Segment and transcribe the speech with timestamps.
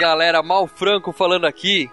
[0.00, 1.90] Galera, Mal Franco falando aqui.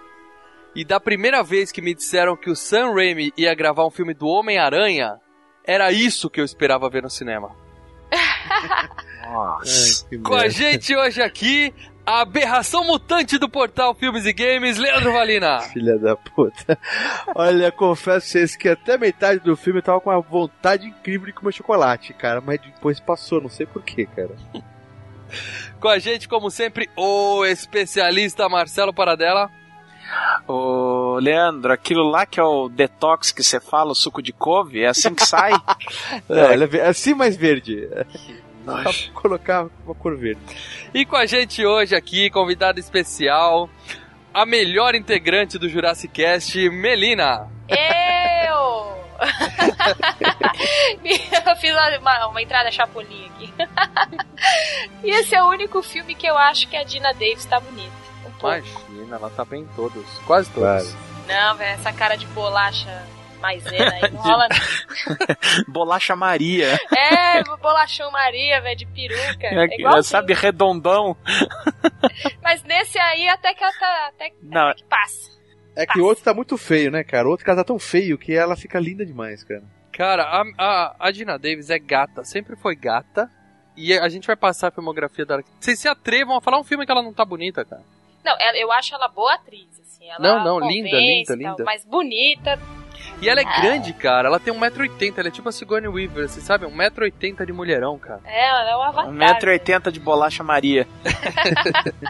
[0.74, 4.14] E da primeira vez que me disseram que o Sam Raimi ia gravar um filme
[4.14, 5.20] do Homem-Aranha,
[5.62, 7.54] era isso que eu esperava ver no cinema.
[9.30, 10.06] Nossa.
[10.24, 11.74] Com a gente hoje aqui,
[12.06, 15.60] a aberração mutante do portal Filmes e Games, Leandro Valina.
[15.68, 16.78] Filha da puta.
[17.34, 21.26] Olha, confesso pra vocês que até metade do filme eu tava com uma vontade incrível
[21.26, 22.40] de comer chocolate, cara.
[22.40, 24.34] Mas depois passou, não sei porquê, cara.
[25.80, 29.50] Com a gente, como sempre, o especialista Marcelo Paradela.
[30.46, 34.82] Ô, Leandro, aquilo lá que é o detox que você fala, o suco de couve,
[34.82, 35.52] é assim que sai?
[36.28, 37.88] É, é ve- assim mais verde.
[38.64, 40.40] Pra colocar uma cor verde.
[40.92, 43.68] E com a gente hoje aqui, convidado especial,
[44.32, 47.48] a melhor integrante do Jurassic Cast, Melina.
[47.68, 48.07] Eu!
[51.46, 53.52] eu fiz uma, uma entrada chapolinha aqui.
[55.04, 57.92] e esse é o único filme que eu acho que a Dina Davis tá bonita.
[58.24, 58.38] Um.
[58.40, 60.94] Imagina, ela tá bem em todos, quase todos.
[61.26, 63.06] Não, velho, essa cara de bolacha
[63.40, 65.66] maisena aí não rola não.
[65.68, 66.78] Bolacha Maria.
[66.96, 69.46] É, bolachão Maria, velho, de peruca.
[69.46, 71.16] É, É, igual sabe, redondão.
[72.42, 74.08] Mas nesse aí até que ela tá.
[74.08, 74.68] Até, Não.
[74.68, 75.37] até que passa.
[75.78, 77.28] É que o outro tá muito feio, né, cara?
[77.28, 79.62] O outro cara tá tão feio que ela fica linda demais, cara.
[79.92, 83.30] Cara, a, a, a Dina Davis é gata, sempre foi gata.
[83.76, 85.40] E a gente vai passar a filmografia dela.
[85.60, 87.82] Vocês se atrevam a falar um filme que ela não tá bonita, cara.
[88.24, 90.10] Não, eu acho ela boa atriz, assim.
[90.10, 91.64] Ela Não, não, linda, linda, linda.
[91.64, 92.58] Mas bonita.
[93.20, 94.28] E ela é grande, cara.
[94.28, 95.14] Ela tem 1,80m.
[95.16, 96.70] Ela é tipo a Sigourney Weaver, vocês sabem?
[96.70, 98.20] 1,80m de mulherão, cara.
[98.24, 99.40] É, ela é um avatar.
[99.40, 100.86] 1,80m de bolacha Maria.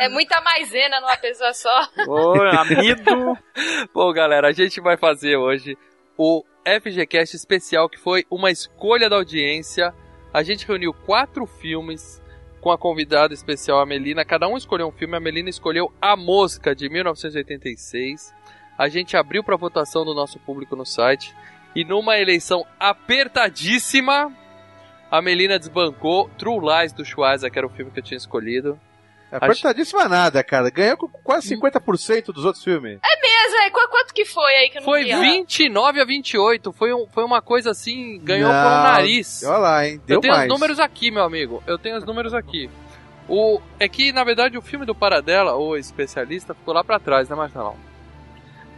[0.00, 1.88] É muita maisena numa pessoa só.
[2.08, 3.36] Ô, amido.
[3.92, 5.76] Bom, galera, a gente vai fazer hoje
[6.16, 9.92] o FGCast especial, que foi uma escolha da audiência.
[10.32, 12.22] A gente reuniu quatro filmes
[12.60, 14.24] com a convidada especial, a Melina.
[14.24, 15.16] Cada um escolheu um filme.
[15.16, 18.32] A Melina escolheu A Mosca, de 1986.
[18.80, 21.34] A gente abriu para votação do nosso público no site.
[21.76, 24.32] E numa eleição apertadíssima,
[25.10, 28.78] a Melina desbancou True Lies do Schweizer, que era o filme que eu tinha escolhido.
[29.30, 30.70] Apertadíssima nada, cara.
[30.70, 32.98] Ganhou com quase 50% dos outros filmes.
[33.02, 35.14] É, qu- quanto que foi aí que eu não Foi vi?
[35.14, 35.20] ó?
[35.20, 36.72] 29 a 28.
[36.72, 39.42] Foi, um, foi uma coisa assim, ganhou Não, pelo nariz.
[39.44, 40.00] Olha lá, hein?
[40.06, 40.46] Deu Eu tenho mais.
[40.50, 41.62] os números aqui, meu amigo.
[41.66, 42.70] Eu tenho os números aqui.
[43.28, 47.28] O, é que, na verdade, o filme do Paradela, o especialista, ficou lá pra trás,
[47.28, 47.76] né, Marcelão?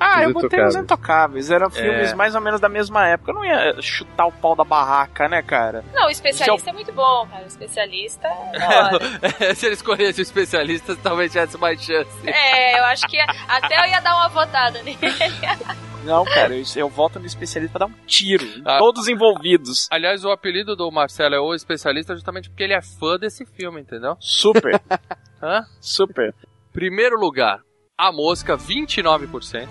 [0.03, 1.51] Ah, Os eu botei os Intocáveis.
[1.51, 3.31] Eram filmes mais ou menos da mesma época.
[3.31, 5.85] Eu não ia chutar o pau da barraca, né, cara?
[5.95, 7.45] Não, o especialista é muito bom, cara.
[7.45, 9.55] O especialista é hora.
[9.55, 12.11] Se ele escolhesse o especialista, talvez tivesse mais chance.
[12.29, 13.19] É, eu acho que
[13.49, 14.99] até eu ia dar uma votada nele.
[16.05, 18.79] Não, cara, eu, eu volto no especialista pra dar um tiro Ah.
[18.79, 19.87] todos envolvidos.
[19.89, 23.81] Aliás, o apelido do Marcelo é o especialista justamente porque ele é fã desse filme,
[23.81, 24.17] entendeu?
[24.19, 24.81] Super,
[25.41, 25.65] Hã?
[25.81, 26.35] super.
[26.73, 27.61] Primeiro lugar,
[27.99, 29.69] A Mosca, 29%.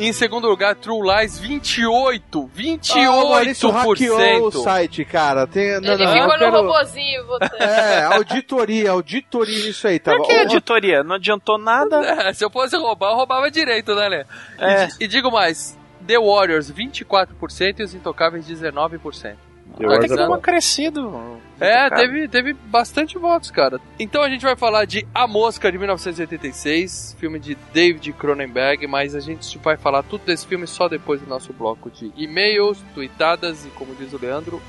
[0.00, 2.48] Em segundo lugar, True Lies, 28%.
[2.56, 2.90] 28%.
[3.04, 5.44] Ah, o Maurício hackeou o site, cara.
[5.44, 7.56] Tem, não, Ele não, ficou no quero- robozinho votando.
[7.56, 10.40] É, auditoria, auditoria nisso aí, tá Por que bom?
[10.42, 11.02] editoria?
[11.02, 11.98] Não adiantou nada?
[12.28, 14.24] É, se eu fosse roubar, eu roubava direito, né, Lê?
[14.58, 14.88] É.
[15.00, 19.34] E, e digo mais, The Warriors, 24% e os Intocáveis, 19%.
[19.72, 21.38] Warriors Até que é deu uma crescido.
[21.60, 23.80] É, teve, teve bastante votos, cara.
[23.98, 29.14] Então a gente vai falar de A Mosca, de 1986, filme de David Cronenberg, mas
[29.14, 33.64] a gente vai falar tudo desse filme só depois do nosso bloco de e-mails, tweetadas
[33.64, 34.62] e, como diz o Leandro,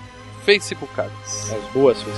[0.44, 1.54] facebookadas.
[1.54, 2.16] As boas, suas.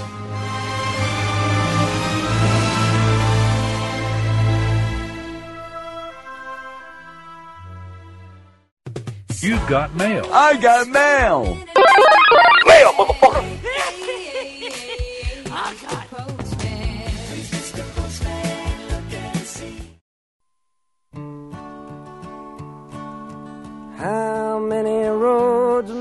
[9.42, 10.24] You've got mail.
[10.32, 11.58] I got mail!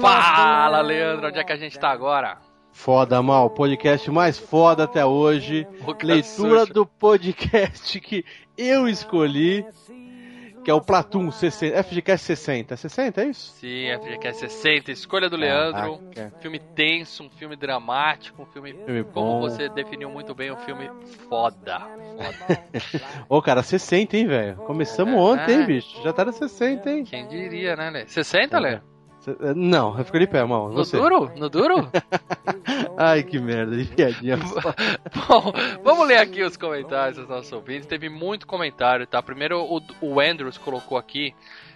[0.01, 2.39] Fala, Leandro, onde é que a gente tá agora?
[2.73, 3.51] Foda, mal.
[3.51, 5.67] Podcast mais foda até hoje.
[6.03, 8.25] Leitura do podcast que
[8.57, 9.67] eu escolhi.
[10.65, 12.75] Que é o Platum 60, FGCast 60.
[12.75, 13.53] É 60, é isso?
[13.59, 15.99] Sim, FGCast 60, Escolha do Leandro.
[16.15, 16.39] Caraca.
[16.41, 19.41] Filme tenso, um filme dramático, um filme, Filme como bom.
[19.41, 20.91] você definiu muito bem, um filme
[21.29, 21.81] foda.
[23.29, 24.57] Ô, cara, 60, hein, velho?
[24.57, 26.03] Começamos ontem, hein, bicho?
[26.03, 27.05] Já tá no 60, hein?
[27.05, 28.07] Quem diria, né, Lê?
[28.07, 28.81] 60, Lê?
[29.27, 30.69] Eh, Não, eu fico de pé, mal.
[30.71, 31.33] No duro?
[31.37, 31.89] No duro?
[32.97, 34.37] Ai, que merda, de piadinha.
[35.29, 35.53] Bom,
[35.83, 37.87] vamos ler aqui os comentários dos nossos ouvintes.
[37.87, 39.23] Teve muito comentário, tá?
[39.23, 41.35] Primeiro o, o Andrews colocou aqui.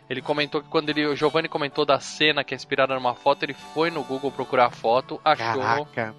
[0.08, 3.42] Ele comentou que quando ele, o Giovanni comentou da cena que é inspirada numa foto,
[3.42, 5.62] ele foi no Google procurar a foto, achou.
[5.62, 6.14] Caraca.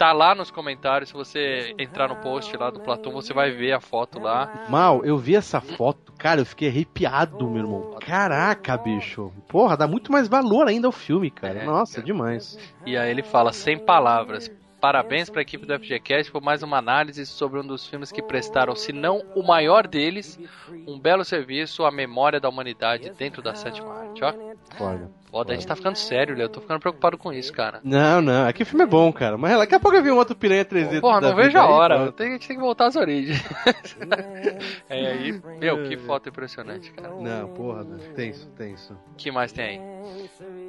[0.00, 1.10] Tá lá nos comentários.
[1.10, 4.64] Se você entrar no post lá do Platão, você vai ver a foto lá.
[4.66, 7.98] Mal, eu vi essa foto, cara, eu fiquei arrepiado, meu irmão.
[8.00, 9.30] Caraca, bicho.
[9.46, 11.58] Porra, dá muito mais valor ainda ao filme, cara.
[11.58, 12.06] É, Nossa, cara.
[12.06, 12.58] demais.
[12.86, 14.50] E aí ele fala, sem palavras.
[14.80, 18.22] Parabéns para a equipe do FGCast por mais uma análise sobre um dos filmes que
[18.22, 20.40] prestaram, se não o maior deles,
[20.88, 24.24] um belo serviço à memória da humanidade dentro da sétima arte.
[24.24, 24.32] Ó,
[24.78, 25.10] Foda.
[25.30, 26.44] Foda, a gente tá ficando sério, Léo.
[26.44, 27.80] Eu tô ficando preocupado com isso, cara.
[27.84, 29.38] Não, não, é que o filme é bom, cara.
[29.38, 31.00] Mas daqui a pouco eu vi um outro piranha 3D.
[31.00, 32.12] Porra, não vejo a hora.
[32.12, 33.42] Tem, a gente tem que voltar às origens.
[34.88, 37.14] é aí, meu, que foto impressionante, cara.
[37.14, 37.98] Não, porra, né?
[38.14, 38.92] tenso, tenso.
[39.12, 39.80] O que mais tem aí?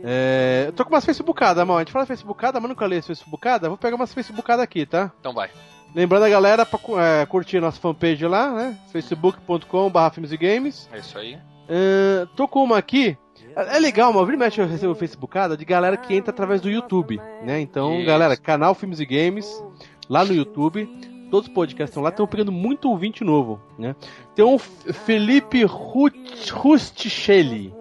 [0.03, 1.77] É, eu tô com umas facebookadas, mal.
[1.77, 3.67] A gente fala facebookada, mas nunca lê esse facebookada.
[3.69, 5.11] Vou pegar umas facebookadas aqui, tá?
[5.19, 5.49] Então vai.
[5.93, 8.77] Lembrando a galera pra é, curtir nossa fanpage lá, né?
[8.91, 10.89] facebook.com.br filmes e games.
[10.91, 11.37] É isso aí.
[11.67, 13.17] É, tô com uma aqui.
[13.55, 16.69] É é legal, uma vez mexe eu recebo facebookada de galera que entra através do
[16.69, 17.59] YouTube, né?
[17.59, 18.05] Então, Isso.
[18.05, 19.63] galera, canal Filmes e Games,
[20.09, 20.87] lá no YouTube.
[21.29, 23.95] Todos os podcasts estão lá, estão pegando muito ouvinte novo, né?
[24.35, 27.73] Tem um Felipe Rustichelli.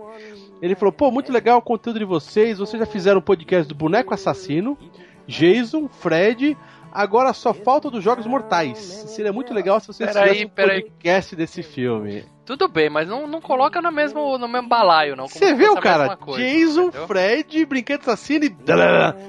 [0.63, 2.59] Ele falou, pô, muito legal o conteúdo de vocês.
[2.59, 4.79] Vocês já fizeram o podcast do Boneco Assassino,
[5.27, 6.57] Jason, Fred.
[6.93, 8.79] Agora só falta dos Jogos Mortais.
[8.79, 12.25] Seria muito legal se vocês fizessem um podcast desse filme.
[12.51, 15.29] Tudo bem, mas não, não coloca no mesmo, no mesmo balaio, não.
[15.29, 16.17] Você viu, cara?
[16.17, 17.07] coisa, Jason, entendeu?
[17.07, 18.57] Fred, Brinquedo Assassino e...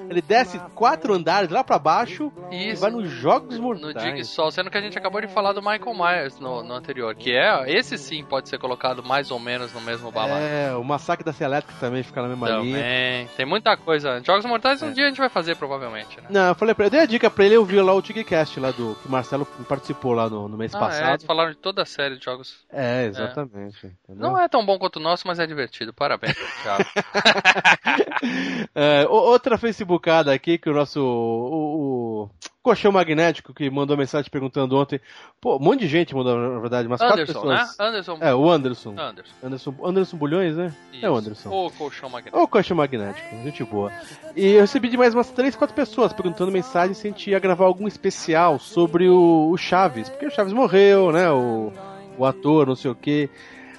[0.10, 2.82] Ele desce quatro andares lá pra baixo e Isso.
[2.82, 4.04] vai nos Jogos No Mortais.
[4.04, 7.14] Dig Sol, sendo que a gente acabou de falar do Michael Myers no, no anterior,
[7.14, 10.44] que é, esse sim pode ser colocado mais ou menos no mesmo balaio.
[10.44, 12.76] É, o Massacre da Serra Elétrica também fica na mesma linha.
[12.78, 13.28] Também.
[13.38, 14.20] Tem muita coisa.
[14.26, 16.24] Jogos Mortais um dia a gente vai fazer, provavelmente, né?
[16.28, 18.02] Não, eu falei pra ele, eu dei a dica pra ele, eu vi lá o
[18.02, 18.96] Tigcast lá do.
[18.96, 21.10] que o Marcelo participou lá no, no mês Ah, é, passado.
[21.10, 22.56] eles falaram de toda a série de jogos.
[22.74, 23.78] É, exatamente.
[23.86, 24.16] entendeu?
[24.30, 25.94] Não é tão bom quanto o nosso, mas é divertido.
[25.94, 26.84] Parabéns, Thiago.
[28.76, 31.02] É, o- outra facebookada aqui que o nosso.
[31.02, 32.30] O, o
[32.62, 35.02] Colchão Magnético que mandou mensagem perguntando ontem.
[35.40, 37.58] Pô, um monte de gente mandou, na verdade, umas Anderson, quatro né?
[37.58, 37.80] pessoas.
[37.80, 38.18] Anderson.
[38.22, 38.96] É, o Anderson.
[38.98, 39.34] Anderson.
[39.44, 40.72] Anderson, Anderson Bulhões, né?
[40.94, 41.20] É o Isso.
[41.26, 41.50] Anderson.
[41.50, 42.44] O colchão magnético.
[42.44, 43.92] Ô, Coxa Magnético, gente boa.
[44.36, 47.40] E eu recebi de mais umas 3, 4 pessoas perguntando mensagem se a gente ia
[47.40, 50.08] gravar algum especial sobre o, o Chaves.
[50.10, 51.30] Porque o Chaves morreu, né?
[51.32, 51.74] O,
[52.22, 53.30] o ator, não sei o quê.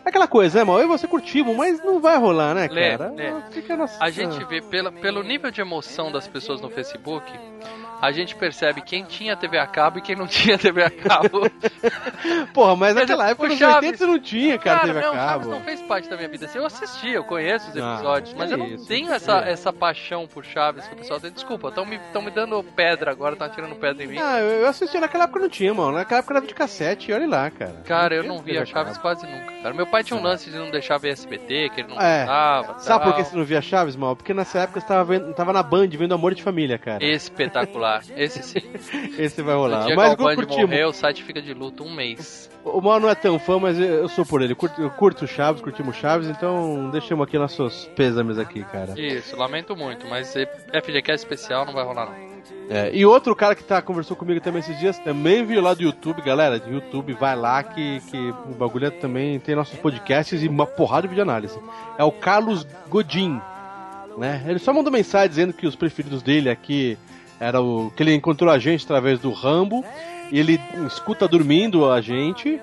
[0.04, 0.78] Aquela coisa, né, mal?
[0.78, 3.10] Eu e você curtimos, mas não vai rolar, né, Lê, cara?
[3.12, 3.32] lê.
[3.50, 3.87] Fica na...
[4.00, 7.31] A gente vê pela, pelo nível de emoção das pessoas no Facebook,
[8.00, 11.49] a gente percebe quem tinha TV a cabo e quem não tinha TV a cabo.
[12.52, 15.46] Porra, mas naquela época, nos Chaves- 80 não tinha, cara, Cara, TV não, a Chaves
[15.46, 15.50] cabo.
[15.58, 16.46] não fez parte da minha vida.
[16.46, 19.38] assim, Eu assisti, eu conheço os Ah, episódios, que mas eu não isso, tenho essa,
[19.40, 21.31] essa paixão por Chaves que o pessoal tem.
[21.31, 24.19] Desculpa, estão me, tão me dando pedra agora, estão atirando pedra em mim.
[24.20, 25.93] Ah, eu eu assisti naquela época não tinha, mano.
[25.93, 27.82] Naquela época era videocassete, e olha lá, cara.
[27.84, 29.00] Cara, eu tinha não via Chaves cabo.
[29.02, 29.52] quase nunca.
[29.62, 32.21] Cara, meu pai tinha um lance de não deixar ver SBT, que ele não É.
[32.21, 32.79] gostava.
[32.79, 34.17] Sabe por que você não via Chaves, mal?
[34.17, 37.05] Porque nessa época você tava, vendo, tava na Band vendo Amor de Família, cara.
[37.05, 38.03] Espetacular.
[38.17, 38.62] Esse sim.
[39.19, 39.85] Esse vai rolar.
[39.85, 42.50] dia Mas que o Band curti morreu, o site fica de luto um mês.
[42.64, 44.52] O Mal não é tão fã, mas eu sou por ele.
[44.52, 48.95] Eu curto, eu curto Chaves, curtimos Chaves, então deixamos aqui nossos pêsames aqui, cara.
[48.99, 50.33] Isso, lamento muito, mas
[50.73, 52.32] FGCast especial não vai rolar não.
[52.68, 55.82] É, e outro cara que tá, conversou comigo também esses dias, também viu lá do
[55.82, 58.16] YouTube, galera, do YouTube, vai lá que, que
[58.49, 61.58] o bagulho é também tem nossos podcasts e uma porrada de videoanálise.
[61.99, 63.40] É o Carlos Godin,
[64.16, 64.42] né?
[64.46, 66.96] Ele só mandou mensagem dizendo que os preferidos dele aqui
[67.38, 69.84] era o que ele encontrou a gente através do Rambo.
[70.30, 72.58] E ele escuta dormindo a gente.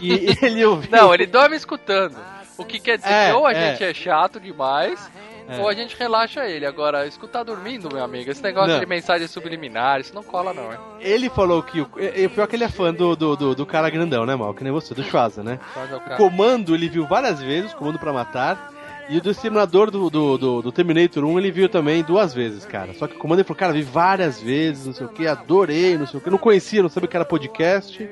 [0.00, 0.90] e ele ouviu.
[0.90, 2.16] Não, ele dorme escutando.
[2.56, 3.70] O que quer dizer É, que ou a é.
[3.72, 5.10] gente é chato demais,
[5.50, 5.60] É.
[5.60, 6.64] ou a gente relaxa ele.
[6.66, 8.80] Agora, escutar dormindo, meu amigo, esse negócio Não.
[8.80, 10.78] de mensagem subliminar, isso não cola não, hein?
[11.00, 11.80] Ele falou que.
[11.80, 14.34] o- E, pior é que ele é fã do, do, do, do cara grandão, né,
[14.36, 14.54] mal?
[14.54, 15.58] Que nem você, do Schwarza, né?
[15.74, 18.70] Faz o comando ele viu várias vezes, comando pra matar.
[19.08, 22.64] E o do exterminador do, do, do, do Terminator 1 ele viu também duas vezes,
[22.64, 22.94] cara.
[22.94, 25.98] Só que o comando ele falou, cara, vi várias vezes, não sei o que, adorei,
[25.98, 26.30] não sei o que.
[26.30, 28.08] Não conhecia, não sabia que era podcast,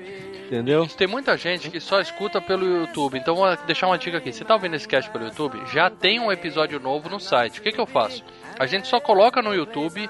[0.49, 0.87] entendeu?
[0.87, 4.33] Tem muita gente que só escuta pelo YouTube, então vou deixar uma dica aqui.
[4.33, 5.61] Você tá ouvindo esse cast pelo YouTube?
[5.73, 7.61] Já tem um episódio novo no site.
[7.61, 8.25] O que, que eu faço?
[8.59, 10.09] A gente só coloca no YouTube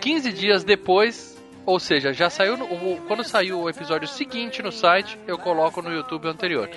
[0.00, 2.56] 15 dias depois, ou seja, já saiu.
[2.56, 6.68] no- o- quando saiu o episódio seguinte no site, eu coloco no YouTube anterior.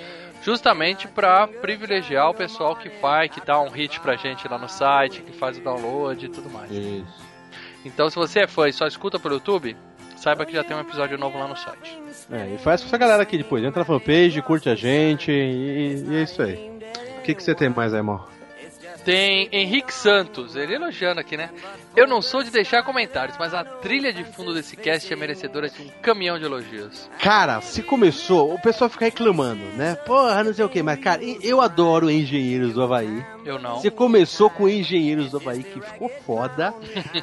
[0.44, 4.68] justamente para privilegiar o pessoal que faz, que dá um hit pra gente lá no
[4.68, 6.68] site, que faz o download e tudo mais.
[6.72, 7.06] Isso.
[7.84, 9.76] Então, se você é fã e só escuta pelo YouTube,
[10.16, 11.96] saiba que já tem um episódio novo lá no site.
[12.30, 13.64] É, e faz com essa galera aqui depois.
[13.64, 16.70] Entra na fanpage, curte a gente e, e é isso aí.
[17.18, 18.24] O que, que você tem mais aí, irmão?
[19.04, 21.50] Tem Henrique Santos, ele elogiando aqui, né?
[21.96, 25.68] Eu não sou de deixar comentários, mas a trilha de fundo desse cast é merecedora
[25.68, 27.10] de um caminhão de elogios.
[27.18, 29.96] Cara, se começou, o pessoal fica reclamando, né?
[30.06, 33.26] Porra, não sei o que, mas cara, eu adoro Engenheiros do Havaí.
[33.44, 33.80] Eu não.
[33.80, 36.72] Você começou com Engenheiros do Havaí, que ficou foda,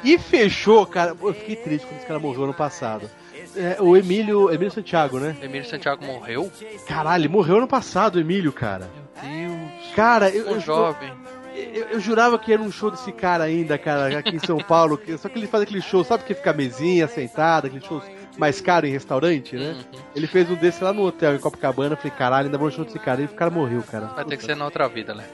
[0.04, 1.16] e fechou, cara.
[1.18, 3.10] Eu fiquei triste quando esse cara morreu ano passado.
[3.56, 5.36] É, o Emílio, Emílio Santiago, né?
[5.42, 6.50] Emílio Santiago morreu?
[6.86, 8.88] Caralho, ele morreu ano passado, o Emílio, cara.
[9.22, 9.94] Meu Deus.
[9.94, 11.12] Cara, eu, eu, jovem.
[11.54, 15.00] eu, eu jurava que era um show desse cara ainda, cara, aqui em São Paulo.
[15.18, 18.00] Só que ele faz aquele show, sabe que fica mesinha, sentada, aquele show
[18.40, 19.72] mais caro em restaurante, né?
[19.72, 20.00] Uhum.
[20.16, 21.94] Ele fez um desse lá no hotel em Copacabana.
[21.94, 23.20] Falei, caralho, ainda show desse cara.
[23.20, 24.06] E o cara morreu, cara.
[24.06, 25.24] Vai ter que ser na outra vida, né?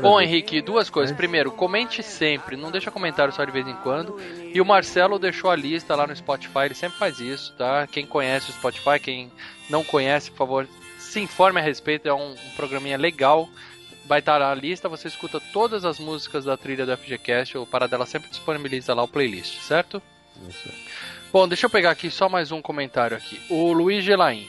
[0.00, 0.18] Bom.
[0.18, 1.12] Henrique, duas coisas.
[1.12, 1.16] É.
[1.16, 4.18] Primeiro, comente sempre, não deixa comentário só de vez em quando.
[4.52, 7.86] E o Marcelo deixou a lista lá no Spotify, ele sempre faz isso, tá?
[7.86, 9.30] Quem conhece o Spotify, quem
[9.68, 10.68] não conhece, por favor,
[10.98, 12.08] se informe a respeito.
[12.08, 13.46] É um, um programinha legal.
[14.06, 17.58] Vai estar na lista, você escuta todas as músicas da trilha do FGCast.
[17.58, 20.02] O Paradela sempre disponibiliza lá o playlist, certo?
[21.34, 23.40] Bom, deixa eu pegar aqui só mais um comentário aqui.
[23.50, 24.46] O Luiz Gelain.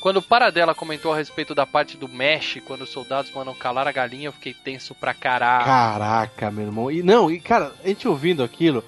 [0.00, 3.88] Quando o Paradela comentou a respeito da parte do mesh, quando os soldados mandam calar
[3.88, 5.64] a galinha, eu fiquei tenso pra caralho.
[5.64, 6.88] Caraca, meu irmão.
[6.88, 8.84] E não, e cara, a gente ouvindo aquilo,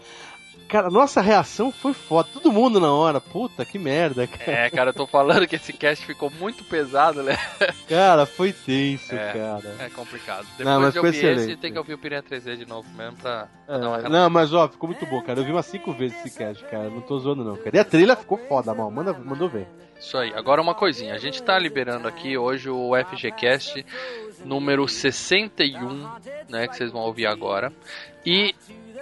[0.73, 2.29] cara, nossa reação foi foda.
[2.33, 3.21] Todo mundo na hora.
[3.21, 4.51] Puta, que merda, cara.
[4.51, 7.37] É, cara, eu tô falando que esse cast ficou muito pesado, né?
[7.89, 9.33] Cara, foi tenso, É.
[9.33, 9.77] cara.
[9.79, 10.47] É complicado.
[10.57, 11.57] Depois Não, mas de ouvir esse, excelente.
[11.61, 14.09] tem que ouvir o Piranha 3D de novo mesmo pra, pra É, dar uma relaxada.
[14.09, 15.39] não, mas ó, ficou muito bom, cara.
[15.41, 16.89] Eu vi umas cinco vezes esse cast, cara.
[16.89, 17.77] Não tô zoando, não, cara.
[17.77, 18.91] E a trilha ficou foda, mal.
[18.91, 19.69] Manda, mandou ver.
[20.01, 20.33] Isso aí.
[20.35, 21.15] Agora uma coisinha.
[21.15, 23.85] A gente tá liberando aqui hoje o FGCast
[24.45, 26.09] número 61,
[26.49, 26.67] né?
[26.67, 27.73] Que vocês vão ouvir agora.
[28.27, 28.55] E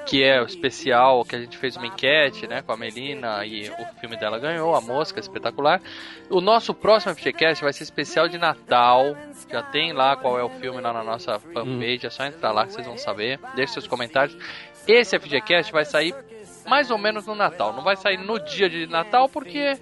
[0.06, 2.62] que é o especial que a gente fez uma enquete, né?
[2.62, 5.80] Com a Melina e o filme dela ganhou, A Mosca, espetacular.
[6.28, 9.16] O nosso próximo FGCast vai ser especial de Natal.
[9.48, 12.06] Já tem lá qual é o filme lá na nossa fanpage.
[12.06, 13.38] É só entrar lá que vocês vão saber.
[13.54, 14.36] Deixe seus comentários.
[14.86, 16.14] Esse FGCast vai sair
[16.66, 17.72] mais ou menos no Natal.
[17.72, 19.76] Não vai sair no dia de Natal porque,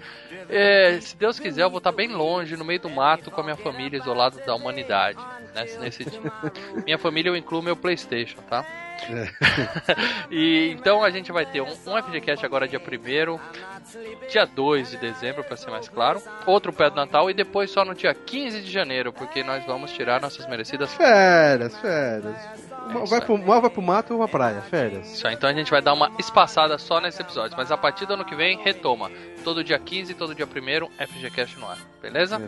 [0.48, 3.44] é, se Deus quiser, eu vou estar bem longe, no meio do mato, com a
[3.44, 5.18] minha família, isolado da humanidade.
[5.62, 6.20] Nesse, nesse dia.
[6.84, 8.64] Minha família eu incluo meu Playstation, tá?
[10.30, 14.96] e então a gente vai ter um, um FGCast agora dia 1 dia 2 de
[14.96, 18.60] dezembro, para ser mais claro, outro pé do Natal e depois só no dia 15
[18.60, 22.67] de janeiro, porque nós vamos tirar nossas merecidas Férias, férias.
[22.86, 25.12] Uma isso vai pro, uma vai pro mato ou uma praia, férias.
[25.12, 27.56] Isso aí, então a gente vai dar uma espaçada só nesse episódio.
[27.56, 29.10] Mas a partir do ano que vem, retoma.
[29.44, 31.78] Todo dia 15, todo dia 1 FGCast no ar.
[32.00, 32.38] Beleza?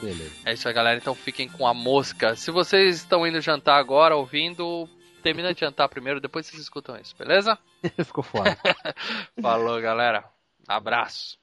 [0.00, 0.30] Beleza.
[0.44, 0.96] É isso aí, galera.
[0.96, 2.36] Então fiquem com a mosca.
[2.36, 4.88] Se vocês estão indo jantar agora, ouvindo,
[5.22, 7.58] termina de jantar primeiro, depois vocês escutam isso, beleza?
[8.04, 8.56] Ficou foda.
[9.40, 10.24] Falou, galera.
[10.68, 11.38] Abraço.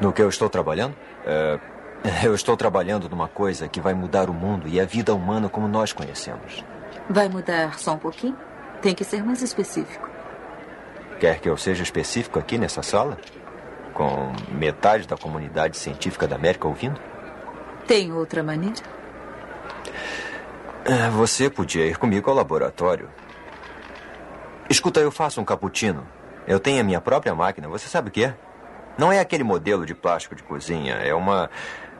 [0.00, 0.96] No que eu estou trabalhando?
[1.26, 1.60] É,
[2.24, 5.68] eu estou trabalhando numa coisa que vai mudar o mundo e a vida humana como
[5.68, 6.64] nós conhecemos.
[7.08, 8.36] Vai mudar só um pouquinho?
[8.80, 10.08] Tem que ser mais específico.
[11.18, 13.18] Quer que eu seja específico aqui nessa sala?
[13.92, 16.98] Com metade da comunidade científica da América ouvindo?
[17.86, 18.80] Tem outra maneira?
[20.84, 23.10] É, Você podia ir comigo ao laboratório.
[24.70, 26.06] Escuta, eu faço um cappuccino.
[26.46, 27.68] Eu tenho a minha própria máquina.
[27.68, 28.34] Você sabe o que é?
[28.96, 30.94] Não é aquele modelo de plástico de cozinha.
[30.94, 31.50] É uma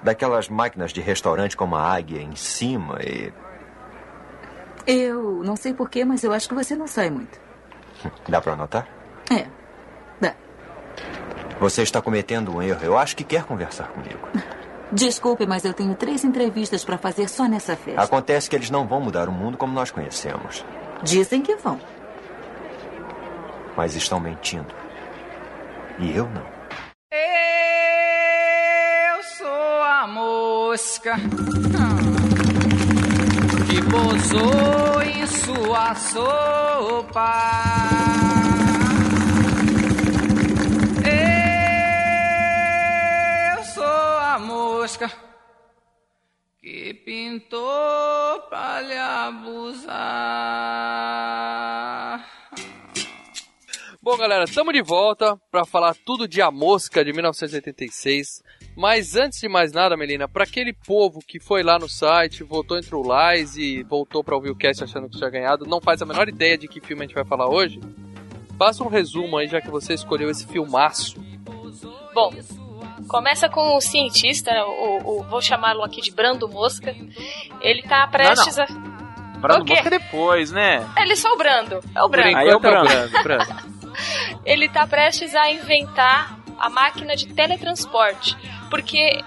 [0.03, 3.33] daquelas máquinas de restaurante com uma águia em cima e.
[4.87, 7.39] Eu não sei porquê, mas eu acho que você não sai muito.
[8.29, 8.89] Dá pra notar?
[9.31, 9.47] É.
[10.21, 10.35] Dá.
[11.61, 12.83] Você está cometendo um erro.
[12.83, 14.21] Eu acho que quer conversar comigo.
[14.93, 18.03] Desculpe, mas eu tenho três entrevistas para fazer só nessa festa.
[18.03, 20.65] Acontece que eles não vão mudar o mundo como nós conhecemos.
[21.03, 21.81] Dizem que vão.
[23.77, 24.75] Mas estão mentindo.
[25.99, 26.43] E eu não.
[27.13, 27.19] Sou
[30.01, 31.17] a mosca
[33.67, 37.35] que pousou em sua sopa.
[43.59, 45.13] Eu sou a mosca
[46.63, 49.91] que pintou pra lhe abusar.
[54.01, 58.43] Bom, galera, estamos de volta para falar tudo de A Mosca de 1986.
[58.81, 62.79] Mas antes de mais nada, Melina, para aquele povo que foi lá no site, votou
[62.79, 66.01] entre o Lies e voltou para ouvir o cast achando que tinha ganhado, não faz
[66.01, 67.79] a menor ideia de que filme a gente vai falar hoje,
[68.57, 71.23] faça um resumo aí, já que você escolheu esse filmaço.
[72.15, 72.33] Bom,
[73.07, 76.95] Começa com o cientista, o, o- vou chamá-lo aqui de Brando Mosca.
[77.61, 78.67] Ele tá prestes a.
[79.41, 79.75] Brando O quê?
[79.75, 80.89] Mosca depois, né?
[80.97, 81.81] Ele só o Brando.
[81.95, 82.37] É o Brando.
[82.37, 82.89] Aí é o é Brando.
[82.89, 83.23] Brando.
[83.23, 83.71] Brando.
[84.47, 88.37] Ele tá prestes a inventar a máquina de teletransporte.
[88.69, 89.23] Porque,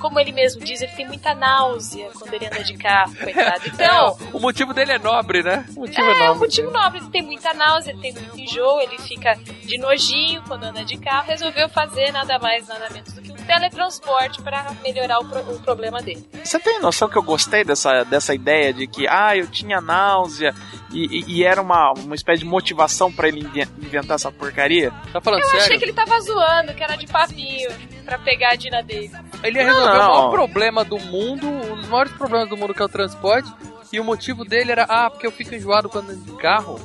[0.00, 3.60] como ele mesmo diz, ele tem muita náusea quando ele anda de carro, coitado.
[3.72, 4.16] Então.
[4.20, 5.66] É, o motivo dele é nobre, né?
[5.76, 6.40] O motivo é, É, nobre.
[6.40, 10.64] motivo nobre, ele tem muita náusea, ele tem muito enjoo, ele fica de nojinho quando
[10.64, 15.24] anda de carro, resolveu fazer nada mais, nada menos do que teletransporte para melhorar o,
[15.24, 16.24] pro- o problema dele.
[16.44, 20.54] Você tem noção que eu gostei dessa, dessa ideia de que, ah, eu tinha náusea
[20.92, 24.92] e, e- e era uma, uma espécie de motivação pra ele inven- inventar essa porcaria?
[25.12, 25.64] Tá falando Eu sério?
[25.64, 27.70] achei que ele tava zoando, que era de papinho,
[28.04, 29.12] pra pegar a Dina Davis.
[29.42, 30.10] Ele ia resolver Não.
[30.10, 33.50] o maior problema do mundo, um dos maiores problemas do mundo que é o transporte.
[33.92, 36.78] E o motivo dele era, ah, porque eu fico enjoado quando ando de carro.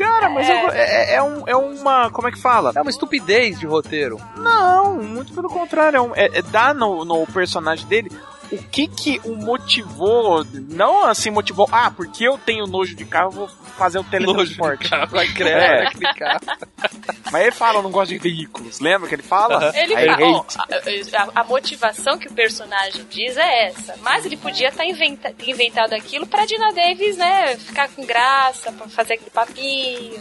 [0.00, 0.64] Cara, mas É.
[0.64, 2.10] eu- é, é um, é uma.
[2.10, 2.72] Como é que fala?
[2.74, 4.18] É uma estupidez de roteiro.
[4.36, 5.96] Não, muito pelo contrário.
[5.96, 8.10] É, um- é- é dá no, no personagem dele
[8.52, 10.44] o que que o motivou.
[10.52, 14.18] Não assim motivou, ah, porque eu tenho nojo de carro, eu vou fazer o Nojo
[14.18, 14.88] de teletransporte.
[14.90, 15.86] carro, vai credo, É.
[15.86, 16.40] aquele carro.
[17.32, 18.80] Mas ele fala, eu não gosto de veículos.
[18.80, 19.72] Lembra que ele fala?
[19.76, 21.16] Ele I fa- ó, hate.
[21.16, 23.94] a, a- motivação que o personagem diz é essa.
[24.02, 27.56] Mas ele podia estar inventa, ter inventado aquilo pra Dina Davis, né?
[27.56, 30.20] Ficar com graça, pra fazer aquele papinho.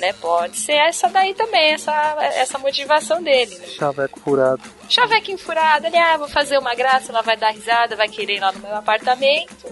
[0.00, 0.12] Né?
[0.14, 1.92] Pode ser essa daí também, essa,
[2.34, 3.54] essa motivação dele.
[3.56, 3.66] Né?
[3.66, 4.62] Chaveco furado.
[4.88, 8.40] Chavequinho furado, ele, ah, vou fazer uma graça, ela vai dar risada, vai querer ir
[8.40, 9.66] lá no meu apartamento.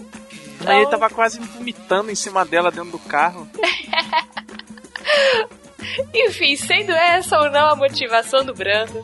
[0.65, 3.49] Aí ele Então- tava quase vomitando em cima dela dentro do carro.
[6.13, 9.01] Enfim, sendo essa ou não a motivação do Brando,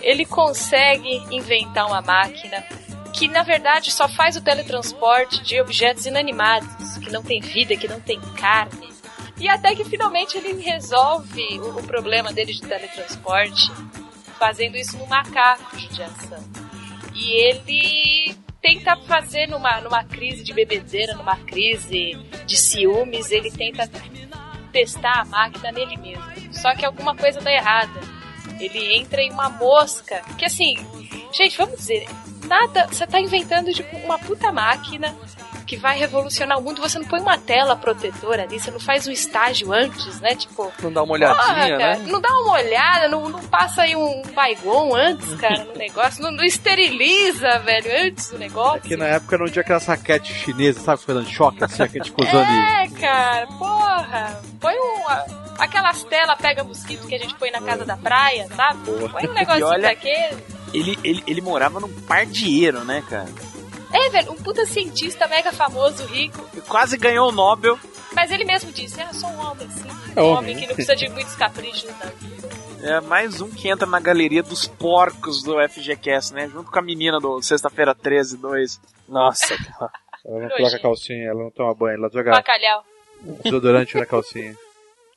[0.00, 2.64] ele consegue inventar uma máquina
[3.12, 7.86] que na verdade só faz o teletransporte de objetos inanimados, que não tem vida, que
[7.88, 8.91] não tem carne.
[9.42, 13.72] E até que finalmente ele resolve o, o problema dele de teletransporte,
[14.38, 16.38] fazendo isso no macaco de judiação.
[17.12, 23.90] E ele tenta fazer numa, numa crise de bebedeira, numa crise de ciúmes, ele tenta
[24.70, 26.54] testar a máquina nele mesmo.
[26.54, 28.00] Só que alguma coisa dá errada.
[28.60, 30.22] Ele entra em uma mosca.
[30.38, 30.76] Que assim,
[31.32, 32.06] gente, vamos dizer,
[32.52, 32.86] nada.
[32.90, 35.14] Você tá inventando tipo, uma puta máquina
[35.66, 36.82] que vai revolucionar o mundo.
[36.82, 40.34] Você não põe uma tela protetora ali, você não faz um estágio antes, né?
[40.34, 40.70] Tipo.
[40.82, 42.04] Não dá uma Porra, olhadinha, cara, né?
[42.12, 46.22] Não dá uma olhada, não, não passa aí um baigon antes, cara, no negócio.
[46.22, 48.82] Não, não esteriliza, velho, antes do negócio.
[48.82, 51.00] Que na época não tinha aquelas raquetes chinesas, sabe?
[51.00, 52.50] Ficando de choque, assim, que a gente ficou usando.
[52.50, 54.40] e- É, cara, porra.
[54.60, 55.04] Põe um,
[55.58, 58.78] aquelas telas pega mosquito que a gente põe na casa da praia, sabe?
[58.84, 60.36] Põe um negocinho olha- daquele.
[60.72, 63.28] Ele, ele, ele morava num pardieiro, né, cara?
[63.92, 66.46] É, velho, um puta cientista mega famoso, rico.
[66.52, 67.78] Ele quase ganhou o Nobel.
[68.14, 69.88] Mas ele mesmo disse, ah, sou um homem sim.
[70.16, 70.60] É um homem, homem né?
[70.60, 72.48] que não precisa de muitos caprichos na vida.
[72.82, 76.48] É mais um que entra na galeria dos porcos do FGCast, né?
[76.48, 78.80] Junto com a menina do Sexta-feira 13, 2.
[79.08, 79.54] Nossa,
[80.24, 82.84] Ela não coloca calcinha, ela não toma banho, ela joga Bacalhau.
[83.42, 84.56] desodorante na calcinha.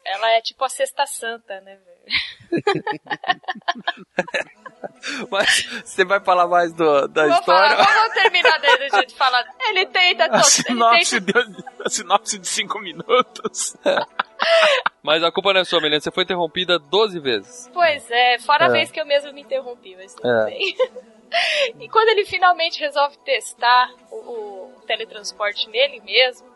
[0.04, 1.96] Ela é tipo a sexta santa, né, velho?
[5.32, 7.78] Mas você vai falar mais do, da Vou história?
[7.78, 9.46] falar, vamos terminar daí da gente falar.
[9.70, 13.76] Ele tenta, A to- ele sinopse, tenta deu, a sinopse de 5 minutos.
[15.02, 16.00] Mas a culpa não é sua, Melina.
[16.02, 17.70] Você foi interrompida 12 vezes.
[17.74, 18.72] Pois é, fora a É.
[18.72, 20.46] vez que eu mesmo me interrompi, mas tudo É.
[20.46, 20.76] bem.
[21.80, 26.48] e quando ele finalmente resolve testar o, o teletransporte nele mesmo,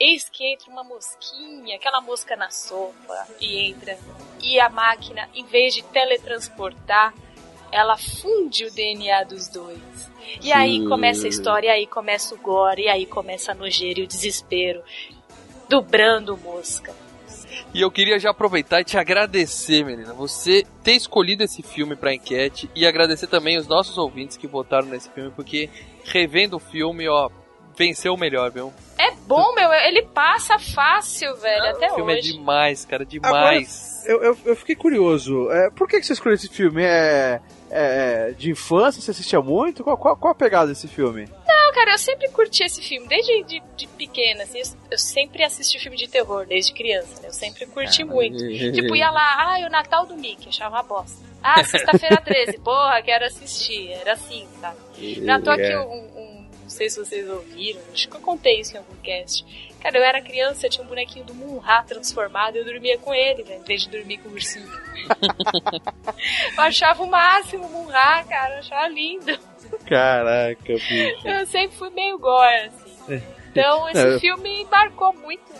[0.00, 3.98] eis que entra uma mosquinha, aquela mosca na sopa, e entra.
[4.40, 7.12] E a máquina, em vez de teletransportar,
[7.74, 9.78] ela funde o DNA dos dois.
[10.40, 14.00] E aí começa a história, e aí começa o gore, e aí começa a nojeira
[14.00, 14.80] e o desespero
[15.68, 16.94] do Brando Mosca.
[17.72, 20.12] E eu queria já aproveitar e te agradecer, menina.
[20.14, 24.86] Você ter escolhido esse filme pra enquete e agradecer também os nossos ouvintes que votaram
[24.86, 25.68] nesse filme, porque
[26.04, 27.28] revendo o filme, ó,
[27.76, 28.72] venceu o melhor, viu?
[28.98, 32.32] É bom, meu, ele passa fácil, velho, até O filme é hoje.
[32.32, 34.04] demais, cara, demais.
[34.06, 35.50] Eu, eu, eu fiquei curioso.
[35.50, 36.82] É, por que, que você escolheu esse filme?
[36.82, 37.40] É,
[37.76, 39.00] é de infância?
[39.02, 39.82] Você assistia muito?
[39.82, 41.28] Qual, qual, qual a pegada desse filme?
[41.46, 45.42] Não, cara, eu sempre curti esse filme, desde de, de pequena, assim, eu, eu sempre
[45.42, 47.28] assisti filme de terror, desde criança, né?
[47.28, 48.38] Eu sempre curti muito.
[48.72, 51.18] Tipo, ia lá, ah, o Natal do Mickey, achava uma bosta.
[51.42, 53.90] Ah, sexta-feira 13, porra, quero assistir.
[53.90, 54.76] Era assim, sabe?
[55.20, 58.20] Não é à toa que um, um- Não sei se vocês ouviram, acho que eu
[58.20, 59.44] contei isso em algum cast.
[59.84, 63.12] Cara, eu era criança, eu tinha um bonequinho do Munra transformado e eu dormia com
[63.14, 64.66] ele, velho, em vez de dormir com o ursinho.
[66.56, 69.38] eu achava o máximo o Munra, cara, eu achava lindo.
[69.86, 71.28] Caraca, bicho.
[71.28, 73.22] Eu sempre fui meio gore, assim.
[73.50, 74.18] Então, esse É.
[74.18, 75.52] filme embarcou muito.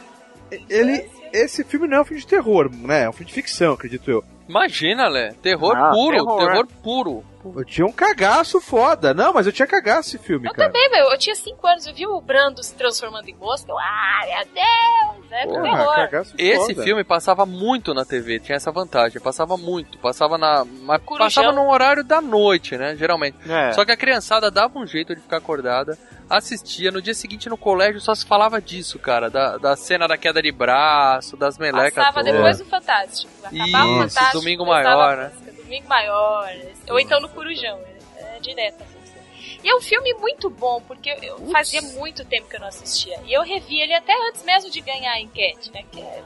[0.70, 3.02] Ele, esse filme não é um filme de terror, né?
[3.04, 4.24] É um filme de ficção, acredito eu.
[4.48, 5.32] Imagina, Lé.
[5.42, 6.38] Terror Ah, puro, terror.
[6.48, 6.66] terror.
[6.82, 7.24] puro.
[7.57, 9.12] Eu tinha um cagaço foda.
[9.12, 10.68] Não, mas eu tinha cagaço esse filme, Eu cara.
[10.68, 11.11] também, meu.
[11.11, 13.70] Eu tinha 5 anos, eu vi o Brando se transformando em mosca.
[13.70, 15.33] Eu, ah, meu Deus!
[15.33, 15.94] É Porra, terror.
[15.96, 16.83] cagaço Esse foda.
[16.85, 21.26] filme passava muito na TV, tinha essa vantagem, passava muito, passava na, mas Corujão.
[21.42, 23.37] passava no horário da noite, né, geralmente.
[23.50, 23.72] É.
[23.72, 25.98] Só que a criançada dava um jeito de ficar acordada,
[26.30, 30.16] assistia, no dia seguinte no colégio só se falava disso, cara, da, da cena da
[30.16, 32.33] queda de braço, das melecas Passava todas.
[32.33, 33.33] depois do Fantástico.
[33.44, 34.38] Acabava o Isso, Fantástico.
[34.38, 35.33] Domingo Maior, né?
[35.74, 36.50] Domingo Maior.
[36.88, 37.78] Ou então no Corujão.
[38.16, 38.82] É, é direto.
[38.82, 39.20] a música.
[39.62, 43.18] E é um filme muito bom, porque eu fazia muito tempo que eu não assistia.
[43.24, 45.82] E eu revi ele até antes mesmo de ganhar a enquete, né?
[45.90, 46.22] Que é...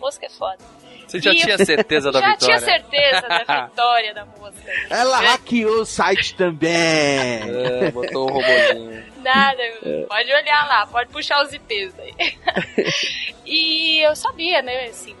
[0.00, 0.58] Mosca é foda.
[1.06, 2.56] Você já E eu- tinha certeza da Já vitória?
[2.58, 4.72] tinha certeza da vitória da mosca.
[4.90, 6.70] Ela hackeou o site também.
[6.70, 9.12] É, botou o robozinho.
[9.18, 9.62] Nada,
[10.08, 12.14] pode olhar lá, pode puxar os IPs aí.
[13.46, 15.14] e eu sabia, né, assim,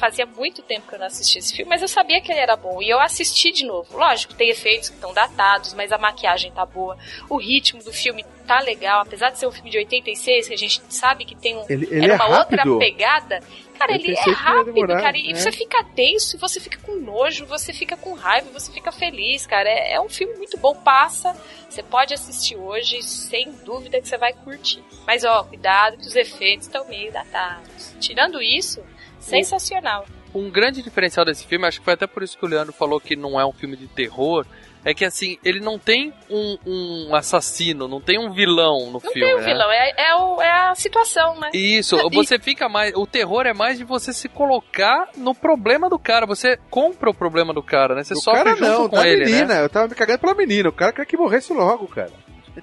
[0.00, 2.56] fazia muito tempo que eu não assistia esse filme, mas eu sabia que ele era
[2.56, 2.80] bom.
[2.82, 3.96] E eu assisti de novo.
[3.96, 6.96] Lógico, tem efeitos que estão datados, mas a maquiagem tá boa.
[7.28, 10.58] O ritmo do filme tá legal, apesar de ser um filme de 86, que a
[10.58, 12.58] gente sabe que tem um, Ele- ele era é uma rápido.
[12.72, 13.40] outra pegada.
[13.78, 15.16] Cara, Eu ele é rápido, demorar, cara.
[15.16, 15.34] E né?
[15.38, 19.68] você fica tenso, você fica com nojo, você fica com raiva, você fica feliz, cara.
[19.70, 20.74] É, é um filme muito bom.
[20.74, 21.34] Passa,
[21.68, 24.82] você pode assistir hoje, sem dúvida que você vai curtir.
[25.06, 27.94] Mas, ó, cuidado que os efeitos estão meio datados.
[28.00, 28.84] Tirando isso,
[29.20, 30.04] sensacional.
[30.34, 33.00] Um grande diferencial desse filme, acho que foi até por isso que o Leandro falou
[33.00, 34.46] que não é um filme de terror,
[34.84, 39.00] é que assim, ele não tem um, um assassino, não tem um vilão no Não
[39.00, 39.20] filme.
[39.20, 39.44] tem o né?
[39.44, 41.50] vilão, é, é, o- é a situação, né?
[41.52, 42.94] Isso, você fica mais.
[42.94, 46.24] O terror é mais de você se colocar no problema do cara.
[46.26, 48.04] Você compra o problema do cara, né?
[48.04, 49.46] Você O sofre cara junto não, com da ele, menina.
[49.46, 49.64] né?
[49.64, 50.68] Eu tava me cagando pela menina.
[50.68, 52.12] O cara quer que morresse logo, cara.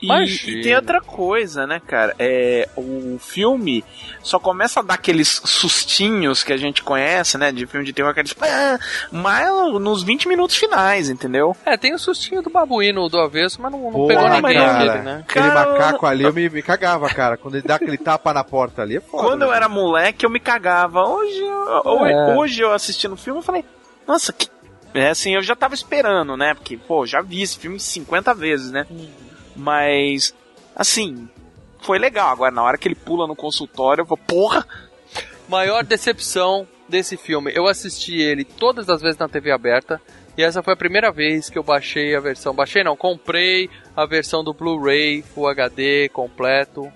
[0.02, 0.58] E, Imagina.
[0.60, 2.14] e tem outra coisa, né, cara?
[2.20, 3.84] É, o filme
[4.22, 7.52] só começa a dar aqueles sustinhos que a gente conhece, né?
[7.52, 8.36] De filme de terror, aqueles.
[8.42, 8.78] "Ah",
[9.12, 9.48] Mas
[9.80, 11.56] nos 20 minutos finais, entendeu?
[11.66, 14.74] É, tem o sustinho do babuíno do avesso, mas não, não Porra, pegou ninguém cara.
[14.92, 15.24] aquele, né?
[15.28, 17.38] Aquele Cara, macaco ali, eu me, me cagava, cara.
[17.38, 19.24] Quando ele dá aquele tapa na porta ali, é foda.
[19.24, 19.56] Quando eu né?
[19.56, 21.04] era moleque, eu me cagava.
[21.04, 22.36] Hoje, eu- É.
[22.36, 23.64] hoje eu assistindo o filme, eu falei,
[24.08, 24.50] nossa, que.
[24.94, 26.54] É assim, eu já tava esperando, né?
[26.56, 28.88] Porque, pô, já vi esse filme 50 vezes, né?
[29.58, 30.34] Mas,
[30.76, 31.28] assim,
[31.82, 32.30] foi legal.
[32.32, 34.66] Agora, na hora que ele pula no consultório, eu vou, porra!
[35.50, 37.52] Maior decepção desse filme.
[37.56, 40.00] Eu assisti ele todas as vezes na TV aberta.
[40.38, 42.54] E essa foi a primeira vez que eu baixei a versão.
[42.54, 46.92] Baixei não, comprei a versão do Blu-ray, Full HD, completo.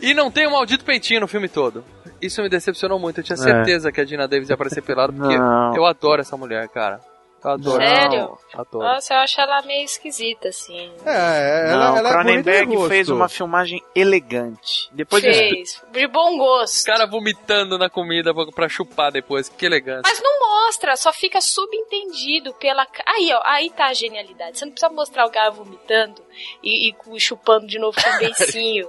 [0.00, 1.84] E não tem um maldito peitinho no filme todo.
[2.22, 3.18] Isso me decepcionou muito.
[3.20, 3.38] Eu tinha É.
[3.38, 5.76] certeza que a Dina Davis ia aparecer pelada, porque Não.
[5.76, 7.00] eu adoro essa mulher, cara.
[7.44, 7.84] Eu adoro.
[7.84, 8.38] Sério?
[8.54, 8.84] Adoro.
[8.86, 10.90] Nossa, eu acho ela meio esquisita, assim.
[11.04, 14.88] É, Não, ela, ela é Cronenberg de fez uma filmagem elegante.
[14.92, 15.82] Depois de Fez.
[15.92, 16.74] De bom gosto.
[16.74, 19.48] Os caras vomitando na comida pra- chupar depois.
[19.48, 20.02] Que elegante.
[20.08, 22.86] Mas não mostra, só fica subentendido pela.
[23.06, 24.58] Aí, ó, aí tá a genialidade.
[24.58, 26.22] Você não precisa mostrar o cara vomitando
[26.62, 28.88] e, e chupando de novo com o beicinho.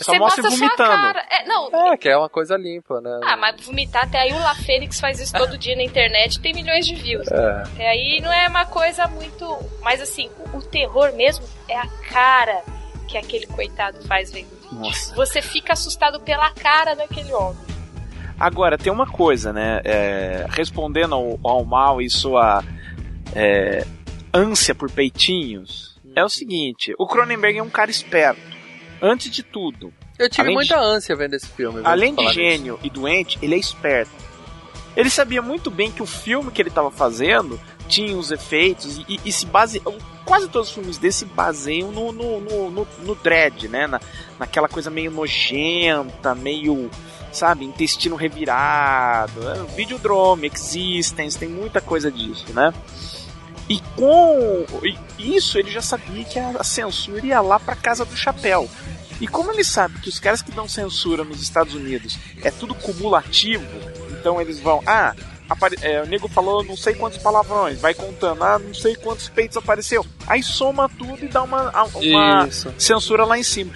[0.00, 0.90] Só Você mostra mostra ele sua vomitando.
[1.02, 1.26] cara.
[1.30, 1.92] É, não.
[1.92, 3.20] É, que é uma coisa limpa, né?
[3.24, 6.40] Ah, mas vomitar até aí o La Fênix faz isso todo dia na internet e
[6.40, 7.26] tem milhões de views.
[7.30, 7.62] É.
[7.62, 9.58] Até aí não é uma coisa muito.
[9.82, 12.62] Mas assim, o, o terror mesmo é a cara
[13.06, 14.78] que aquele coitado faz vendo o vídeo.
[14.80, 15.14] Nossa.
[15.14, 17.64] Você fica assustado pela cara daquele homem.
[18.38, 19.80] Agora, tem uma coisa, né?
[19.84, 22.62] é, respondendo ao, ao mal e sua
[23.34, 23.86] é,
[24.32, 28.56] ânsia por peitinhos, é o seguinte: o Cronenberg é um cara esperto.
[29.00, 31.80] Antes de tudo, Eu tive muita ânsia vendo esse filme.
[31.84, 34.10] além de gênio e doente, ele é esperto.
[34.96, 39.20] Ele sabia muito bem que o filme que ele estava fazendo tinha os efeitos e,
[39.24, 39.82] e se base
[40.26, 43.86] quase todos os filmes desse se baseiam no, no, no, no, no dread, né?
[43.86, 44.00] Na,
[44.38, 46.90] naquela coisa meio nojenta, meio,
[47.32, 49.48] sabe, intestino revirado.
[49.48, 52.74] É, Videodrome, Existence, tem muita coisa disso, né?
[53.68, 54.64] E com
[55.18, 58.68] isso ele já sabia que a, censura ia lá pra casa do chapéu.
[59.20, 62.74] E como ele sabe que os caras que dão censura nos Estados Unidos é tudo
[62.74, 63.64] cumulativo,
[64.10, 65.14] então eles vão, ah,
[65.48, 69.28] apare- é, o nego falou não sei quantos palavrões, vai contando, ah, não sei quantos
[69.28, 70.04] peitos apareceu.
[70.26, 72.72] Aí soma tudo e dá uma, uma Isso.
[72.78, 73.72] censura lá em cima.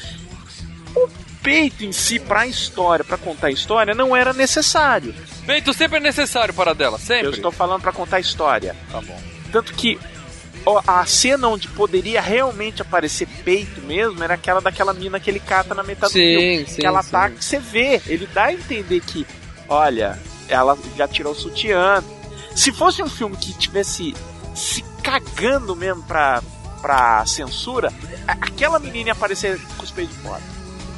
[0.95, 1.09] O
[1.43, 5.15] peito em si, pra história, pra contar a história, não era necessário.
[5.47, 7.27] Peito sempre é necessário para dela, sempre.
[7.27, 8.77] Eu estou falando pra contar a história.
[8.91, 9.19] Tá bom.
[9.51, 9.99] Tanto que
[10.87, 15.75] a cena onde poderia realmente aparecer peito mesmo era aquela daquela mina que ele cata
[15.75, 16.59] na metade do filme.
[16.59, 16.81] Sim, sim.
[16.81, 17.11] que ela sim.
[17.11, 19.27] tá, você vê, ele dá a entender que,
[19.69, 20.19] olha,
[20.51, 22.03] ela já tirou o sutiã.
[22.55, 24.15] Se fosse um filme que tivesse
[24.55, 26.43] se cagando mesmo pra,
[26.83, 27.93] pra censura,
[28.27, 30.43] aquela menina ia aparecer com os peitos de fora.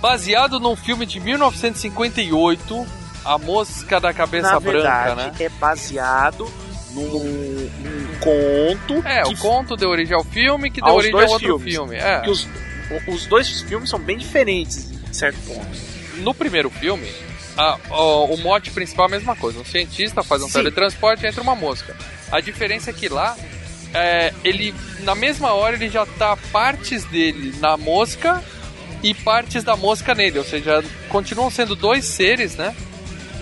[0.01, 2.87] Baseado num filme de 1958,
[3.25, 5.33] A Mosca da Cabeça Na Branca, verdade, né?
[5.39, 6.51] é baseado
[6.91, 9.07] num, num conto.
[9.07, 11.75] É, o conto deu origem ao filme, que deu origem ao outro filmes.
[11.75, 11.97] filme.
[11.97, 12.21] É.
[12.21, 12.49] que os,
[13.09, 15.67] os dois filmes são bem diferentes, em certo ponto.
[16.17, 17.07] No primeiro filme,
[17.57, 19.59] a- o, o mote principal é a mesma coisa.
[19.61, 20.55] Um cientista faz um Sim.
[20.55, 21.97] teletransporte e entra uma mosca.
[22.31, 23.37] A diferença é que lá,
[23.95, 28.43] é, ele na mesma hora ele já tá partes dele na mosca
[29.03, 30.39] e partes da mosca nele.
[30.39, 32.75] Ou seja, continuam sendo dois seres, né?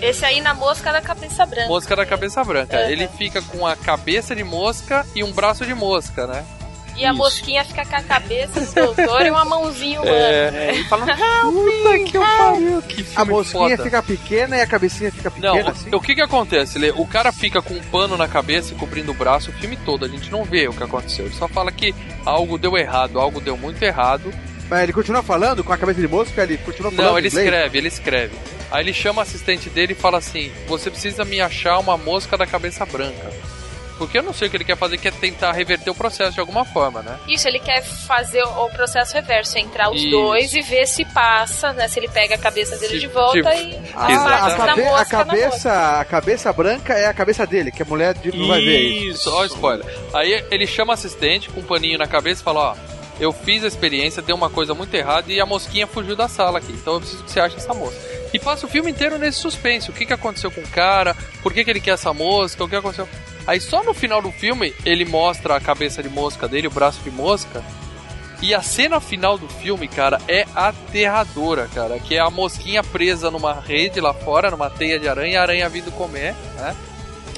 [0.01, 1.67] Esse aí na mosca da cabeça branca.
[1.67, 2.75] Mosca da cabeça branca.
[2.75, 2.89] Aham.
[2.89, 6.43] Ele fica com a cabeça de mosca e um braço de mosca, né?
[6.97, 7.17] E a Isso.
[7.17, 10.15] mosquinha fica com a cabeça do doutor e uma mãozinha humana.
[10.17, 10.75] É.
[10.75, 11.07] E falando,
[11.53, 13.83] Puta que pariu, que A mosquinha foda.
[13.83, 15.95] fica pequena e a cabecinha fica Não, pequena, o- assim?
[15.95, 16.91] o, que que acontece, Lê?
[16.91, 20.05] O cara fica com um pano na cabeça e cobrindo o braço o filme todo.
[20.05, 21.25] A gente não vê o que aconteceu.
[21.25, 24.31] Ele só fala que algo deu errado, algo deu muito errado.
[24.69, 27.45] Mas ele continua falando com a cabeça de mosca, ele continua falando Não, ele inglês?
[27.45, 28.35] escreve, ele escreve.
[28.71, 32.37] Aí ele chama o assistente dele e fala assim: Você precisa me achar uma mosca
[32.37, 33.31] da cabeça branca.
[34.01, 36.31] Porque eu não sei o que ele quer fazer, que é tentar reverter o processo
[36.33, 37.19] de alguma forma, né?
[37.27, 40.09] Isso, ele quer fazer o processo reverso, entrar os Isso.
[40.09, 41.87] dois e ver se passa, né?
[41.87, 45.05] Se ele pega a cabeça dele Se- de volta tipo, e Ah, a, cabe- a
[45.05, 48.79] cabeça, a cabeça branca é a cabeça dele, que a mulher de- não vai ver
[48.79, 49.11] isso.
[49.29, 49.85] Isso, ó, spoiler.
[50.15, 52.75] Aí ele chama o assistente com um paninho na cabeça e fala: Ó,
[53.19, 56.57] eu fiz a experiência, deu uma coisa muito errada e a mosquinha fugiu da sala
[56.57, 56.71] aqui.
[56.71, 57.99] Então eu preciso que você ache essa mosca.
[58.33, 61.53] E passa o filme inteiro nesse suspense: o que, que aconteceu com o cara, por
[61.53, 63.07] que, que ele quer essa mosca, o que aconteceu.
[63.45, 67.01] Aí só no final do filme ele mostra a cabeça de mosca dele, o braço
[67.01, 67.63] de mosca.
[68.41, 71.99] E a cena final do filme, cara, é aterradora, cara.
[71.99, 75.69] Que é a mosquinha presa numa rede lá fora, numa teia de aranha, a aranha
[75.69, 76.75] vindo comer, né?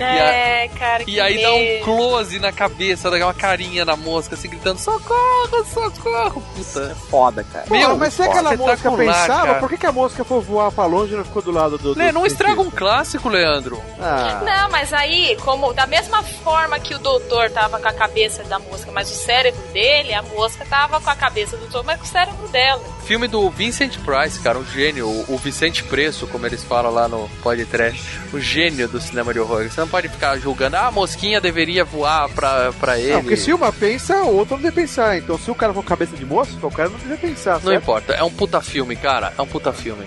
[0.01, 1.83] É, cara, que E aí dá um medo.
[1.85, 6.41] close na cabeça, dá uma carinha na mosca, assim, gritando: socorro, socorro!
[6.55, 6.95] Puta.
[7.09, 7.65] foda, cara.
[7.65, 9.59] Porra, Meu, mas se aquela mosca espetacular, pensava, cara.
[9.59, 11.93] por que, que a mosca foi voar pra longe e não ficou do lado do.
[11.93, 13.81] do Lê, não do estraga um clássico, Leandro.
[13.99, 18.43] Ah, Não, mas aí, como da mesma forma que o doutor tava com a cabeça
[18.43, 21.97] da mosca, mas o cérebro dele, a mosca tava com a cabeça do doutor, mas
[21.99, 22.81] com o cérebro dela.
[23.05, 27.07] Filme do Vincent Price, cara, um gênio, o- o Vicente Preço, como eles falam lá
[27.07, 29.63] no podcast, o gênio do cinema de horror.
[29.63, 33.13] Você não pode ficar julgando, ah, a mosquinha deveria voar pra, pra ele.
[33.13, 35.17] não, porque se uma pensa, o outro não deve pensar.
[35.17, 37.53] Então se o cara for cabeça de mosca, o cara não deve pensar.
[37.55, 37.81] Não certo?
[37.81, 40.03] importa, é um puta filme, cara, é um puta filme.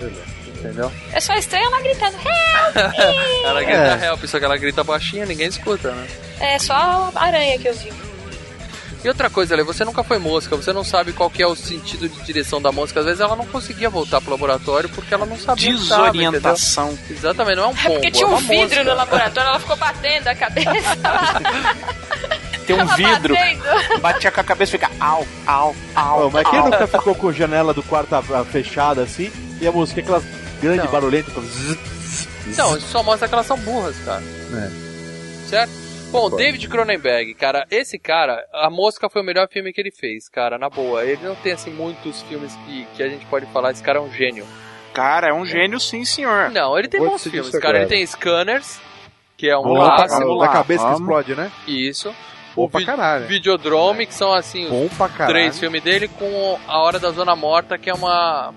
[0.47, 0.91] Entendeu?
[1.13, 2.75] É só estranho ela gritando, help!
[3.45, 4.07] Ela grita É.
[4.07, 6.07] help, só que ela grita baixinha, ninguém escuta, né?
[6.39, 7.93] é só a aranha que eu vi.
[9.07, 11.55] E outra coisa, Ale, você nunca foi mosca, você não sabe qual que é o
[11.55, 12.99] sentido de direção da mosca.
[12.99, 16.01] Às vezes ela não conseguia voltar pro laboratório porque ela não sabia onde tava?
[16.11, 16.99] Desorientação.
[17.09, 18.83] Exatamente, não é um pombo, É porque tinha é um uma vidro mosca.
[18.83, 20.97] no laboratório, ela ficou batendo a cabeça.
[22.67, 24.01] Tem um vidro, batendo.
[24.01, 26.29] batia com a cabeça e fica au, au, au.
[26.29, 28.09] Mas quem nunca ficou com a janela do quarto
[28.51, 30.23] fechada assim e a mosquinha aquelas
[30.61, 30.91] grandes Não.
[30.91, 31.31] barulhentas?
[31.31, 34.21] então, zzz, Então, isso só mostra que elas são burras, cara.
[34.53, 35.49] É.
[35.49, 35.86] Certo?
[36.11, 40.29] Bom, David Cronenberg, cara, esse cara, A Mosca foi o melhor filme que ele fez,
[40.29, 41.03] cara, na boa.
[41.03, 44.01] Ele não tem, assim, muitos filmes que, que a gente pode falar, esse cara é
[44.01, 44.45] um gênio.
[44.93, 46.49] Cara, é um gênio sim, senhor.
[46.49, 47.79] Não, ele tem Vou bons filmes, cara.
[47.79, 48.79] Ele tem Scanners,
[49.35, 50.39] que é um lá, clássico.
[50.39, 51.51] da cabeça que explode, né?
[51.67, 52.15] Isso.
[52.55, 53.27] Bom O pra caralho.
[53.27, 55.33] Videodrome, que são, assim, os Bom pra caralho.
[55.35, 58.51] três filmes dele, com A Hora da Zona Morta, que é uma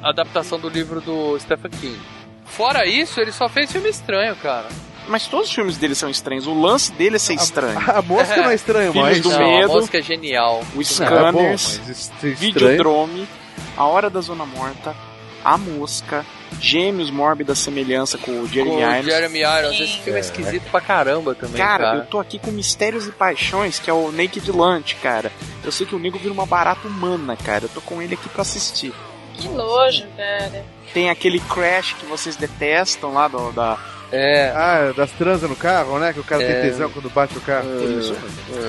[0.00, 2.00] adaptação do livro do Stephen King.
[2.44, 4.68] Fora isso, ele só fez filme estranho, cara.
[5.06, 6.46] Mas todos os filmes dele são estranhos.
[6.46, 7.78] O lance dele é ser estranho.
[7.90, 9.20] A mosca não é estranho, Filhos mas.
[9.20, 9.72] do Não, medo.
[9.72, 10.62] A Mosca é genial.
[10.74, 12.36] O é Scanners, estranho.
[12.36, 13.28] Videodrome,
[13.76, 14.96] A Hora da Zona Morta,
[15.44, 16.24] A Mosca,
[16.60, 19.04] Gêmeos Mórbida Semelhança com o Jeremy com o Irons.
[19.04, 19.80] Jeremy Irons.
[19.80, 21.84] Esse filme é esquisito pra caramba também, cara.
[21.84, 25.30] Cara, eu tô aqui com Mistérios e Paixões, que é o Naked Lunch, cara.
[25.62, 27.64] Eu sei que o nego vira uma barata humana, cara.
[27.64, 28.94] Eu tô com ele aqui pra assistir.
[29.34, 30.64] Que nojo, cara.
[30.94, 33.76] Tem aquele Crash que vocês detestam lá do, da.
[34.12, 34.52] É.
[34.54, 36.12] Ah, das transas no carro, né?
[36.12, 36.52] Que o cara É.
[36.62, 37.66] tem tesão quando bate o carro.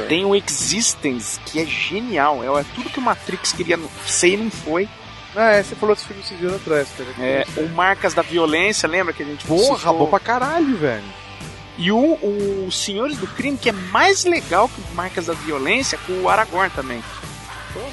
[0.07, 2.43] Tem o Existence, que é genial.
[2.43, 4.89] É, é tudo que o Matrix queria ser e não foi.
[5.35, 7.09] Ah, é, você falou desse filme esses dias atrás, cara.
[7.19, 11.03] É, o Marcas da Violência, lembra que a gente Porra, bom pra caralho, velho.
[11.77, 15.99] E o, o Senhores do Crime, que é mais legal que o Marcas da Violência,
[16.07, 17.03] com o Aragorn também.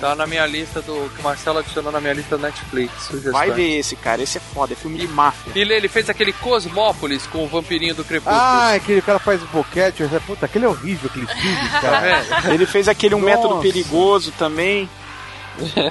[0.00, 1.10] Tá na minha lista do.
[1.14, 2.92] que o Marcelo adicionou na minha lista do Netflix.
[3.04, 3.32] Sugestões.
[3.32, 4.22] Vai ver esse, cara.
[4.22, 4.72] Esse é foda.
[4.72, 5.52] É filme de máfia.
[5.54, 8.36] E ele, ele fez aquele Cosmópolis com o vampirinho do Crepúsculo.
[8.40, 12.24] Ah, aquele cara faz boquete, eu- puta, aquele é horrível, aquele filme, cara.
[12.52, 13.36] Ele fez aquele Um Nossa.
[13.36, 14.88] Método Perigoso também.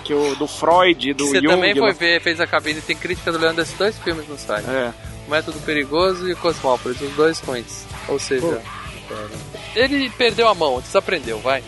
[0.04, 1.48] Que o, do Freud, do Você Jung.
[1.48, 4.66] também foi ver, fez a cabine, tem crítica do Leandro desses dois filmes no site.
[4.68, 4.92] É.
[5.28, 7.86] O Método Perigoso e o Cosmópolis, os dois ruins.
[8.08, 8.60] Ou seja,
[9.76, 11.64] ele perdeu a mão, desaprendeu, vai.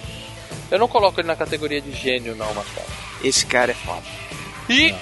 [0.72, 2.88] Eu não coloco ele na categoria de gênio, não, Marcelo.
[3.24, 4.04] Esse cara é foda.
[4.70, 4.94] E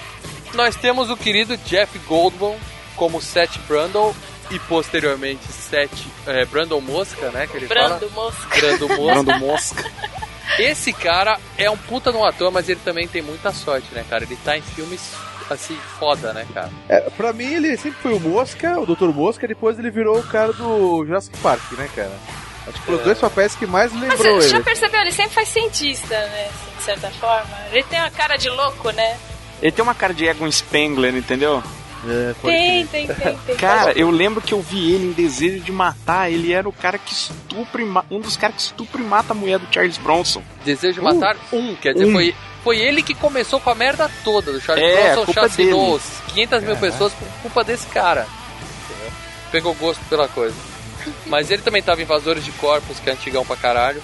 [0.54, 2.56] nós temos o querido Jeff Goldblum
[2.96, 4.14] como Seth Brundle
[4.50, 7.46] e posteriormente Sete, é, Brandon Mosca, né?
[7.46, 8.26] Que ele Brando fala.
[8.26, 8.60] Mosca.
[8.60, 9.22] Brando Mosca.
[9.22, 9.90] Brando Mosca.
[10.58, 14.04] Esse cara é um puta de um ator, mas ele também tem muita sorte, né,
[14.08, 14.24] cara?
[14.24, 15.00] Ele tá em filmes
[15.48, 16.70] assim, foda, né, cara?
[16.88, 19.08] É, pra mim, ele sempre foi o Mosca, o Dr.
[19.08, 22.12] Mosca, depois ele virou o cara do Jurassic Park, né, cara?
[22.66, 24.48] Acho que foram os dois papéis que mais Mas lembrou você ele.
[24.48, 25.00] já percebeu?
[25.00, 26.46] Ele sempre faz cientista, né?
[26.48, 27.56] assim, de certa forma.
[27.72, 29.16] Ele tem uma cara de louco, né?
[29.60, 31.62] Ele tem uma cara de Egon Spengler, entendeu?
[32.04, 33.54] É, Tem, tem, tem, tem.
[33.56, 36.28] Cara, eu lembro que eu vi ele em Desejo de Matar.
[36.32, 39.60] Ele era o cara que estupra um dos caras que estupra e mata a mulher
[39.60, 40.42] do Charles Bronson.
[40.64, 42.12] Desejo de Matar um, quer dizer, um.
[42.12, 45.98] foi, foi ele que começou com a merda toda do Charles É, Bronson, culpa chacinou
[45.98, 46.10] dele.
[46.34, 48.26] 500 mil pessoas por culpa desse cara.
[49.52, 50.56] Pegou gosto pela coisa.
[51.26, 54.02] Mas ele também tava em Invasores de Corpos, que é antigão pra caralho.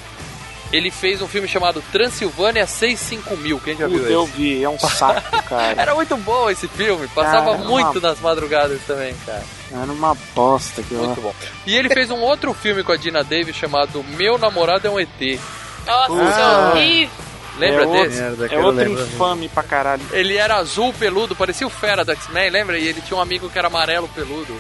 [0.70, 5.42] Ele fez um filme chamado Transilvânia 65000, quem já viu eu vi, é um saco,
[5.48, 5.80] cara.
[5.80, 9.42] Era muito bom esse filme, passava Cara, muito uma- nas madrugadas também, cara.
[9.72, 11.34] Era uma bosta que Muito bom.
[11.66, 15.00] E ele fez um outro filme com a Dina Davis chamado Meu Namorado é um
[15.00, 15.40] ET.
[15.86, 16.28] Nossa, Ah.
[16.28, 17.10] isso é horrível.
[17.58, 18.20] Lembra é desse?
[18.20, 19.02] Merda, É outro lembro.
[19.02, 20.02] infame pra caralho.
[20.12, 22.78] Ele era azul peludo, parecia o Fera do X-Men, lembra?
[22.78, 24.54] E ele tinha um amigo que era amarelo peludo.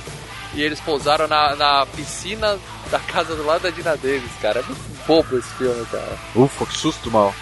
[0.54, 2.58] E eles pousaram na, na piscina
[2.90, 4.60] da casa do lado da Dina Davis, cara.
[4.60, 6.18] É muito bobo esse filme, cara.
[6.34, 7.34] Ufa, que susto, mal.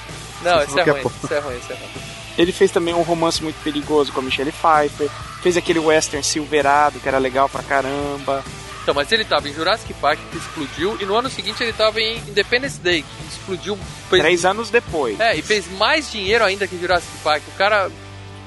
[0.42, 1.88] Não, esse é é ruim, esse é ruim, esse é ruim.
[2.36, 5.08] Ele fez também um romance muito perigoso com a Michelle Pfeiffer.
[5.42, 8.44] Fez aquele western Silverado, que era legal pra caramba.
[8.82, 12.00] Então, mas ele tava em Jurassic Park, que explodiu, e no ano seguinte ele tava
[12.00, 13.76] em Independence Day, que explodiu.
[14.10, 15.18] Fez, Três anos depois.
[15.18, 17.42] é, e fez mais dinheiro ainda que Jurassic Park.
[17.48, 17.90] O cara,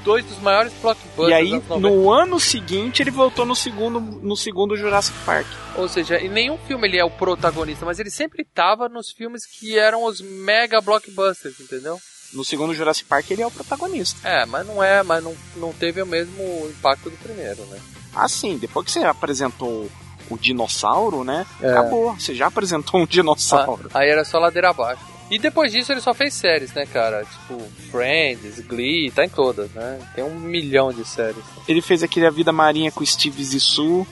[0.09, 1.95] dois dos maiores blockbusters E aí, dos anos 90.
[1.95, 5.45] no ano seguinte, ele voltou no segundo, no segundo Jurassic Park.
[5.75, 9.45] Ou seja, em nenhum filme ele é o protagonista, mas ele sempre tava nos filmes
[9.45, 11.99] que eram os mega blockbusters, entendeu?
[12.33, 14.27] No segundo Jurassic Park, ele é o protagonista.
[14.27, 17.79] É, mas não é, mas não, não teve o mesmo impacto do primeiro, né?
[18.15, 19.87] Assim, depois que você apresentou
[20.27, 21.45] o dinossauro, né?
[21.61, 21.69] É.
[21.69, 22.15] Acabou.
[22.15, 23.89] Você já apresentou um dinossauro.
[23.93, 25.03] Ah, aí era só ladeira abaixo.
[25.29, 27.23] E depois disso ele só fez séries, né, cara?
[27.23, 27.61] Tipo,
[27.91, 29.99] Friends, Glee, tá em todas, né?
[30.15, 31.43] Tem um milhão de séries.
[31.67, 34.07] Ele fez aquele A Vida Marinha com Steve Zissou,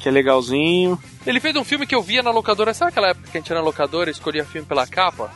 [0.00, 1.00] que é legalzinho.
[1.24, 3.48] Ele fez um filme que eu via na locadora, sabe aquela época que a gente
[3.50, 5.32] ia na locadora e escolhia filme pela capa?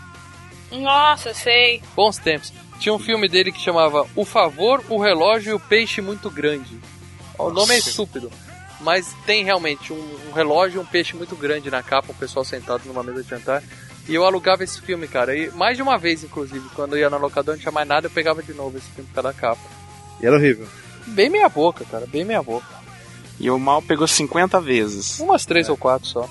[0.72, 1.82] Nossa, sei.
[1.94, 2.52] Bons tempos.
[2.80, 6.80] Tinha um filme dele que chamava O Favor, o Relógio e o Peixe Muito Grande.
[7.38, 8.30] O nome é estúpido.
[8.80, 12.44] Mas tem realmente um, um relógio e um peixe muito grande na capa, o pessoal
[12.44, 13.62] sentado numa mesa de jantar.
[14.08, 15.36] E eu alugava esse filme, cara.
[15.36, 16.68] E mais de uma vez, inclusive.
[16.74, 19.08] Quando eu ia na locadora, não tinha mais nada, eu pegava de novo esse filme
[19.14, 19.62] pela capa.
[20.20, 20.66] E era horrível.
[21.06, 22.06] Bem meia boca, cara.
[22.06, 22.66] Bem meia boca.
[23.38, 25.18] E o mal pegou 50 vezes.
[25.20, 26.28] Umas três ou quatro só.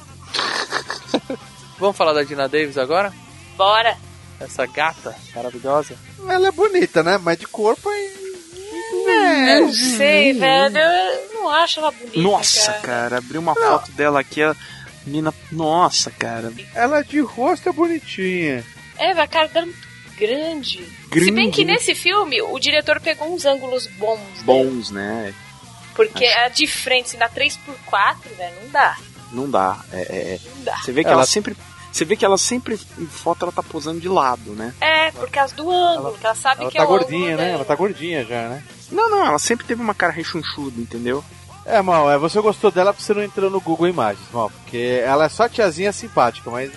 [1.80, 3.14] Vamos falar da Dina Davis agora?
[3.58, 3.98] Bora.
[4.40, 5.96] Essa gata maravilhosa.
[6.28, 7.18] Ela é bonita, né?
[7.18, 8.22] Mas de corpo é...
[9.08, 10.78] É, não sei, velho.
[10.78, 12.20] Eu não acho ela bonita.
[12.20, 12.82] Nossa, cara.
[12.82, 14.56] cara, abriu uma foto dela aqui, a
[15.06, 15.34] mina.
[15.52, 16.52] Nossa, cara.
[16.76, 18.64] Ela de rosto é bonitinha.
[18.98, 19.88] É, a cara dela é muito
[20.18, 20.78] grande.
[20.86, 21.74] Se Grande, bem que né?
[21.74, 24.20] nesse filme o diretor pegou uns ângulos bons.
[24.20, 24.44] né?
[24.44, 25.34] Bons, né?
[25.96, 28.98] Porque a de frente, se na 3x4, velho, não dá.
[29.32, 29.84] Não dá.
[29.92, 30.40] É, é- é.
[30.56, 30.78] Não dá.
[30.78, 31.26] Você vê que Ela- ela...
[31.26, 31.56] sempre.
[31.92, 34.74] Você vê que ela sempre, em foto, ela tá posando de lado, né?
[34.80, 37.36] É, por causa do ângulo, que ela sabe Ela que tá é o gordinha, né?
[37.36, 37.50] dela.
[37.56, 38.64] Ela tá gordinha já, né?
[38.90, 41.22] Não, não, ela sempre teve uma cara rechonchuda, entendeu?
[41.72, 44.50] É, mal, é, você gostou dela porque você não entrou no Google Imagens, mal.
[44.50, 46.70] Porque ela é só tiazinha simpática, mas...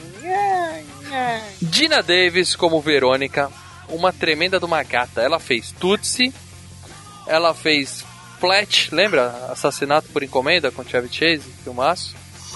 [1.61, 3.51] Dina Davis como Verônica,
[3.89, 5.21] uma tremenda de uma gata.
[5.21, 6.33] Ela fez Tootsie,
[7.27, 8.05] ela fez
[8.39, 9.49] Flat, lembra?
[9.51, 12.15] Assassinato por encomenda com Chevy Chase, filmaço.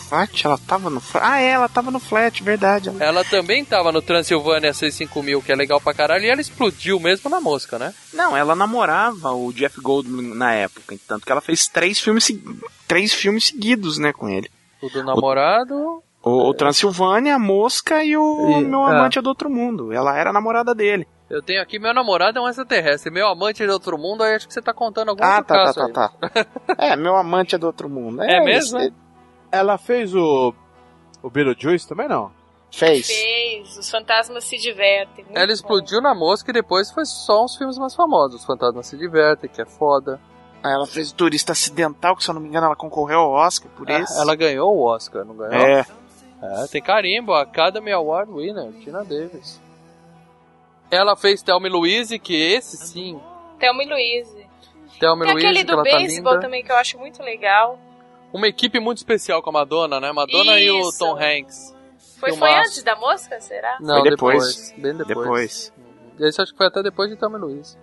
[0.08, 1.26] Flat, ela tava no flat.
[1.26, 2.88] Ah, é, ela tava no flat, verdade.
[2.88, 6.98] Ela- Ela também tava no Transilvânia 65000, que é legal pra caralho, e ela explodiu
[6.98, 7.92] mesmo na mosca, né?
[8.12, 12.30] Não, ela namorava o Jeff Goldblum na época, tanto que ela fez três filmes,
[12.86, 14.50] três filmes seguidos, né, com ele.
[14.82, 16.02] O do namorado.
[16.22, 18.90] O, o Transilvânia, a Mosca e o E- Meu ah.
[18.96, 19.92] Amante é do Outro Mundo.
[19.92, 21.06] Ela era namorada dele.
[21.30, 24.34] Eu tenho aqui, meu namorado é um extraterrestre, meu amante é de outro mundo, aí
[24.34, 25.92] acho que você tá contando algum Ah, tá, tá, caso tá, aí.
[25.92, 26.46] tá.
[26.78, 28.22] É, Meu Amante é do Outro Mundo.
[28.22, 28.92] É mesmo, esse- é?
[29.50, 30.54] Ela fez o...
[31.22, 32.30] O Beetlejuice também, não?
[32.70, 33.06] Fez.
[33.06, 35.24] Fez, os fantasmas se divertem.
[35.24, 35.52] muito Ela bom.
[35.52, 38.40] explodiu na mosca e depois foi só uns filmes mais famosos.
[38.40, 40.20] Os Fantasmas se Divertem, que é foda.
[40.62, 43.30] Ah, Ela fez o Turista Acidental, que se eu não me engano ela concorreu ao
[43.32, 44.20] Oscar por Ah, esse.
[44.20, 45.54] Ela ganhou o Oscar, não ganhou?
[45.66, 45.86] É.
[46.40, 49.60] É, tem carimbo, Academy Award winner, Tina Davis.
[50.90, 53.20] Ela fez Thelma e Louise, que esse sim,
[53.58, 54.46] Thelma e Louise.
[55.00, 56.42] Thelma e Tem Louise, aquele que do tá beisebol linda.
[56.44, 57.78] também que eu acho muito legal.
[58.32, 60.12] Uma equipe muito especial com a Madonna, né?
[60.12, 60.98] Madonna e o Isso.
[60.98, 61.74] Tom Hanks.
[62.18, 63.78] Foi, foi antes da mosca, será?
[63.80, 64.38] Não, Foi depois.
[64.38, 64.74] depois.
[64.76, 65.08] Bem depois.
[65.08, 65.72] Depois.
[66.20, 67.76] Esse acho que foi até depois de Thelma e Louise.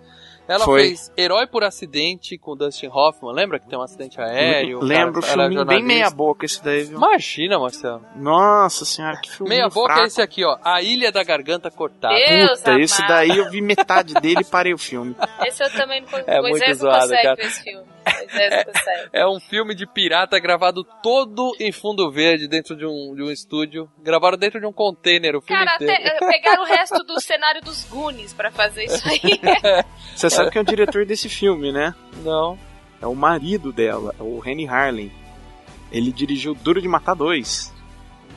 [0.48, 0.82] Ela Foi.
[0.82, 3.32] fez Herói por Acidente com Dustin Hoffman.
[3.34, 4.78] Lembra que tem um acidente aéreo?
[4.78, 6.96] o Lembro, cara filme bem meia boca esse daí, viu?
[6.98, 8.04] Imagina, Marcelo.
[8.14, 10.02] Nossa senhora, que filme Meia boca fraco.
[10.02, 10.56] é esse aqui, ó.
[10.62, 12.14] A Ilha da Garganta Cortada.
[12.14, 13.08] Deus Puta, esse amado.
[13.14, 15.16] daí eu vi metade dele e parei o filme.
[15.44, 16.30] Esse eu também não consigo.
[16.30, 17.34] É Moisés muito zoado, consegue cara.
[17.36, 17.86] ver esse filme.
[18.06, 19.08] Consegue.
[19.12, 23.30] É um filme de pirata gravado todo em fundo verde dentro de um, de um
[23.32, 23.90] estúdio.
[24.00, 25.92] Gravaram dentro de um container o filme Cara, inteiro.
[25.92, 29.40] até eh, pegaram o resto do cenário dos Goonies pra fazer isso aí.
[30.14, 31.94] Você sabe quem é o diretor desse filme, né?
[32.24, 32.58] Não.
[33.00, 35.12] É o marido dela, é o Henry Harlem.
[35.92, 37.72] Ele dirigiu Duro de Matar 2.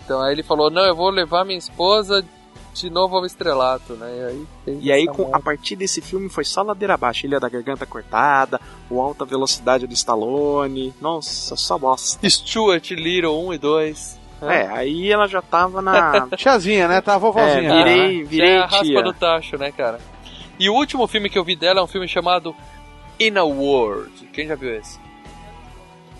[0.05, 2.23] Então aí ele falou, não, eu vou levar minha esposa
[2.73, 4.07] de novo ao estrelato, né?
[4.65, 7.25] E aí, E aí, com, a partir desse filme, foi só ladeira abaixo.
[7.25, 10.93] Ilha da Garganta Cortada, o Alta Velocidade do Stallone.
[11.01, 12.27] Nossa, só bosta.
[12.29, 14.19] Stuart Little 1 e 2.
[14.41, 16.27] É, aí ela já tava na...
[16.37, 17.01] Tiazinha, né?
[17.01, 17.73] Tá a vovozinha.
[17.73, 18.23] É, virei- né?
[18.23, 19.03] Virei é a raspa tia.
[19.03, 19.99] do tacho, né, cara?
[20.59, 22.55] E o último filme que eu vi dela é um filme chamado
[23.19, 24.27] In a World.
[24.33, 24.99] Quem já viu esse?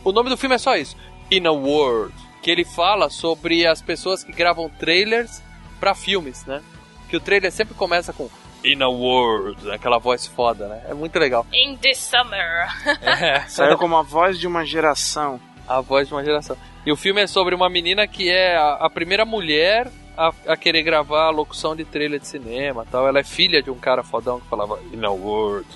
[0.03, 0.95] O nome do filme é só isso.
[1.29, 2.13] In a World.
[2.41, 5.43] Que ele fala sobre as pessoas que gravam trailers
[5.79, 6.61] pra filmes, né?
[7.09, 8.29] Que o trailer sempre começa com
[8.63, 10.83] In a World, aquela voz foda, né?
[10.89, 11.45] É muito legal.
[11.53, 12.67] In the summer.
[13.01, 15.39] É, Saiu como a voz de uma geração.
[15.67, 16.55] a voz de uma geração.
[16.85, 19.91] E o filme é sobre uma menina que é a, a primeira mulher
[20.27, 23.07] a, a querer gravar a locução de trailer de cinema tal.
[23.07, 25.67] Ela é filha de um cara fodão que falava In a World.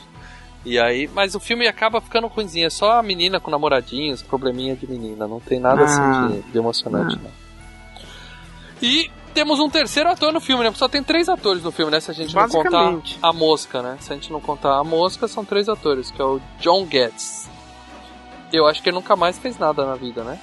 [0.65, 2.67] E aí, mas o filme acaba ficando ruimzinho.
[2.67, 5.27] É só a menina com namoradinhos, probleminha de menina.
[5.27, 5.85] Não tem nada Ah.
[5.85, 7.31] assim de, de emocionante, não.
[8.81, 10.71] E temos um terceiro ator no filme, né?
[10.75, 11.99] Só tem três atores no filme, né?
[11.99, 13.97] Se a gente não contar a mosca, né?
[13.99, 17.49] Se a gente não contar a mosca, são três atores, que é o John Getz.
[18.51, 20.39] Eu acho que ele nunca mais fez nada na vida, né?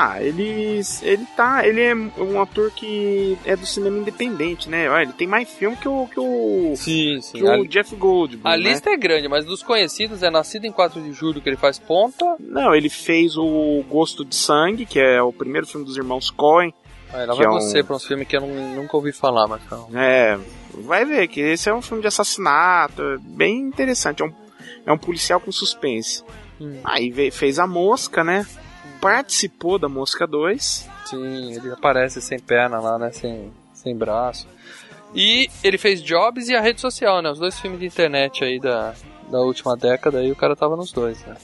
[0.00, 1.66] Ah, ele, ele tá.
[1.66, 4.88] Ele é um ator que é do cinema independente, né?
[4.88, 6.06] Olha, ele tem mais filme que o.
[6.06, 7.38] Que o Sim, sim.
[7.38, 8.40] que o Jeff Goldblum.
[8.48, 8.58] A né?
[8.58, 11.80] lista é grande, mas dos conhecidos é Nascido em 4 de Julho que ele faz
[11.80, 12.36] ponta.
[12.38, 16.72] Não, ele fez o Gosto de Sangue, que é o primeiro filme dos irmãos Coen.
[17.12, 19.48] Aí lá vai é um- você pra uns filmes que eu não- nunca ouvi falar,
[19.48, 19.88] mas não.
[19.98, 20.38] É,
[20.74, 24.22] vai ver que esse é um filme de assassinato, é bem interessante.
[24.22, 24.32] É um,
[24.86, 26.22] é um policial com suspense.
[26.60, 26.78] Hum.
[26.84, 28.46] Aí fez a Mosca, né?
[29.00, 30.88] Participou da Mosca 2.
[31.06, 33.10] Sim, ele aparece sem perna lá, né?
[33.12, 34.46] Sem, sem braço.
[35.14, 37.30] E ele fez Jobs e a rede social, né?
[37.30, 38.94] Os dois filmes de internet aí da,
[39.30, 41.36] da última década e o cara tava nos dois, né?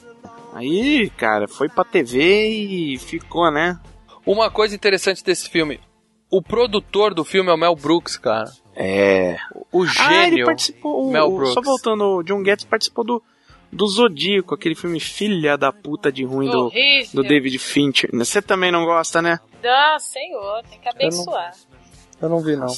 [0.53, 3.79] Aí, cara, foi pra TV e ficou, né?
[4.27, 5.81] Uma coisa interessante desse filme.
[6.31, 8.51] O produtor do filme é o Mel Brooks, cara.
[8.77, 9.37] É.
[9.73, 10.47] O Ah, ele gênio.
[10.47, 11.07] participou.
[11.09, 11.55] o- Mel o- Brooks.
[11.55, 13.23] só voltando, o John Getz participou do,
[13.75, 16.71] do Zodíaco, aquele filme filha da puta de ruim do,
[17.13, 18.09] do David Fincher.
[18.13, 19.39] Você também não gosta, né?
[19.65, 21.53] Ah, senhor, tem que abençoar.
[22.23, 22.69] Eu não vi, não.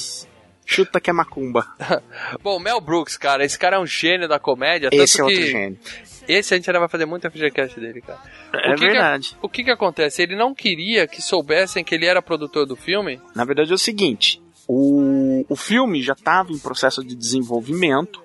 [0.65, 1.65] Chuta que é macumba.
[2.43, 4.89] Bom, Mel Brooks, cara, esse cara é um gênio da comédia.
[4.91, 5.79] Esse é outro que gênio.
[6.27, 8.19] Esse a gente ainda vai fazer muito FGCast dele, cara.
[8.53, 9.37] É O que que- verdade.
[9.41, 10.21] o que que acontece?
[10.21, 13.21] Ele não queria que soubessem que ele era produtor do filme.
[13.33, 18.21] Na verdade é o seguinte: o, o filme já estava em processo de desenvolvimento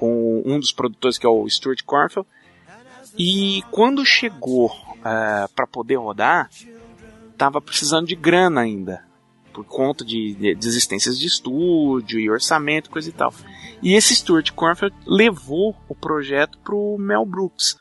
[0.00, 2.26] com um dos produtores que é o Stuart Cornfield.
[3.18, 4.72] E quando chegou
[5.02, 6.48] para poder rodar,
[7.36, 9.04] tava precisando de grana ainda.
[9.52, 13.34] Por conta de, de desistências de estúdio e orçamento, coisa e tal.
[13.82, 17.76] E esse Stuart Cornfield levou o projeto pro Mel Brooks.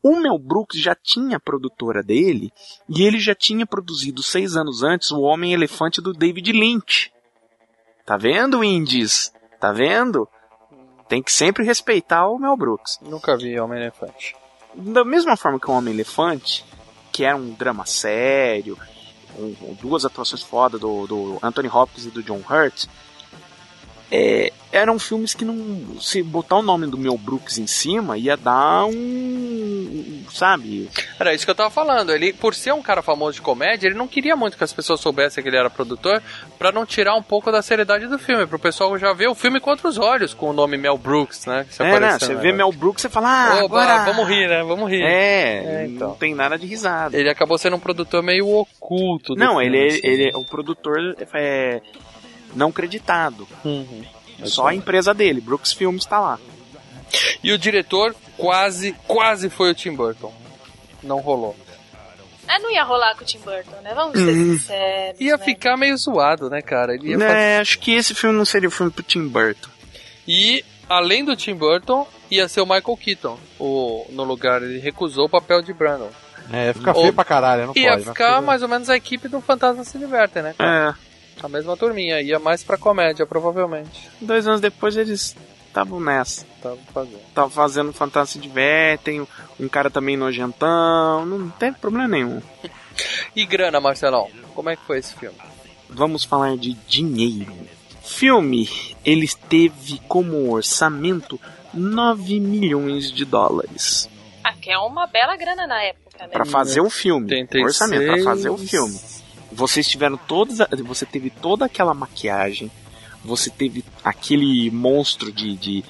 [0.00, 2.52] O Mel Brooks já tinha a produtora dele
[2.88, 7.10] e ele já tinha produzido seis anos antes o Homem-Elefante do David Lynch.
[8.04, 9.32] Tá vendo, Indies?
[9.58, 10.28] Tá vendo?
[11.08, 12.98] Tem que sempre respeitar o Mel Brooks.
[13.02, 14.34] Nunca vi Homem-Elefante.
[14.74, 16.64] Da mesma forma que o Homem-Elefante,
[17.12, 18.76] que era um drama sério,
[19.38, 22.86] um- duas atuações foda do, do Anthony Hopkins e do John Hurt,
[24.10, 26.00] é, eram filmes que não.
[26.00, 30.22] Se botar o nome do Mel Brooks em cima, ia dar um.
[30.32, 30.88] Sabe?
[31.18, 32.12] Era isso que eu tava falando.
[32.12, 35.00] Ele, por ser um cara famoso de comédia, ele não queria muito que as pessoas
[35.00, 36.22] soubessem que ele era produtor,
[36.58, 39.60] pra não tirar um pouco da seriedade do filme, pro pessoal já ver o filme
[39.60, 41.66] com outros olhos, com o nome Mel Brooks, né?
[41.78, 42.18] É, né?
[42.18, 42.40] Você né?
[42.40, 44.04] vê Mel Brooks e fala, ah, Oba, agora...
[44.04, 44.62] vamos rir, né?
[44.62, 45.02] Vamos rir.
[45.02, 46.08] É, É, então.
[46.08, 47.16] não tem nada de risada.
[47.16, 49.34] Ele acabou sendo um produtor meio oculto.
[49.34, 50.00] do Não, filme, ele, é- assim.
[50.02, 50.96] ele é o produtor
[51.34, 51.80] é,
[52.56, 53.46] não creditado.
[53.64, 54.04] Uhum.
[54.44, 56.38] Só a empresa dele, Brooks Films tá lá.
[57.42, 60.32] E o diretor quase, quase foi o Tim Burton.
[61.02, 61.56] Não rolou.
[62.48, 63.92] Ah, não ia rolar com o Tim Burton, né?
[63.94, 64.58] Vamos ser Hum.
[64.58, 65.20] sinceros.
[65.20, 65.44] Ia né?
[65.44, 66.94] ficar meio zoado, né, cara?
[66.94, 67.32] Ele ia fazer...
[67.36, 69.68] É, acho que esse filme não seria o filme pro Tim Burton.
[70.28, 73.38] E, além do Tim Burton, ia ser o Michael Keaton.
[73.58, 76.10] O, no lugar, ele recusou o papel de Brandon.
[76.52, 78.04] É, fica feio Ou- pra caralho, não ia pode.
[78.06, 78.12] né?
[78.12, 80.54] ficar mais ou menos a equipe do Fantasma Se Diverte, né?
[80.60, 80.94] É,
[81.42, 82.20] A mesma turminha.
[82.20, 84.08] Ia mais pra comédia, provavelmente.
[84.20, 86.46] dois anos depois eles estavam nessa.
[86.62, 87.20] Tava fazendo.
[87.34, 89.26] Tava fazendo Fantasma se divertem,
[89.60, 92.40] um cara também nojentão, não teve problema nenhum.
[93.36, 94.30] E grana, Marcelão?
[94.54, 95.36] Como é que foi esse filme?
[95.90, 97.52] Vamos falar de dinheiro.
[98.02, 98.66] Filme,
[99.04, 101.38] ele teve como orçamento
[101.74, 104.08] 9 milhões de dólares
[104.42, 106.28] Ah, que é uma bela grana na época, né?
[106.32, 107.26] Pra fazer o filme.
[107.26, 107.64] 86.
[107.66, 108.98] Orçamento pra fazer o filme.
[109.56, 112.70] Vocês tiveram todas, você teve toda aquela maquiagem,
[113.24, 115.84] você teve aquele monstro de de,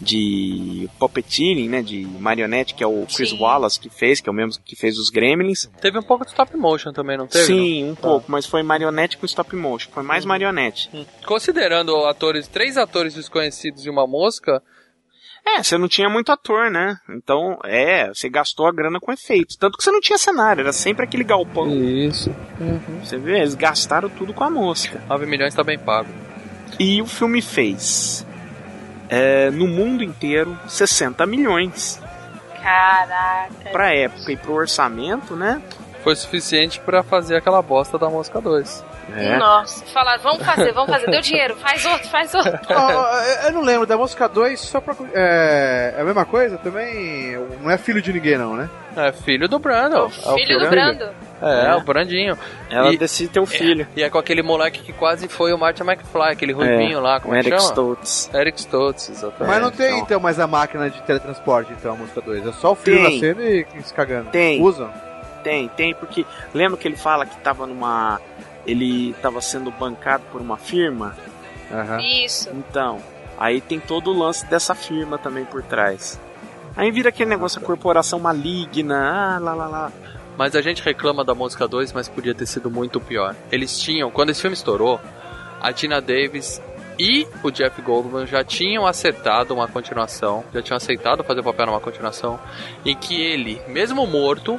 [0.00, 3.38] de puppeteering, né, de marionete que é o Chris Sim.
[3.38, 5.70] Wallace que fez, que é o mesmo que fez os Gremlins.
[5.80, 7.44] Teve um pouco de stop motion também, não teve?
[7.46, 8.02] Sim, um Tá.
[8.02, 10.90] pouco, mas foi marionete com stop motion, foi mais marionete.
[11.24, 14.60] Considerando atores, três atores desconhecidos e uma mosca,
[15.44, 16.96] É, você não tinha muito ator, né?
[17.10, 19.56] Então, é, você gastou a grana com efeitos.
[19.56, 21.68] Tanto que você não tinha cenário, era sempre aquele galpão.
[21.68, 22.34] Isso.
[23.02, 25.02] Você vê, eles gastaram tudo com a mosca.
[25.08, 26.08] 9 milhões tá bem pago.
[26.78, 28.26] E o filme fez,
[29.08, 32.00] é, no mundo inteiro, 60 milhões.
[32.62, 33.70] Caraca.
[33.72, 35.60] Pra época e pro orçamento, né?
[36.02, 38.84] Foi suficiente pra fazer aquela bosta da Mosca 2.
[39.16, 39.36] É.
[39.36, 41.10] Nossa, falar, vamos fazer, vamos fazer.
[41.10, 42.58] Deu dinheiro, faz outro, faz outro.
[42.70, 44.94] Ó, eu- não lembro, da Mosca 2, só pra.
[45.14, 47.36] É, é a mesma coisa também?
[47.60, 48.68] Não é filho de ninguém, não, né?
[48.96, 50.10] É filho do Brandon.
[50.24, 51.04] É o Filho do Brando.
[51.40, 51.74] É, É.
[51.76, 52.38] o Brandinho.
[52.70, 53.86] Ela E- decide ter um filho.
[53.96, 57.32] E é com aquele moleque que quase foi o Martin McFly, aquele ruivinho lá, como
[57.34, 57.70] o é que Eric chama?
[57.72, 58.30] Stoltz.
[58.34, 59.48] Eric Stoltz, exatamente.
[59.52, 59.98] Mas não tem então.
[60.04, 62.46] então mais a máquina de teletransporte, então, a Mosca 2.
[62.46, 63.14] É só o filho Tem.
[63.14, 64.30] nascendo e e se cagando.
[64.30, 64.60] Tem.
[64.62, 64.90] Usam?
[65.42, 66.24] Tem, tem, porque
[66.54, 68.20] lembra que ele fala que tava numa.
[68.66, 71.16] Ele tava sendo bancado por uma firma?
[71.70, 72.00] Aham.
[72.00, 72.50] Isso.
[72.50, 73.00] Então,
[73.38, 76.20] aí tem todo o lance dessa firma também por trás.
[76.76, 79.92] Aí vira aquele negócio, a corporação maligna, ah, lá, lá, lá.
[80.38, 83.36] Mas a gente reclama da música 2, mas podia ter sido muito pior.
[83.50, 84.98] Eles tinham, quando esse filme estourou,
[85.60, 86.62] a Tina Davis
[86.98, 91.66] e o Jeff Goldblum já tinham acertado uma continuação, já tinham aceitado fazer o papel
[91.66, 92.38] numa continuação,
[92.84, 94.58] em que ele, mesmo morto,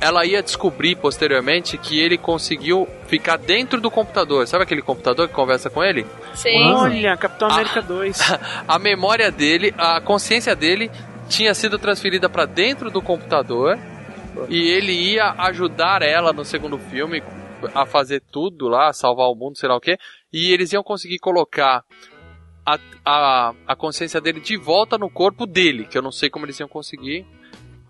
[0.00, 4.46] ela ia descobrir posteriormente que ele conseguiu ficar dentro do computador.
[4.46, 6.06] Sabe aquele computador que conversa com ele?
[6.34, 6.72] Sim.
[6.72, 8.18] Olha, Capitão América 2.
[8.66, 10.90] A memória dele, a consciência dele
[11.28, 13.78] tinha sido transferida para dentro do computador
[14.48, 17.22] e ele ia ajudar ela no segundo filme
[17.74, 19.98] a fazer tudo lá, salvar o mundo, sei lá o que,
[20.32, 21.82] e eles iam conseguir colocar
[22.64, 26.46] a, a, a consciência dele de volta no corpo dele, que eu não sei como
[26.46, 27.26] eles iam conseguir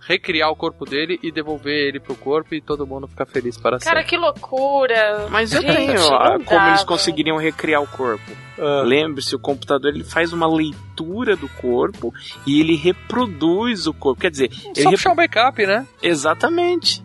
[0.09, 3.79] recriar o corpo dele e devolver ele pro corpo e todo mundo ficar feliz para
[3.79, 4.05] Cara, sempre.
[4.05, 5.29] que loucura.
[5.31, 6.87] Mas eu Gente, tenho ah, como eles dava.
[6.87, 8.25] conseguiriam recriar o corpo.
[8.59, 8.83] Ah.
[8.85, 12.13] Lembre-se, o computador ele faz uma leitura do corpo
[12.47, 14.21] e ele reproduz o corpo.
[14.21, 15.87] Quer dizer, ele Só rep- puxar o backup, né?
[16.03, 17.05] exatamente.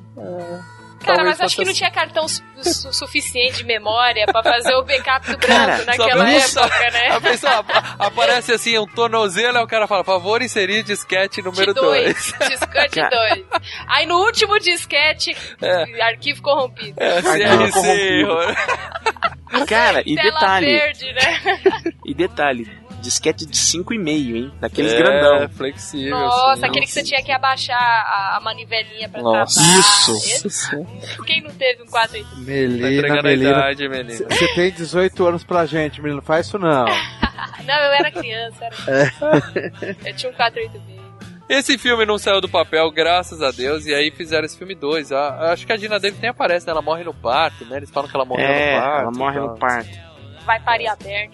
[1.03, 4.83] Cara, mas acho que não tinha cartão su- su- suficiente de memória pra fazer o
[4.83, 7.07] backup do Cara, Brando naquela só- época, né?
[7.13, 11.73] A pessoa ap- aparece assim, um tornozelo, aí o cara fala, favor, inserir disquete número
[11.73, 12.33] De dois.
[12.39, 12.49] 2.
[12.49, 13.09] Discute Cara.
[13.35, 13.45] 2.
[13.87, 15.35] Aí no último disquete,
[16.01, 16.95] arquivo corrompido.
[17.01, 17.71] É, Arquivo CRC.
[18.25, 19.65] corrompido.
[19.67, 21.91] Cara, e Tela detalhe, verde, né?
[22.05, 22.67] e detalhe,
[23.03, 24.51] disquete de 5,5, hein?
[24.59, 25.49] Daqueles é, grandão.
[25.49, 26.17] flexível.
[26.17, 26.65] Nossa, assim.
[26.65, 29.59] aquele que você tinha que abaixar a, a manivelinha pra Nossa.
[29.61, 29.79] travar.
[29.79, 30.11] Isso.
[30.47, 30.85] Esse-
[31.25, 33.49] Quem não teve um 4 Tá Melina, entregando a Melina.
[33.71, 33.87] idade.
[34.29, 36.17] Você tem 18 anos pra gente, menino.
[36.17, 36.85] Não faz isso não.
[37.65, 38.65] Não, eu era criança.
[38.87, 39.01] É.
[39.21, 39.95] Era...
[40.05, 41.01] Eu tinha um 486.
[41.49, 45.11] Esse filme não saiu do papel, graças a Deus, e aí fizeram esse filme 2.
[45.11, 46.71] Acho que a Gina Davis nem aparece, né?
[46.71, 47.77] Ela morre no parto, né?
[47.77, 49.01] Eles falam que ela morreu É, no parto.
[49.01, 49.89] ela morre e no parto.
[50.45, 51.33] Vai parir a perna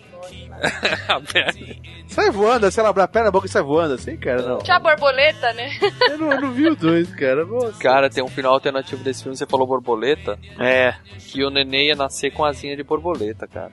[2.08, 4.58] Sai voando, sei lá, abre a perna, a boca e sai voando assim, cara, não.
[4.60, 5.70] Tinha a borboleta, né?
[6.10, 7.46] Eu não, eu não vi o dois, cara.
[7.46, 7.80] Nossa.
[7.80, 11.96] Cara, tem um final alternativo desse filme, você falou borboleta, É, que o neném ia
[11.96, 13.72] nascer com asinha de borboleta, cara.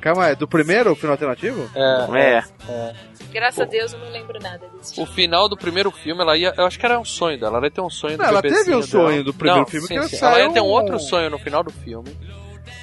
[0.00, 1.70] Calma, é do primeiro o final alternativo?
[1.76, 2.94] É, é.
[3.32, 5.12] Graças a Deus eu não lembro nada desse O filme.
[5.14, 6.52] final do primeiro filme, ela ia.
[6.56, 7.56] Eu acho que era um sonho dela.
[7.58, 9.24] Ela ia ter um sonho do Não, ela bebezinho teve um sonho dela.
[9.24, 10.16] do primeiro Não, filme sim, que ela sim.
[10.20, 12.10] Ela ia saiu ter um- outro sonho no final do filme.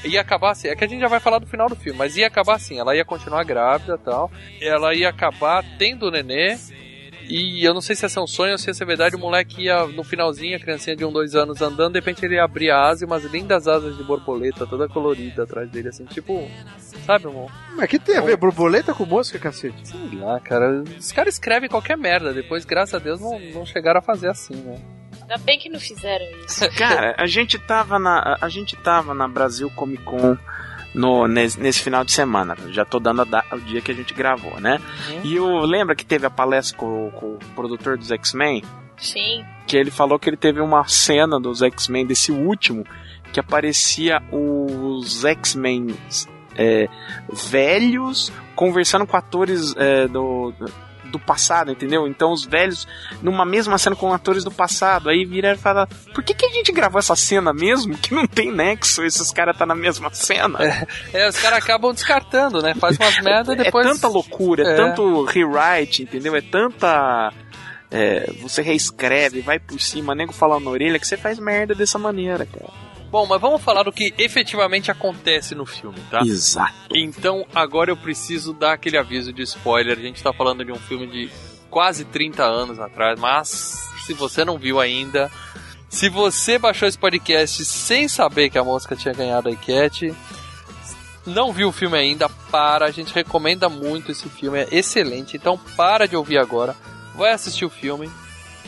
[0.03, 0.67] Ia acabar assim.
[0.67, 2.79] É que a gente já vai falar do final do filme, mas ia acabar assim.
[2.79, 4.31] Ela ia continuar grávida e tal.
[4.61, 6.57] Ela ia acabar tendo o nenê.
[7.29, 9.15] E eu não sei se ia ser um sonho ou se ia ser verdade.
[9.15, 11.93] O moleque ia no finalzinho, a criancinha de um, dois anos andando.
[11.93, 15.43] De repente ele ia abrir a asa e umas lindas asas de borboleta, toda colorida
[15.43, 16.05] atrás dele, assim.
[16.05, 16.49] Tipo,
[17.05, 17.51] sabe, amor?
[17.75, 18.35] Mas que tem a ver?
[18.35, 19.87] Borboleta com mosca, cacete?
[19.87, 20.81] Sei lá, cara.
[20.97, 22.33] Os caras escrevem qualquer merda.
[22.33, 24.79] Depois, graças a Deus, não, não chegaram a fazer assim, né?
[25.29, 26.67] Ainda bem que não fizeram isso.
[26.75, 30.35] Cara, a gente tava na, a gente tava na Brasil Comic Con
[30.95, 32.57] no, nesse, nesse final de semana.
[32.69, 34.81] Já tô dando da- o dia que a gente gravou, né?
[35.23, 38.63] E eu lembra que teve a palestra com, com o produtor dos X-Men?
[38.97, 39.45] Sim.
[39.67, 42.83] Que ele falou que ele teve uma cena dos X-Men desse último
[43.31, 45.95] que aparecia os X-Men
[46.57, 46.89] é,
[47.31, 52.05] velhos conversando com atores é, do, do passado, entendeu?
[52.05, 52.85] Então os velhos,
[53.21, 56.49] numa mesma cena com atores do passado, aí viraram e falaram: por que, que a
[56.49, 57.97] gente gravou essa cena mesmo?
[57.97, 60.59] Que não tem nexo, esses caras tá na mesma cena.
[60.61, 62.75] É, é, os caras acabam descartando, né?
[62.75, 63.87] Faz umas merda e depois.
[63.87, 64.75] É tanta loucura, é, É.
[64.75, 66.35] tanto rewrite, entendeu?
[66.35, 67.31] É tanta.
[67.89, 71.97] é, você reescreve, vai por cima, nego falando na orelha que você faz merda dessa
[71.97, 72.88] maneira, cara.
[73.11, 76.21] Bom, mas vamos falar do que efetivamente acontece no filme, tá?
[76.21, 76.73] Exato.
[76.93, 79.97] Então, agora eu preciso dar aquele aviso de spoiler.
[79.97, 81.29] A gente tá falando de um filme de
[81.71, 85.31] quase 30 anos atrás, mas se você não viu ainda,
[85.89, 90.13] se você baixou esse podcast sem saber que a mosca tinha ganhado a enquete,
[91.25, 95.35] não viu o filme ainda, para, a gente recomenda muito esse filme, é excelente.
[95.35, 96.75] Então, para de ouvir agora,
[97.15, 98.09] vai assistir o filme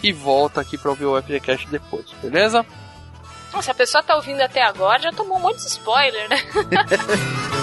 [0.01, 2.65] e volta aqui pra ouvir o FGCast depois, beleza?
[3.53, 6.37] Nossa, se a pessoa tá ouvindo até agora, já tomou um monte de spoiler, né?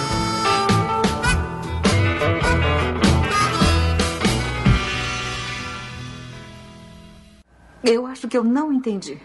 [7.83, 9.19] Eu acho que eu não entendi.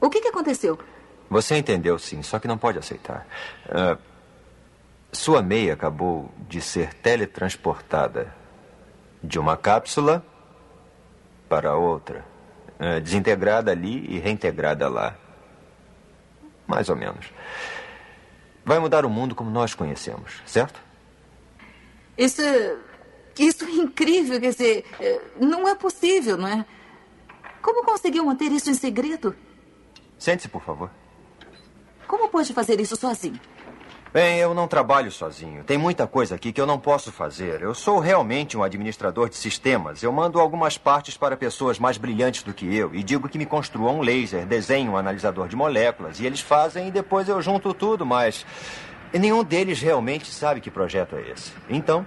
[0.00, 0.78] O que, que aconteceu?
[1.28, 3.26] Você entendeu sim, só que não pode aceitar.
[3.68, 3.98] Ah,
[5.12, 8.34] sua meia acabou de ser teletransportada
[9.22, 10.24] de uma cápsula
[11.48, 12.24] para outra.
[12.84, 15.16] Ah, desintegrada ali e reintegrada lá.
[16.66, 17.26] Mais ou menos.
[18.64, 20.80] Vai mudar o mundo como nós conhecemos, certo?
[22.18, 22.42] Isso.
[23.38, 26.66] Isso é incrível, quer dizer, eh, não é possível, não é?
[27.62, 29.34] Como conseguiu manter isso em segredo?
[30.18, 30.90] Sente-se, por favor.
[32.06, 33.40] Como pôde fazer isso sozinho?
[34.12, 35.64] Bem, eu não trabalho sozinho.
[35.64, 37.62] Tem muita coisa aqui que eu não posso fazer.
[37.62, 40.02] Eu sou realmente um administrador de sistemas.
[40.02, 43.46] Eu mando algumas partes para pessoas mais brilhantes do que eu e digo que me
[43.46, 47.72] construam um laser, desenhem um analisador de moléculas e eles fazem e depois eu junto
[47.72, 48.44] tudo, mas
[49.14, 51.50] nenhum deles realmente sabe que projeto é esse.
[51.70, 52.04] Então,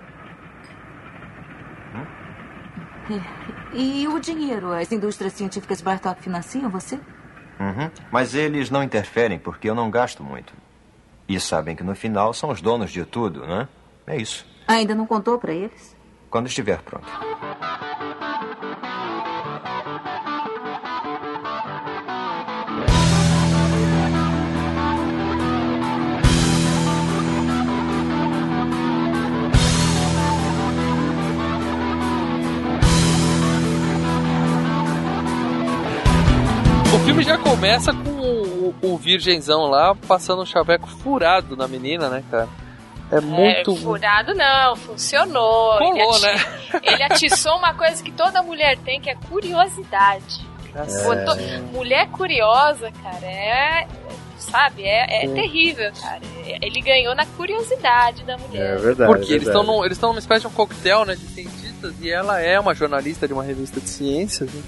[3.74, 4.72] E o dinheiro?
[4.74, 7.00] As indústrias científicas Bartok financiam você?
[7.60, 7.90] uhum.
[8.12, 10.54] mas eles não interferem porque eu não gasto muito.
[11.28, 13.68] E sabem que no final são os donos de tudo, né?
[14.06, 14.46] É isso.
[14.68, 15.96] Ainda não contou para eles?
[16.30, 17.08] Quando estiver pronto.
[36.94, 38.15] O filme já começa com
[38.82, 42.48] o, o virgenzão lá passando um chaveco furado na menina, né, cara?
[43.12, 43.72] É muito.
[43.72, 45.78] É, furado não, funcionou.
[45.78, 46.80] Colou, ele, ati- né?
[46.84, 50.46] ele atiçou uma coisa que toda mulher tem, que é curiosidade.
[50.74, 51.38] Botou-
[51.72, 53.88] Mulher curiosa, cara, é.
[54.38, 56.22] Sabe, é, é terrível, cara.
[56.62, 58.74] Ele ganhou na curiosidade da mulher.
[58.74, 59.12] É verdade.
[59.12, 59.78] Porque é eles estão verdade.
[59.80, 62.76] num, eles estão numa espécie de um coquetel, né, de cientistas, e ela é uma
[62.76, 64.62] jornalista de uma revista de ciências, né?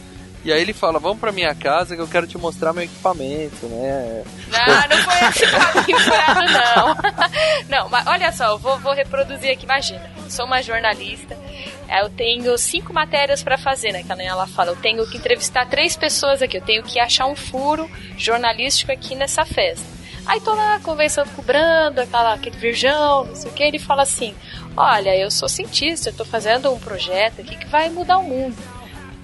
[0.47, 3.65] E aí ele fala, vamos pra minha casa que eu quero te mostrar meu equipamento,
[3.65, 4.23] né?
[4.47, 6.95] Não, não foi esse caminho furado, não.
[7.67, 9.65] Não, mas olha só, eu vou, vou reproduzir aqui.
[9.65, 11.37] Imagina, sou uma jornalista,
[12.01, 14.03] eu tenho cinco matérias pra fazer, né?
[14.03, 17.35] Que ela fala, eu tenho que entrevistar três pessoas aqui, eu tenho que achar um
[17.35, 19.85] furo jornalístico aqui nessa festa.
[20.25, 23.79] Aí tô lá conversando com o Brando, aquela, aquele virgão, não sei o que, ele
[23.79, 24.33] fala assim:
[24.77, 28.76] Olha, eu sou cientista, eu tô fazendo um projeto aqui que vai mudar o mundo.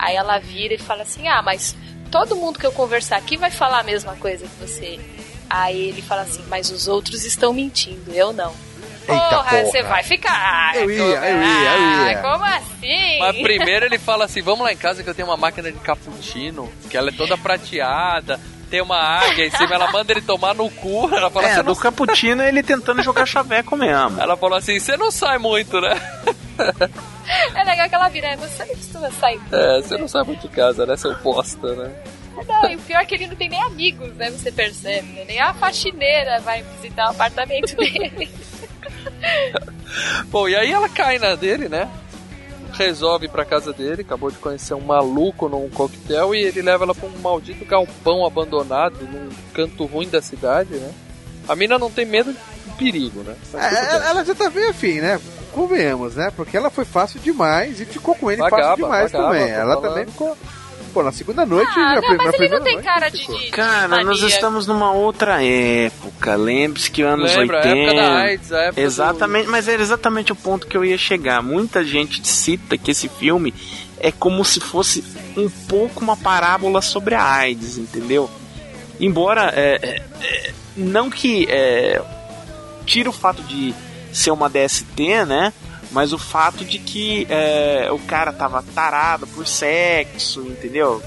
[0.04, 1.76] Aí ela vira e fala assim: Ah, mas
[2.12, 4.99] todo mundo que eu conversar aqui vai falar a mesma coisa que você.
[5.49, 8.54] Aí ele fala assim: Mas os outros estão mentindo, eu não.
[9.06, 9.66] Eita porra, porra.
[9.66, 10.76] você vai ficar.
[10.76, 12.20] Eu ia, como- eu ia, eu ia.
[12.20, 13.20] Ah, Como assim?
[13.20, 15.78] Mas primeiro ele fala assim, vamos lá em casa que eu tenho uma máquina de
[15.80, 18.39] cappuccino, que ela é toda prateada,
[18.70, 21.64] tem uma águia em cima, ela manda ele tomar no cu, ela fala É, assim,
[21.64, 24.22] do Caputino ele tentando jogar chaveco mesmo.
[24.22, 25.89] ela falou assim, você não sai muito, né?
[27.56, 29.39] É legal que ela vira, "É, você não costuma sair.
[29.51, 31.91] É, você não sai muito de casa, né, seu bosta, né?
[32.47, 34.30] Não, e o pior é que ele não tem nem amigos, né?
[34.32, 35.24] Você percebe, né?
[35.28, 38.30] Nem a faxineira vai visitar o apartamento dele.
[40.28, 41.89] Bom, e aí ela cai na dele, né?
[42.74, 46.86] Resolve ir pra casa dele, acabou de conhecer um maluco num coquetel e ele leva
[46.86, 50.91] ela pra um maldito galpão abandonado num canto ruim da cidade, né?
[51.47, 53.36] A mina não tem medo de perigo, né?
[53.54, 55.20] É, ela já tá bem afim, né?
[55.54, 56.32] Convenhamos, né?
[56.36, 59.49] Porque ela foi fácil demais e ficou com ele Vagaba, fácil demais vagaba, também.
[59.51, 59.89] Ela falando.
[59.89, 60.38] também ficou.
[60.93, 63.10] Pô, na segunda noite, Ah, já, não, na mas ele primeira não tem noite, cara
[63.10, 63.26] de.
[63.28, 66.36] de Cara, nós estamos numa outra época.
[66.36, 67.68] Lembre-se que anos Lembra, 80.
[67.68, 70.97] a época da AIDS, a época Exatamente, mas era exatamente o ponto que eu ia
[70.97, 71.41] chegar.
[71.41, 73.54] Muita gente cita que esse filme
[73.99, 75.04] é como se fosse
[75.36, 78.30] um pouco uma parábola sobre a AIDS, entendeu?
[78.99, 81.99] Embora é, é, é, não que é,
[82.86, 83.74] tira o fato de
[84.14, 85.51] ser uma DST, né?
[85.91, 91.01] Mas o fato de que é, o cara tava tarado por sexo, entendeu?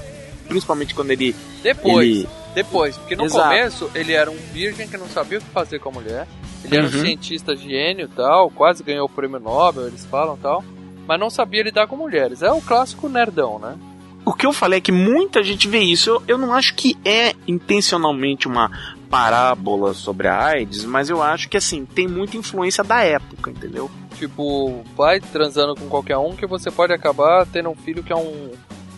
[0.47, 1.35] Principalmente quando ele.
[1.63, 2.07] Depois.
[2.19, 3.49] ele- Depois, porque no Exato.
[3.49, 6.27] começo ele era um virgem que não sabia o que fazer com a mulher.
[6.63, 7.01] Ele era um Uhum.
[7.01, 10.63] cientista gênio e tal, quase ganhou o prêmio Nobel, eles falam e tal.
[11.07, 12.41] Mas não sabia lidar com mulheres.
[12.41, 13.75] É o clássico nerdão, né?
[14.25, 16.09] O que eu falei é que muita gente vê isso.
[16.09, 18.71] Eu, eu não acho que é intencionalmente uma
[19.09, 23.89] parábola sobre a AIDS, mas eu acho que assim, tem muita influência da época, entendeu?
[24.17, 28.15] Tipo, vai transando com qualquer um que você pode acabar tendo um filho que é
[28.15, 28.51] um.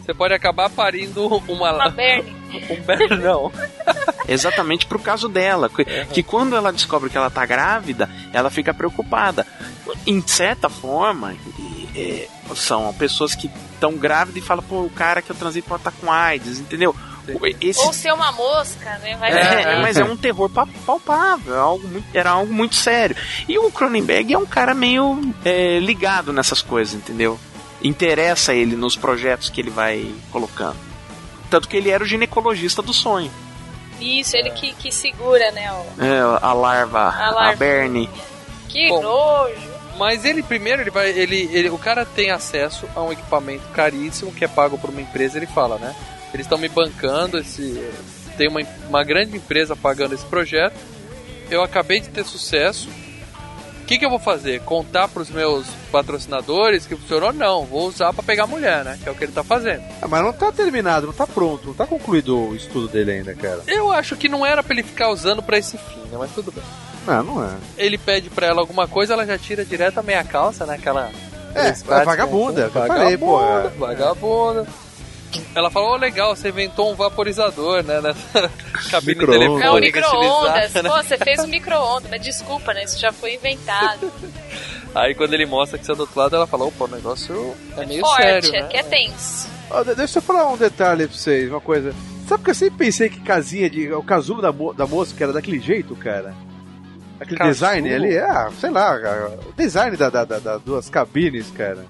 [0.03, 1.74] Você pode acabar parindo uma.
[1.74, 2.36] Uma Bernie.
[2.72, 3.51] um Bernie, não.
[4.28, 5.70] Exatamente pro caso dela.
[5.70, 9.45] Que, que quando ela descobre que ela tá grávida, ela fica preocupada.
[10.07, 11.36] Em certa forma,
[11.95, 15.82] é, são pessoas que estão grávidas e falam, pô, o cara que eu transei pode
[15.82, 16.95] estar com AIDS, entendeu?
[17.61, 19.15] Esse, Ou ser uma mosca, né?
[19.17, 19.82] Vai É, saber.
[19.82, 23.15] mas é um terror pa- palpável, é algo muito- era algo muito sério.
[23.47, 27.39] E o Cronenberg é um cara meio é, ligado nessas coisas, entendeu?
[27.82, 30.77] Interessa ele nos projetos que ele vai colocando.
[31.49, 33.32] Tanto que ele era o ginecologista do sonho.
[33.99, 35.71] Isso, ele que, que segura, né?
[35.71, 37.55] o- É, a larva, A a, larva.
[37.55, 38.09] Bernie.
[38.67, 39.01] Que Bom.
[39.01, 39.69] nojo.
[39.97, 41.09] Mas ele primeiro, ele vai.
[41.09, 45.01] Ele, ele, o cara tem acesso a um equipamento caríssimo que é pago por uma
[45.01, 45.93] empresa, ele fala, né?
[46.34, 47.84] Eles estão me bancando, esse,
[48.38, 50.75] tem uma, uma grande empresa pagando esse projeto.
[51.49, 52.89] Eu acabei de ter sucesso.
[53.82, 54.61] O que, que eu vou fazer?
[54.61, 57.34] Contar pros meus patrocinadores que funcionou?
[57.34, 58.99] Não, vou usar pra pegar mulher, né?
[59.01, 59.84] Que é o que ele tá fazendo.
[59.99, 63.34] Ah, mas não tá terminado, não tá pronto, não tá concluído o estudo dele ainda,
[63.34, 63.61] cara.
[63.65, 66.17] Eu acho que não era pra ele ficar usando pra esse fim, né?
[66.19, 66.63] Mas tudo bem.
[67.07, 67.49] Não, não é.
[67.77, 70.75] Ele pede pra ela alguma coisa, ela já tira direto a meia calça, né?
[70.75, 71.09] Aquela.
[71.55, 73.69] É, aqueles práticos, vagabunda, eu falei, pô, é.
[73.69, 74.67] Vagabunda, Vagabunda.
[75.55, 78.01] Ela falou, oh, legal, você inventou um vaporizador, né?
[78.01, 78.49] Nessa
[78.89, 79.80] cabine telefônica É o
[80.19, 80.73] micro-ondas.
[80.73, 80.84] né?
[80.84, 82.84] Pô, você fez um micro-ondas, mas desculpa, né?
[82.84, 84.11] Isso já foi inventado.
[84.95, 87.55] Aí quando ele mostra que você é do outro lado, ela falou, opa, o negócio
[87.77, 88.67] é meio Forte, sério, é né?
[88.69, 89.47] que é tenso.
[89.95, 91.93] Deixa eu falar um detalhe pra vocês, uma coisa.
[92.27, 93.91] Sabe que eu sempre pensei que casinha de.
[93.93, 96.34] O casulo da, mo- da moça que era daquele jeito, cara?
[97.19, 101.51] Aquele design ali, ah, sei lá, cara, o design da, da, da- da- duas cabines,
[101.51, 101.86] cara.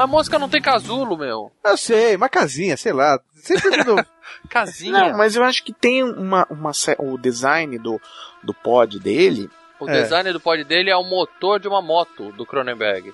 [0.00, 1.52] Mas mosca não tem casulo, meu.
[1.62, 3.20] Eu sei, uma casinha, sei lá.
[3.34, 4.06] Sempre quando.
[4.48, 5.10] Casinha.
[5.10, 8.00] Não, mas eu acho que tem uma, uma o design do,
[8.42, 9.50] do pod dele.
[9.78, 10.02] O É.
[10.02, 13.12] design do pod dele é o motor de uma moto do Cronenberg.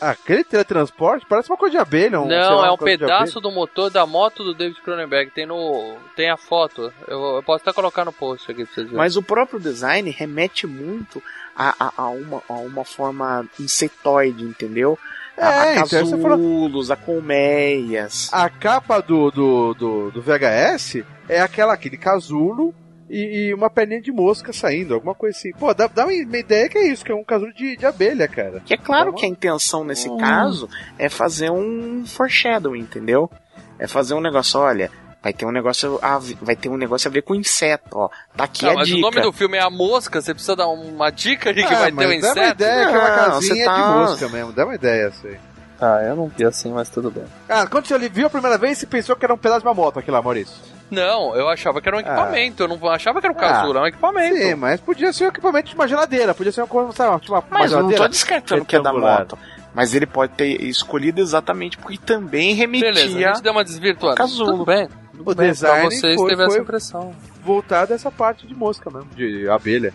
[0.00, 2.20] Ah, aquele teletransporte parece uma coisa de abelha.
[2.20, 5.30] Um, Não, lá, é um pedaço do motor da moto do David Cronenberg.
[5.32, 5.96] Tem no.
[6.14, 6.92] Tem a foto.
[7.08, 8.98] Eu, eu posso até colocar no post aqui pra vocês verem.
[8.98, 11.20] Mas o próprio design remete muito
[11.56, 14.96] a, a, a uma, a uma forma insetoide, entendeu?
[15.40, 18.28] A, a É, então, você falou- casulos, a colmeias.
[18.32, 22.74] A capa do, do, do, do VHS é aquela aquele casulo
[23.08, 25.50] e, e uma perninha de mosca saindo, alguma coisa assim.
[25.52, 28.28] Pô, dá, dá uma ideia que é isso, que é um casulo de, de abelha,
[28.28, 28.60] cara.
[28.64, 30.16] Que é claro Tá que a intenção nesse Hum.
[30.18, 30.68] caso
[30.98, 33.30] é fazer um foreshadowing, entendeu?
[33.78, 34.90] É fazer um negócio, olha,
[35.22, 38.08] vai ter um negócio a, vai ter um negócio a ver com inseto, ó.
[38.36, 38.98] Tá aqui Não, a mas dica.
[38.98, 41.78] o nome do filme é A Mosca, você precisa dar uma dica de que Ah,
[41.78, 42.50] vai ter mas um dá uma inseto.
[42.62, 45.36] ideia que é uma Não, casinha você tá- de mosca mesmo, dá uma ideia assim.
[45.80, 47.24] Ah, eu não vi assim, mas tudo bem.
[47.48, 49.74] Ah, quando você viu a primeira vez, você pensou que era um pedaço de uma
[49.74, 50.56] moto aquilo lá, Maurício?
[50.90, 53.82] Não, eu achava que era um equipamento, eu não achava que era um casulo, era
[53.82, 54.36] um equipamento.
[54.36, 57.32] Sim, mas podia ser um equipamento de uma geladeira, podia ser uma coisa, sabe, tipo
[57.34, 58.04] uma, uma Mas eu não geladeira.
[58.04, 59.38] tô descartando que é da moto.
[59.74, 62.90] Mas ele pode ter escolhido exatamente porque também remetia.
[62.90, 64.16] Beleza, a gente deu uma desvirtuada.
[64.16, 64.50] Casulo.
[64.52, 64.88] Tudo bem.
[65.24, 67.14] O bem, design pra vocês foi- teve essa foi- impressão.
[67.42, 69.92] Voltado a essa parte de mosca mesmo, de abelha.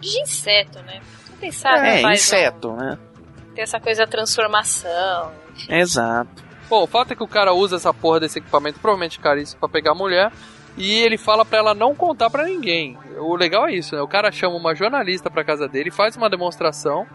[0.00, 1.00] De inseto, né?
[1.40, 2.98] Quem sabe É, faz inseto, né?
[3.50, 5.32] um- tem essa coisa da transformação.
[5.68, 6.44] Exato.
[6.68, 9.68] Bom, o fato é que o cara usa essa porra desse equipamento, provavelmente caríssimo, pra
[9.68, 10.32] pegar a mulher.
[10.76, 12.98] E ele fala pra ela não contar pra ninguém.
[13.18, 14.02] O legal é isso, né?
[14.02, 17.06] O cara chama uma jornalista pra casa dele, faz uma demonstração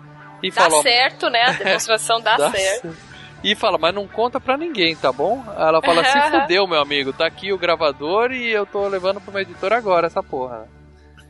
[0.42, 0.78] e Dá fala.
[0.78, 1.44] ó, certo, né?
[1.44, 2.96] A demonstração dá, dá certo.
[3.44, 5.44] E fala, mas não conta pra ninguém, tá bom?
[5.48, 9.20] Aí Ela fala, se fudeu, meu amigo, tá aqui o gravador e eu tô levando
[9.20, 10.68] pro meu editor agora essa porra.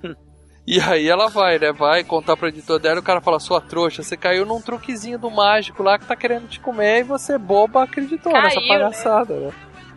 [0.68, 1.72] E aí ela vai, né?
[1.72, 5.18] Vai contar pro editor dela e o cara fala, sua trouxa, você caiu num truquezinho
[5.18, 9.40] do mágico lá que tá querendo te comer e você boba acreditou nessa Caiu, palhaçada,
[9.40, 9.52] né?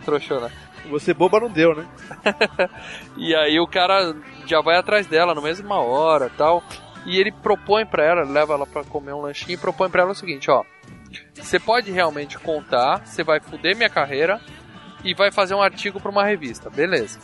[0.07, 0.51] Trouxona.
[0.91, 1.87] Você boba não deu, né?
[3.17, 6.62] E aí o cara já vai atrás dela na mesma hora tal.
[7.07, 10.12] E ele propõe pra ela, leva ela pra comer um lanchinho e propõe pra ela
[10.12, 10.65] o seguinte, ó.
[11.35, 14.41] Você pode realmente contar, você vai fuder minha carreira
[15.03, 17.19] e vai fazer um artigo pra uma revista, beleza.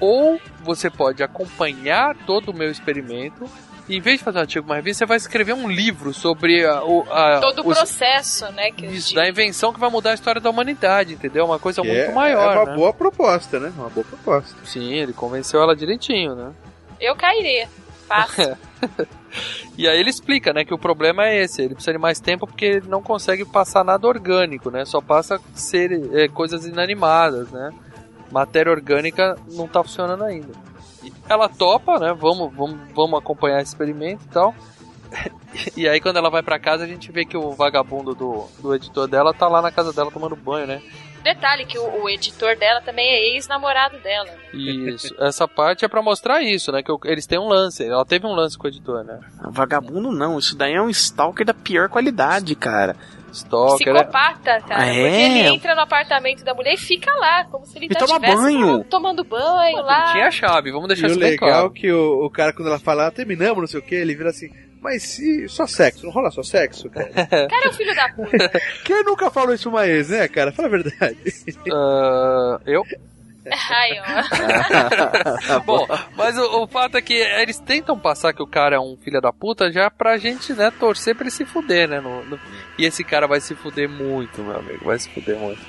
[0.00, 3.48] Ou você pode acompanhar todo o meu experimento
[3.88, 6.14] e em vez de fazer um artigo pra uma revista, você vai escrever um livro
[6.14, 8.70] sobre a, o, a, Todo o processo, né?
[8.70, 11.44] Que isso, da invenção que vai mudar a história da humanidade, entendeu?
[11.44, 12.76] Uma coisa Que muito é, maior, É uma né?
[12.76, 13.72] boa proposta, né?
[13.76, 14.56] Uma boa proposta.
[14.64, 16.52] Sim, ele convenceu ela direitinho, né?
[17.00, 17.68] Eu cairia.
[18.12, 18.56] Fácil.
[19.78, 22.46] E aí ele explica, né, que o problema é esse, ele precisa de mais tempo
[22.46, 24.84] porque ele não consegue passar nada orgânico, né?
[24.84, 27.70] Só passa ser é, coisas inanimadas, né?
[28.30, 30.52] Matéria orgânica não tá funcionando ainda.
[31.02, 32.12] E ela topa, né?
[32.12, 34.54] Vamos, vamos, vamos acompanhar esse experimento e tal.
[35.76, 38.74] E aí quando ela vai pra casa a gente vê que o vagabundo do, do
[38.74, 40.82] editor dela tá lá na casa dela tomando banho, né?
[41.22, 44.26] Detalhe que o, o editor dela também é ex-namorado dela.
[44.26, 44.38] né?
[44.52, 45.14] Isso.
[45.20, 46.82] Essa parte é pra mostrar isso, né?
[46.82, 47.84] Que o- eles têm um lance.
[47.84, 49.18] Ela teve um lance com o editor, né?
[49.50, 52.96] Vagabundo não, isso daí é um stalker da pior qualidade, cara.
[53.32, 54.00] Stalker, né?
[54.02, 54.86] Psicopata, cara.
[54.86, 54.92] É.
[55.08, 58.14] Porque ele entra no apartamento da mulher e fica lá, como se ele E toma
[58.20, 58.84] tivesse banho.
[58.84, 60.12] tomando banho lá.
[60.12, 61.70] Tinha a chave, vamos E deixar o isso bem legal claro.
[61.70, 64.28] que o, o cara, quando ela fala, ah, terminamos, não sei o que, ele vira
[64.28, 64.50] assim,
[64.82, 67.08] mas se só sexo, não rola só sexo, cara?
[67.10, 67.14] O
[67.48, 68.60] cara é o filho da puta.
[68.84, 70.52] Quem nunca falou isso uma ex, né, cara?
[70.52, 71.16] Fala a verdade.
[71.72, 72.82] Ah, eu?
[73.50, 75.60] Ai, ó.
[75.66, 78.96] Bom, mas o, o fato é que eles tentam passar que o cara é um
[78.96, 82.00] filho da puta já pra gente, né, torcer pra ele se fuder, né?
[82.00, 82.38] no- no-
[82.78, 85.60] E esse cara vai se fuder muito, meu amigo, vai se fuder muito.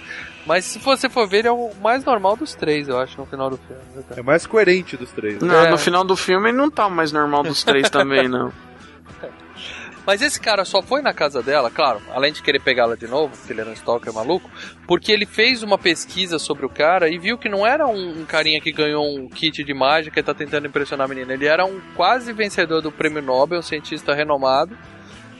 [0.45, 3.25] Mas se você for ver, ele é o mais normal dos três, eu acho, no
[3.25, 3.81] final do filme.
[3.95, 4.03] né?
[4.17, 5.41] É mais coerente dos três.
[5.41, 5.47] né?
[5.47, 5.69] Não, É.
[5.71, 8.51] no final do filme ele não tá o mais normal dos três também, não.
[10.05, 13.35] Mas esse cara só foi na casa dela, claro, além de querer pegá-la de novo,
[13.37, 14.49] porque ele era um stalker maluco,
[14.85, 18.25] porque ele fez uma pesquisa sobre o cara e viu que não era um, um
[18.25, 21.33] carinha que ganhou um kit de mágica e tá tentando impressionar a menina.
[21.33, 24.77] Ele era um quase vencedor do prêmio Nobel, um cientista renomado.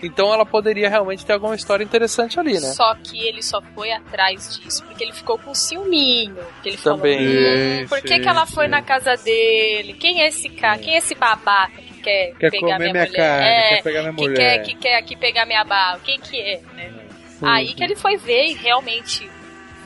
[0.02, 2.74] Então ela poderia realmente ter alguma história interessante ali, né?
[2.74, 6.36] Só que ele só foi atrás disso porque ele ficou com ciúminho.
[6.62, 7.18] Que ele Também.
[7.18, 9.94] falou, hum, por que, que ela foi na casa dele?
[9.94, 10.78] Quem é esse cara?
[10.78, 13.18] Quem é esse babaca quer, Quer pegar comer minha, minha mulher?
[13.18, 14.36] carne, é, quer pegar minha que mulher.
[14.38, 16.00] Quer, que quer aqui pegar minha bala?
[16.04, 16.94] Quem que é, né?
[17.42, 19.30] Aí que ele foi ver e realmente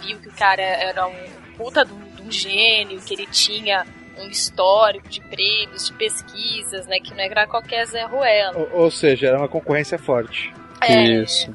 [0.04, 1.16] viu que o cara era um
[1.58, 3.86] puta de um, de um gênio, que ele tinha
[4.20, 7.00] um histórico de prêmios, de pesquisas, né?
[7.00, 8.58] Que não era qualquer Zé Ruela.
[8.58, 10.54] Ou, ou seja, era uma concorrência forte.
[10.82, 11.52] É, Isso.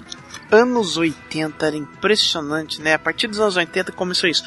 [0.50, 2.94] Anos 80 era impressionante, né?
[2.94, 4.44] A partir dos anos 80 começou isso.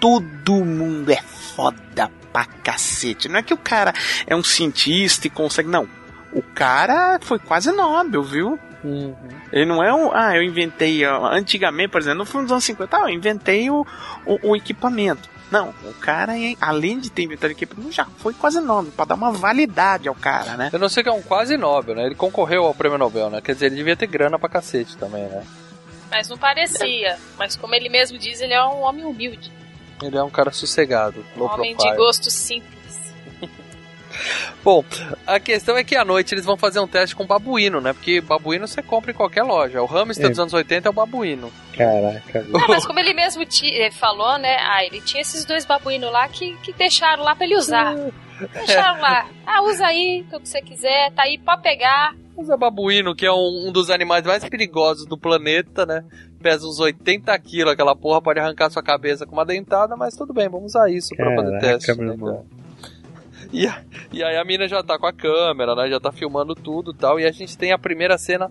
[0.00, 3.30] Todo mundo é foda pra cacete.
[3.30, 3.94] Não é que o cara
[4.26, 5.70] é um cientista e consegue.
[5.70, 5.88] Não.
[6.34, 8.58] O cara foi quase Nobel, viu?
[8.84, 9.16] Uhum.
[9.50, 10.14] Ele não é um.
[10.14, 11.02] Ah, eu inventei.
[11.02, 13.86] Antigamente, por exemplo, no filme dos anos 50, ah, eu inventei o,
[14.26, 15.30] o, o equipamento.
[15.50, 19.06] Não, o cara, é- além de ter inventado o equipamento, já foi quase Nobel, pra
[19.06, 20.68] dar uma validade ao cara, né?
[20.70, 22.04] Eu não sei que é um quase Nobel, né?
[22.04, 23.40] Ele concorreu ao prêmio Nobel, né?
[23.40, 25.42] Quer dizer, ele devia ter grana pra cacete também, né?
[26.10, 27.16] Mas não parecia.
[27.38, 29.50] Mas como ele mesmo diz, ele é um homem humilde.
[30.02, 31.92] Ele é um cara sossegado, Um low homem profile.
[31.92, 33.14] de gosto simples.
[34.64, 34.84] Bom,
[35.26, 37.92] a questão é que à noite eles vão fazer um teste com babuíno, né?
[37.92, 39.80] Porque babuíno você compra em qualquer loja.
[39.82, 40.28] O hamster É.
[40.30, 41.52] dos anos 80 é o babuíno.
[41.76, 42.46] Caraca.
[42.54, 44.56] Ah, mas como ele mesmo eh, falou, né?
[44.60, 47.94] Ah, ele tinha esses dois babuínos lá que, que deixaram lá pra ele usar.
[48.54, 49.28] Deixaram lá.
[49.46, 52.14] Ah, usa aí, o que você quiser, tá aí, pode pegar.
[52.36, 56.04] Usa babuíno, que é um, um dos animais mais perigosos do planeta, né?
[56.46, 60.32] Pesa uns 80 quilos, aquela porra pode arrancar sua cabeça com uma dentada, mas tudo
[60.32, 61.98] bem, vamos usar isso pra fazer Caraca, teste.
[61.98, 62.46] meu né, irmão.
[63.52, 63.66] E,
[64.12, 65.90] e aí a mina já tá com a câmera, né?
[65.90, 67.18] Já tá filmando tudo e tal.
[67.18, 68.48] E a gente tem a primeira cena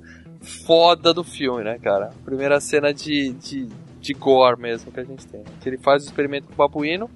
[0.65, 2.09] foda do filme, né, cara?
[2.25, 3.69] Primeira cena de, de,
[4.01, 5.41] de gore mesmo que a gente tem.
[5.61, 7.09] Que ele faz o experimento com o babuíno.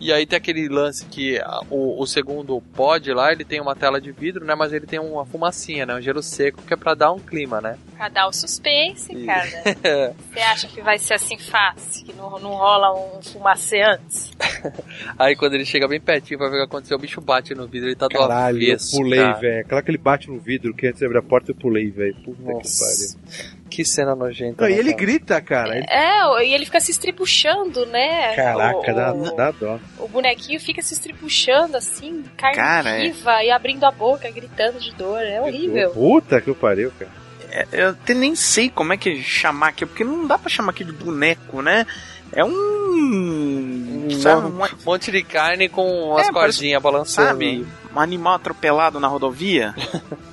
[0.00, 3.76] E aí tem aquele lance que a- o, o segundo pod lá, ele tem uma
[3.76, 4.54] tela de vidro, né?
[4.54, 5.94] Mas ele tem uma fumacinha, né?
[5.94, 7.76] Um gelo seco, que é pra dar um clima, né?
[7.96, 9.26] Pra dar o suspense, Isso.
[9.26, 9.50] cara.
[10.32, 12.04] Você acha que vai ser assim fácil?
[12.06, 14.30] Que não, não rola um fumacê antes?
[15.18, 17.66] Aí quando ele chega bem pertinho vai ver o que aconteceu, o bicho bate no
[17.66, 19.38] vidro, ele tá do Caralho, eu avesso, pulei, cara.
[19.38, 19.60] velho.
[19.60, 22.14] Aquela que ele bate no vidro, que antes de abrir a porta eu pulei, velho.
[22.24, 22.44] Puta que
[22.78, 23.54] pariu.
[23.70, 24.62] Que cena nojenta.
[24.64, 25.00] Não, e né, ele cara?
[25.02, 25.76] grita, cara.
[25.76, 28.34] Ele- É, e ele fica se estribuchando, né?
[28.34, 29.78] Caraca, o, dá, o, dá dó.
[29.98, 33.02] o bonequinho fica se estribuchando assim, carne Cara, é.
[33.02, 35.22] viva e abrindo a boca, gritando de dor.
[35.22, 35.90] É horrível.
[35.90, 37.10] Puta que pariu, cara.
[37.52, 40.70] É, Eu até nem sei como é que chamar aqui, porque não dá pra chamar
[40.72, 41.86] aqui de boneco, né?
[42.32, 44.08] É um.
[44.20, 47.28] Sabe, um, monte de carne com as É, cordinhas balançando.
[47.28, 49.74] sabe, um animal atropelado na rodovia?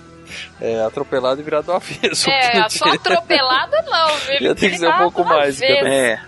[0.60, 2.30] É, atropelado e virado do avesso.
[2.30, 4.56] É, só atropelada não, viu?
[4.56, 5.62] Tem que ser um pouco mais.
[5.62, 6.20] É.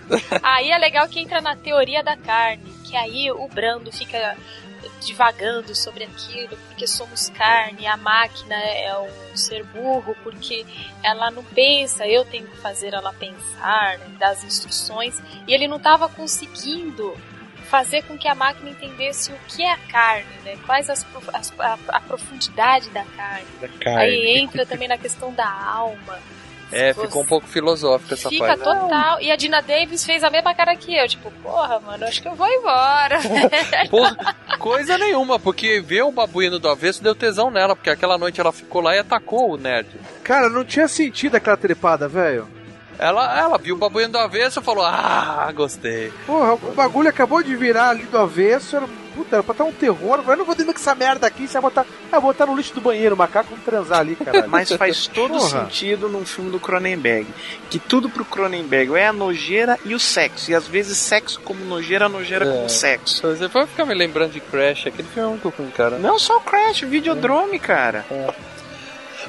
[0.42, 4.36] Aí é legal que entra na teoria da carne, que aí o Brando fica
[5.00, 10.64] divagando sobre aquilo, porque somos carne, a máquina é um ser burro, porque
[11.02, 15.66] ela não pensa, eu tenho que fazer ela pensar, né, dar as instruções, e ele
[15.66, 17.16] não estava conseguindo
[17.70, 20.56] fazer com que a máquina entendesse o que é a carne, né?
[20.66, 23.46] Quais as, as- a, a profundidade da carne.
[23.60, 24.00] Da carne.
[24.00, 26.18] Aí entra também na questão da alma.
[26.72, 28.62] É, ficou um pouco filosófica essa Fica parte.
[28.62, 29.20] total.
[29.20, 31.08] E a Dina Davis fez a mesma cara que eu.
[31.08, 33.18] Tipo, porra, mano, acho que eu vou embora.
[33.90, 38.40] Porra, coisa nenhuma, porque ver o babuíno do avesso deu tesão nela, porque aquela noite
[38.40, 39.88] ela ficou lá e atacou o nerd.
[40.22, 42.46] Cara, não tinha sentido aquela trepada, velho.
[43.02, 46.12] Ela, ela viu o babuíno do avesso e falou: Ah, gostei.
[46.26, 49.72] Porra, o bagulho acabou de virar ali do avesso, era, puta, era pra estar um
[49.72, 50.22] terror.
[50.28, 51.86] Eu não vou dormir com essa merda aqui, você vai botar.
[52.12, 54.46] Ah, botar no lixo do banheiro, o macaco vamos transar ali, cara.
[54.46, 55.48] Mas faz todo Porra.
[55.64, 57.26] sentido num filme do Cronenberg.
[57.70, 60.50] Que tudo pro Cronenberg é a nojeira e o sexo.
[60.50, 62.52] E às vezes sexo como nojeira, nojeira É.
[62.52, 63.22] como sexo.
[63.22, 65.98] Você foi ficar me lembrando de Crash, aquele filme é muito ruim, cara.
[65.98, 68.04] Não só o Crash, o Videodrome, cara.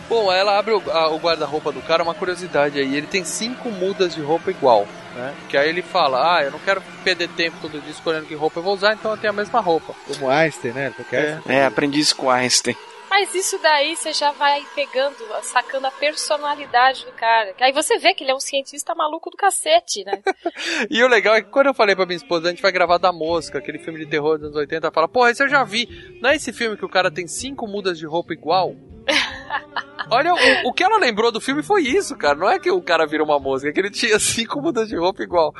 [0.09, 2.95] Bom, aí ela abre o, a- o guarda-roupa do cara, uma curiosidade aí.
[2.95, 5.33] Ele tem cinco mudas de roupa igual, né?
[5.49, 8.59] Que aí ele fala: Ah, eu não quero perder tempo todo dia escolhendo que roupa
[8.59, 9.93] eu vou usar, então eu tenho a mesma roupa.
[10.07, 10.93] Como Einstein, né?
[10.95, 11.15] Porque
[11.47, 12.75] É, aprendi isso com Einstein.
[13.09, 17.53] Mas isso daí você já vai pegando, sacando a personalidade do cara.
[17.59, 20.21] Aí você vê que ele é um cientista maluco do cacete, né?
[20.89, 22.97] E o legal é que quando eu falei pra minha esposa, a gente vai gravar
[22.97, 25.61] da Mosca, aquele filme de terror dos anos 80, ela fala, porra, esse eu já
[25.65, 25.87] vi.
[26.21, 28.73] Não é esse filme que o cara tem cinco mudas de roupa igual?
[30.09, 32.35] Olha, o, o que ela lembrou do filme foi isso, cara.
[32.35, 34.97] Não é que o cara virou uma mosca, é que ele tinha cinco mudas de
[34.97, 35.53] roupa igual.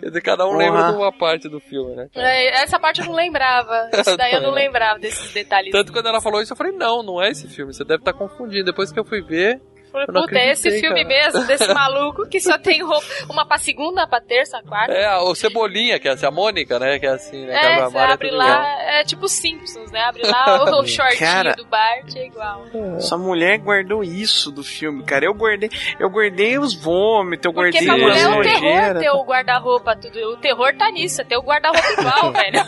[0.00, 0.58] Quer dizer, cada um Porra.
[0.58, 2.08] lembra de uma parte do filme, né?
[2.16, 3.88] É, Essa parte eu não lembrava.
[3.92, 5.70] Isso daí eu não lembrava desses detalhes.
[5.70, 8.12] Tanto quando ela falou isso, eu falei, não, não é esse filme, você deve estar
[8.12, 8.64] confundindo.
[8.64, 9.60] Depois que eu fui ver,
[9.92, 11.08] Falei, eu não Puta, é esse filme cara.
[11.08, 14.92] mesmo, desse maluco que só tem roupa, uma pra segunda, pra terça, quarta.
[14.92, 16.98] É, o Cebolinha, que é assim, a Mônica, né?
[16.98, 17.54] Que é assim, né?
[17.54, 18.64] É, a você Mara abre tudo lá, igual.
[18.88, 20.00] é tipo Simpsons, né?
[20.00, 21.52] Abre lá o, o shortinho Cara.
[21.54, 22.64] do Bart, é igual.
[22.96, 25.26] Essa mulher guardou isso do filme, cara.
[25.26, 25.70] Eu guardei,
[26.00, 29.96] eu guardei os vômitos, eu Porque guardei pra mulher é um terror ter o guarda-roupa,
[29.96, 30.18] tudo.
[30.32, 32.58] O terror tá nisso, é ter o guarda-roupa igual, velho.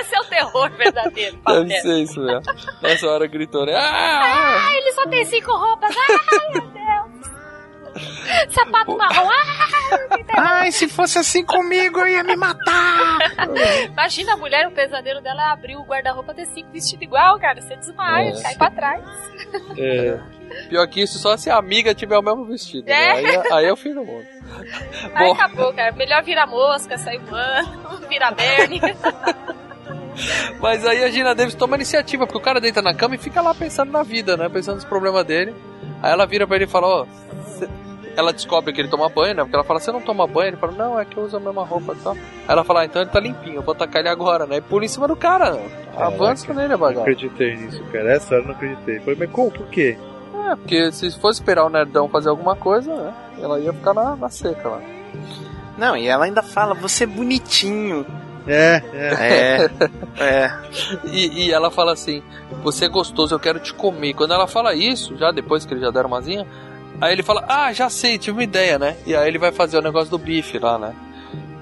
[0.00, 1.38] Esse é o terror verdadeiro.
[1.46, 1.80] Deve mulher.
[1.82, 2.42] ser isso mesmo.
[2.82, 3.74] Nessa hora gritou, né?
[3.76, 4.66] Ah!
[4.68, 5.94] Ah, ele só tem cinco roupas.
[6.48, 7.38] Ai, meu Deus.
[8.50, 9.28] Sapato marrom.
[9.28, 13.18] Ai, Ai, se fosse assim comigo, eu ia me matar.
[13.90, 17.60] Imagina a mulher, o pesadelo dela é abrir o guarda-roupa ter cinco vestidos igual, cara.
[17.60, 18.42] Você desmaia, Nossa.
[18.42, 19.04] cai pra trás.
[19.76, 20.18] É.
[20.68, 22.86] Pior que isso, só se a amiga tiver o mesmo vestido.
[22.86, 22.92] né?
[22.94, 23.12] É.
[23.38, 24.26] Aí, aí é o fim do mundo.
[25.14, 25.92] Aí Bom, acabou, cara.
[25.92, 28.80] Melhor virar mosca, sair voando, virar Bernie.
[30.60, 33.40] mas aí a Gina Davis toma iniciativa, porque o cara deita na cama e fica
[33.40, 34.48] lá pensando na vida, né?
[34.48, 35.54] Pensando nos problemas dele.
[36.02, 37.06] Aí ela vira pra ele e fala, ó.
[37.58, 37.68] cê-
[38.16, 39.42] Ela descobre que ele toma banho, né?
[39.42, 40.48] Porque ela fala, você não toma banho?
[40.48, 42.14] Ele fala, não, é que eu uso a mesma roupa e tal.
[42.14, 44.56] Aí ela fala, ah, então ele tá limpinho, eu vou tacar ele agora, né?
[44.56, 45.58] E pula em cima do cara.
[45.96, 47.00] Avança nele, Não bagaço.
[47.02, 48.12] acreditei nisso, cara.
[48.12, 48.98] Essa hora eu não acreditei.
[49.00, 49.50] Falei, mas como?
[49.50, 49.96] Por quê?
[50.50, 53.14] É, porque se fosse esperar o nerdão fazer alguma coisa, né?
[53.40, 54.80] Ela ia ficar na, na seca lá.
[55.76, 58.04] Não, e ela ainda fala, você é bonitinho.
[58.46, 59.14] É, é.
[59.18, 59.70] É,
[60.22, 60.50] é.
[61.12, 62.22] E, e ela fala assim:
[62.62, 64.14] Você é gostoso, eu quero te comer.
[64.14, 66.46] Quando ela fala isso, já depois que eles já deram umazinha,
[67.00, 68.96] aí ele fala: Ah, já sei, tive uma ideia, né?
[69.06, 70.94] E aí ele vai fazer o negócio do bife lá, né?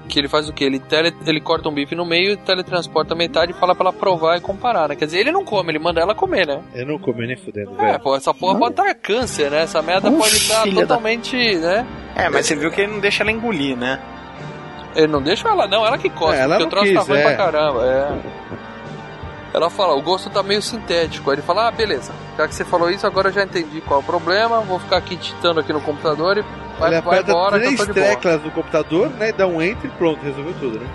[0.09, 0.63] Que ele faz o quê?
[0.63, 3.93] Ele, tele, ele corta um bife no meio e teletransporta metade e fala pra ela
[3.93, 4.95] provar e comparar, né?
[4.95, 6.61] Quer dizer, ele não come, ele manda ela comer, né?
[6.73, 7.99] Eu não comi nem fudendo, É, velho.
[7.99, 9.63] pô, essa porra pode dar câncer, né?
[9.63, 11.85] Essa merda Uf, pode estar filha da- totalmente, né?
[12.15, 13.99] É, mas você viu que ele não deixa ela engolir, né?
[14.95, 17.07] Ele não deixa ela, não, ela que corta, É, ela porque o troço tá quis,
[17.09, 17.23] ruim é.
[17.23, 18.57] pra caramba, é.
[19.53, 21.29] Ela fala, o gosto tá meio sintético.
[21.29, 23.99] Aí ele fala, ah, beleza, já que você falou isso, agora eu já entendi qual
[23.99, 26.41] é o problema, vou ficar aqui digitando aqui no computador e
[26.77, 28.05] vai, Ele vai aperta embora que eu três tô de boa.
[28.07, 29.31] teclas no computador, né?
[29.31, 30.87] Dá um enter e pronto, resolveu tudo, né?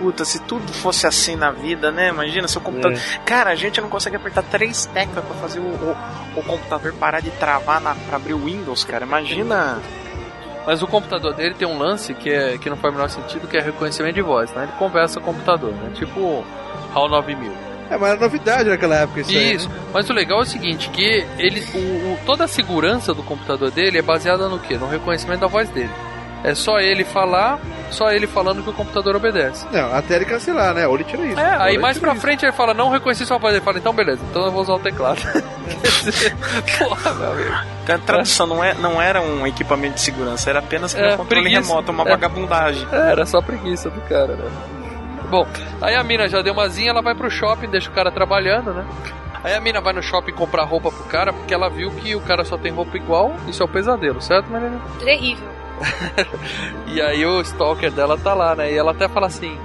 [0.00, 2.08] Puta, se tudo fosse assim na vida, né?
[2.08, 2.96] Imagina seu computador.
[2.96, 3.18] É.
[3.24, 5.96] Cara, a gente não consegue apertar três teclas pra fazer o, o,
[6.36, 9.04] o computador parar de travar na, pra abrir o Windows, cara.
[9.04, 9.78] Imagina.
[10.68, 13.48] Mas o computador dele tem um lance que, é, que não faz o menor sentido,
[13.48, 14.64] que é reconhecimento de voz, né?
[14.64, 15.92] Ele conversa com o computador, né?
[15.94, 16.44] Tipo
[16.94, 17.50] HAL 9000.
[17.90, 19.74] É, mas era novidade naquela época isso, aí, Isso, né?
[19.94, 23.70] mas o legal é o seguinte, que ele, o, o- toda a segurança do computador
[23.70, 24.76] dele é baseada no quê?
[24.76, 25.88] No reconhecimento da voz dele.
[26.44, 27.58] É só ele falar,
[27.90, 29.66] só ele falando que o computador obedece.
[29.72, 30.86] Não, até ele cancelar, né?
[30.86, 31.40] Ou ele tira isso.
[31.40, 32.20] É, aí mais pra isso.
[32.20, 33.54] frente ele fala, não reconheci sua voz.
[33.54, 35.20] Ele fala, então beleza, então eu vou usar o teclado.
[35.20, 36.36] Quer dizer,
[36.78, 37.52] Porra, meu amigo.
[37.88, 41.42] A tradução não, é, não era um equipamento de segurança, era apenas É, um controle
[41.50, 41.68] preguiça.
[41.68, 42.08] remoto, uma É.
[42.10, 42.86] vagabundagem.
[42.92, 44.48] É, era só preguiça do cara, né?
[45.30, 45.46] Bom,
[45.82, 48.72] aí a mina já deu uma zinha, ela vai pro shopping, deixa o cara trabalhando,
[48.72, 48.84] né?
[49.44, 52.20] Aí a mina vai no shopping comprar roupa pro cara, porque ela viu que o
[52.20, 54.80] cara só tem roupa igual, isso é o pesadelo, certo, menina?
[55.04, 55.48] Terrível.
[56.86, 58.72] E aí o stalker dela tá lá, né?
[58.72, 59.58] E ela até fala assim: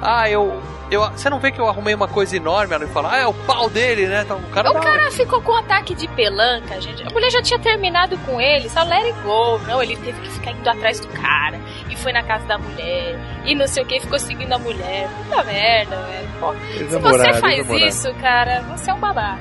[0.00, 0.60] Ah, eu.
[0.90, 2.74] eu você não vê que eu arrumei uma coisa enorme?
[2.74, 4.22] Ela fala: Ah, é o pau dele, né?
[4.24, 7.02] Então, o cara O dá- cara ficou com um ataque de pelanca, gente.
[7.02, 9.58] A mulher já tinha terminado com ele, só let it go.
[9.66, 11.58] Não, ele teve que ficar indo atrás do cara.
[11.88, 13.18] E foi na casa da mulher.
[13.44, 15.08] E não sei o que, ficou seguindo a mulher.
[15.28, 16.26] Puta merda, velho.
[16.38, 19.40] Pô, Se você faz isso, cara, você é um babaca.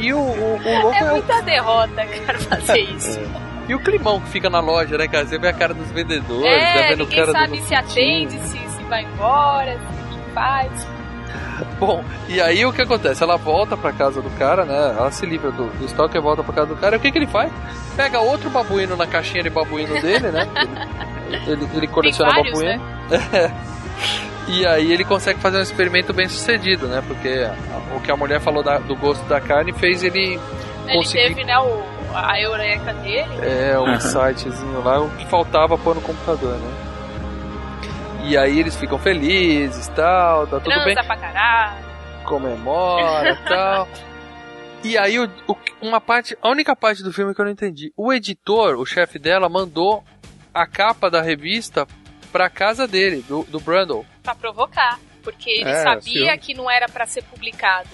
[0.00, 3.18] E o, o, o louco É é o muita derrota, cara, fazer isso.
[3.68, 5.26] E o climão que fica na loja, né, cara?
[5.26, 7.64] Você vê a cara dos vendedores, tá É, vendo o ninguém cara sabe do...
[7.66, 10.88] se atende, se, se vai embora, se o que faz.
[11.78, 13.22] Bom, e aí o que acontece?
[13.22, 14.94] Ela volta pra casa do cara, né?
[14.96, 16.96] Ela se livra do, do estoque e volta pra casa do cara.
[16.96, 17.52] E o que, que ele faz?
[17.96, 20.48] Pega outro babuíno na caixinha de babuíno dele, né?
[21.28, 22.82] Ele, ele, ele coleciona vários, babuíno.
[24.48, 27.02] E aí ele consegue fazer um experimento bem sucedido, né?
[27.06, 27.46] Porque
[27.94, 30.40] o que a mulher falou da- do gosto da carne fez ele
[30.86, 31.82] Ele conseguir teve, né, o,
[32.14, 33.28] a eureka dele.
[33.42, 36.84] é, um insightzinho lá, o que faltava pôr no computador, né?
[38.24, 41.84] E aí eles ficam felizes tal, tá tudo transa bem, pra caralho.
[42.24, 43.88] comemora tal.
[44.84, 47.92] E aí o- o- uma parte, a única parte do filme que eu não entendi,
[47.96, 50.04] o editor, o chefe dela, mandou
[50.52, 51.86] a capa da revista
[52.30, 54.04] pra casa dele, do, do Brundle.
[54.22, 54.98] Pra provocar.
[55.22, 57.88] Porque ele É, sabia que não era pra ser publicado.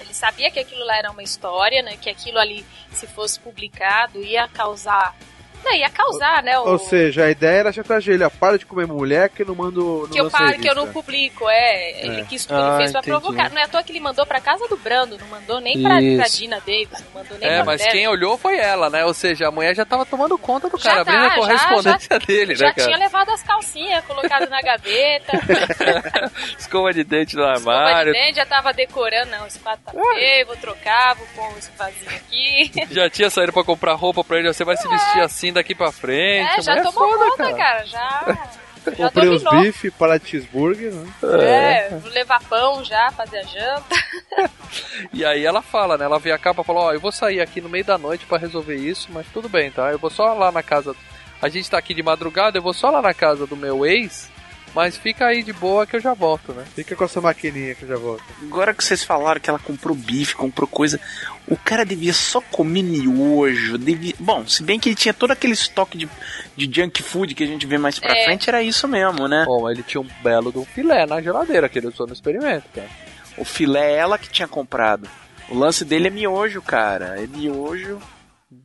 [0.00, 1.96] Ele sabia que aquilo lá era uma história, né?
[1.96, 5.16] Que aquilo ali, se fosse publicado, ia causar.
[5.64, 6.58] Não, ia causar, né?
[6.58, 6.68] O...
[6.72, 10.08] Ou seja, a ideia era chantagear ele, ó, para de comer mulher que não mando.
[10.12, 12.04] que eu paro, que eu não publico, é.
[12.04, 12.24] Ele É.
[12.24, 13.18] quis ele Ah, fez pra entendi.
[13.18, 13.50] provocar.
[13.50, 15.96] Não é à toa que ele mandou pra casa do Brando, não mandou nem pra,
[15.96, 16.28] pra.
[16.28, 17.90] Dina Davis, não mandou nem É, pra mas Beth.
[17.92, 19.04] quem olhou foi ela, né?
[19.04, 21.36] Ou seja, a mulher já tava tomando conta do Já cara, abrindo tá, a já-
[21.36, 22.86] correspondência já- dele, Já né, cara?
[22.88, 25.32] tinha levado as calcinhas, colocado na gaveta,
[26.58, 28.12] Escova de dente no escova de armário.
[28.12, 32.10] dente, já tava decorando, não, esse quadro tá feio, vou trocar, vou pôr esse vasinho
[32.10, 32.72] aqui.
[32.90, 35.90] Já tinha saído pra comprar roupa pra ele, você vai se vestir assim daqui pra
[35.90, 36.58] frente.
[36.58, 38.38] É, já Mulher tomou foda, conta, cara, já.
[38.84, 41.10] Já Comprei os bife para cheeseburger, né?
[41.40, 43.94] É, vou levar pão já, fazer a janta.
[45.12, 46.04] E aí ela fala, né?
[46.04, 48.26] Ela vê a capa e fala, ó, eu vou sair aqui no meio da noite
[48.26, 49.92] pra resolver isso, mas tudo bem, tá?
[49.92, 50.96] Eu vou só lá na casa.
[51.40, 54.28] A gente tá aqui de madrugada, eu vou só lá na casa do meu ex,
[54.74, 56.64] mas fica aí de boa que eu já volto, né?
[56.74, 58.24] Fica com essa maquininha que eu já volto.
[58.42, 61.00] Agora que vocês falaram que ela comprou bife, comprou coisa,
[61.46, 64.14] o cara devia só comer miojo, devia...
[64.18, 66.08] Bom, se bem que ele tinha todo aquele estoque de,
[66.56, 68.24] de junk food que a gente vê mais pra É.
[68.24, 69.44] frente, era isso mesmo, né?
[69.46, 72.88] Bom, ele tinha um belo do filé na geladeira que ele usou no experimento, cara.
[73.36, 75.08] O filé é ela que tinha comprado.
[75.48, 77.20] O lance dele é miojo, cara.
[77.22, 77.98] É miojo.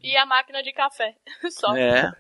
[0.03, 1.13] E a máquina de café.
[1.51, 1.75] Só.
[1.75, 2.11] É.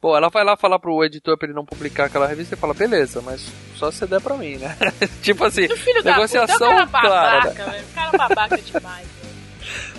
[0.00, 2.74] Bom, ela vai lá falar pro editor pra ele não publicar aquela revista e fala,
[2.74, 4.76] beleza, mas só se der pra mim, né?
[5.22, 7.40] tipo assim, Filho da negociação puta, é um cara clara.
[7.40, 7.84] babaca, velho.
[7.84, 9.08] O cara é babaca demais.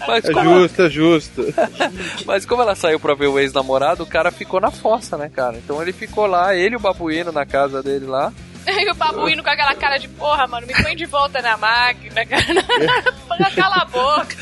[0.07, 1.45] Mas É como, justo, é justo.
[2.25, 5.57] mas como ela saiu pra ver o ex-namorado, o cara ficou na fossa, né, cara?
[5.57, 8.33] Então ele ficou lá, ele e o babuíno na casa dele lá.
[8.79, 12.25] E o babuíno com aquela cara de porra, mano, me põe de volta na máquina,
[12.25, 12.43] cara.
[13.55, 14.35] Cala a boca.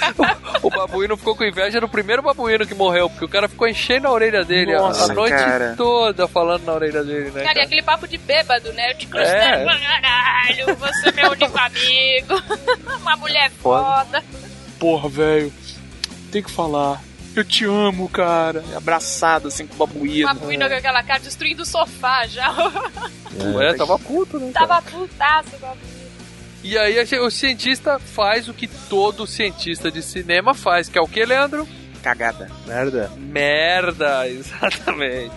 [0.61, 4.07] O babuíno ficou com inveja do primeiro babuíno que morreu, porque o cara ficou enchendo
[4.07, 5.73] a orelha dele a- a, Nossa, noite cara.
[5.78, 7.41] toda falando na orelha dele, né?
[7.41, 7.63] Cara, e Cara?
[7.63, 8.91] aquele papo de bêbado, né?
[8.91, 9.09] Eu te É.
[9.09, 12.43] considero pra caralho, você é meu único amigo.
[13.01, 14.23] Uma mulher foda.
[14.80, 15.53] Porra, velho.
[16.32, 17.01] Tem que falar.
[17.38, 18.63] Eu te amo, cara.
[18.75, 20.27] Abraçado assim com o O babuíno.
[20.27, 22.47] babuíno com aquela cara destruindo o sofá já.
[23.61, 24.51] É, tava puto, né?
[24.51, 24.67] cara?
[24.67, 25.97] Tava putaço o babuíno.
[26.63, 31.07] E aí o cientista faz o que todo cientista de cinema faz, que é o
[31.07, 31.67] que, Leandro?
[32.01, 32.49] Cagada.
[32.65, 33.11] Merda.
[33.15, 35.35] Merda, exatamente.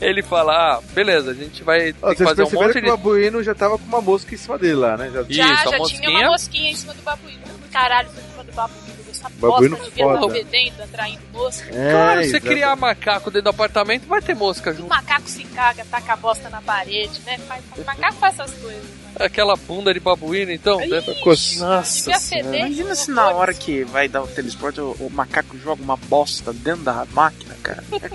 [0.00, 2.86] Ele fala, ah, beleza, a gente vai ter Ó, que fazer um monte que de...
[2.88, 5.10] o babuíno já tava com uma mosca em cima dele lá, né?
[5.10, 5.22] Já...
[5.22, 6.10] Isso, Já, tinha mosquinha.
[6.10, 7.42] uma mosquinha em cima do babuíno.
[7.70, 8.81] Caralho, em cima do babuíno.
[9.24, 10.26] Essa bosta devia foda.
[10.26, 11.70] estar fedendo, atraindo mosca.
[11.74, 14.88] É, Claro, você criar macaco dentro do apartamento, vai ter mosca O junto.
[14.88, 17.38] macaco se caga, taca a bosta na parede, né?
[17.46, 18.82] Faz, o macaco faz essas coisas.
[18.82, 18.90] né?
[19.20, 20.78] Aquela bunda de babuíno, então.
[20.78, 22.18] deve- Nossa Devia senhora.
[22.48, 22.60] feder.
[22.66, 26.52] Imagina se na hora que vai dar o telesporte o, o macaco joga uma bosta
[26.52, 27.84] dentro da máquina, cara.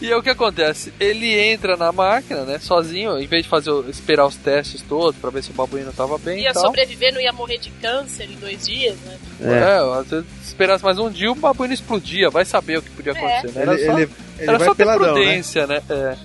[0.00, 0.92] E é o que acontece?
[1.00, 5.30] Ele entra na máquina, né, sozinho, em vez de fazer esperar os testes todos pra
[5.30, 6.64] ver se o babuíno tava bem Ia e tal.
[6.64, 9.18] sobreviver, não ia morrer de câncer em dois dias, né?
[9.40, 12.90] É, às vezes se esperasse mais um dia, o babuíno explodia, vai saber o que
[12.90, 13.62] podia acontecer, né?
[13.62, 14.02] Era Ele, só, ele,
[14.38, 15.12] ele era vai só ter peladão, né?
[15.22, 15.82] prudência, né?
[15.88, 16.16] É.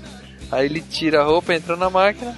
[0.52, 2.38] Aí ele tira a roupa, entra na máquina,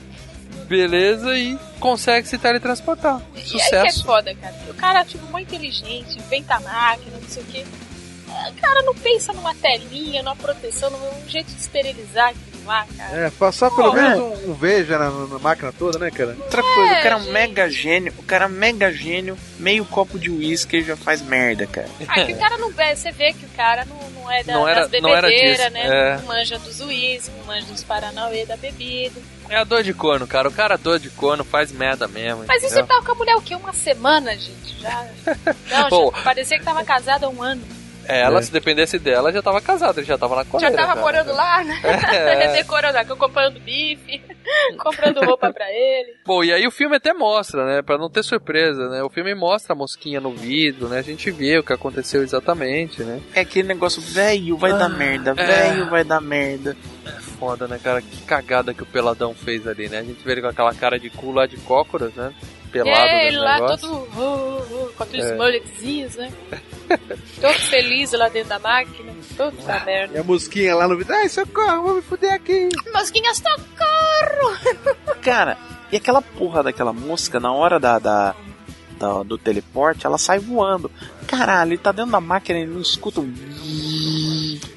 [0.67, 3.21] beleza, e consegue se teletransportar.
[3.35, 4.05] E aí que é Sucesso.
[4.05, 4.55] foda, cara.
[4.69, 7.65] O cara, tipo, muito inteligente, inventa a máquina, não sei o quê.
[8.49, 13.25] O cara não pensa numa telinha, numa proteção, num jeito de esterilizar aquilo lá, cara.
[13.27, 16.35] É, passar pelo Pô, menos um, um veja na, na máquina toda, né, cara?
[16.39, 17.31] Outra coisa, o cara é um gente.
[17.31, 21.21] mega gênio, o cara é um mega gênio, meio copo de uísque ele já faz
[21.21, 21.89] merda, cara.
[22.07, 24.53] Ah, que o cara não vê, você vê que o cara não, não é da,
[24.53, 25.81] Não era- das não era bebedeiras, né?
[25.85, 26.17] é.
[26.17, 29.19] Não manja dos uísques, não manja dos paranauê da bebida.
[29.49, 30.47] É a dor de corno, cara.
[30.47, 32.45] O cara dor de corno faz merda mesmo.
[32.47, 32.79] Mas isso entendeu?
[32.79, 33.53] ele tava com a mulher o quê?
[33.55, 34.79] Uma semana, gente?
[34.79, 35.05] Já.
[35.69, 36.13] Não, Pô.
[36.15, 37.61] já parecia que tava casada há um ano.
[38.07, 38.41] Ela, É.
[38.41, 40.75] se dependesse dela, já tava casada, ele já tava na Já coleira.
[40.75, 41.01] tava cara.
[41.01, 41.79] morando lá, né?
[41.83, 42.47] É.
[42.47, 44.21] Redecorando, acompanhando bife.
[44.77, 46.15] comprando roupa pra ele.
[46.25, 47.81] Bom, e aí o filme até mostra, né?
[47.81, 49.01] Pra não ter surpresa, né?
[49.03, 50.99] O filme mostra a mosquinha no vidro, né?
[50.99, 53.21] A gente vê o que aconteceu exatamente, né?
[53.33, 55.33] É aquele negócio, velho, vai dar merda, é.
[55.45, 56.75] velho, vai dar merda.
[57.39, 58.01] Foda, né, cara?
[58.01, 59.99] Que cagada que o Peladão fez ali, né?
[59.99, 62.33] A gente vê ele com aquela cara de cu lá de cócoras, né?
[62.73, 63.87] Pelado é, ele lá negócio.
[63.87, 65.35] todo uh, uh, com aqueles É.
[65.35, 66.31] mulletzinhos, né?
[67.39, 69.13] todo feliz lá dentro da máquina.
[69.37, 70.19] Puta E merda.
[70.19, 72.69] a mosquinha lá no vidro, ai, socorro, vou me fuder aqui.
[72.93, 74.57] Mosquinha, socorro!
[75.23, 75.57] Cara,
[75.91, 78.35] e aquela porra daquela mosca, na hora da, da,
[78.99, 80.91] da- do teleporte, ela sai voando.
[81.27, 83.33] Caralho, ele tá dentro da máquina e não escuta um...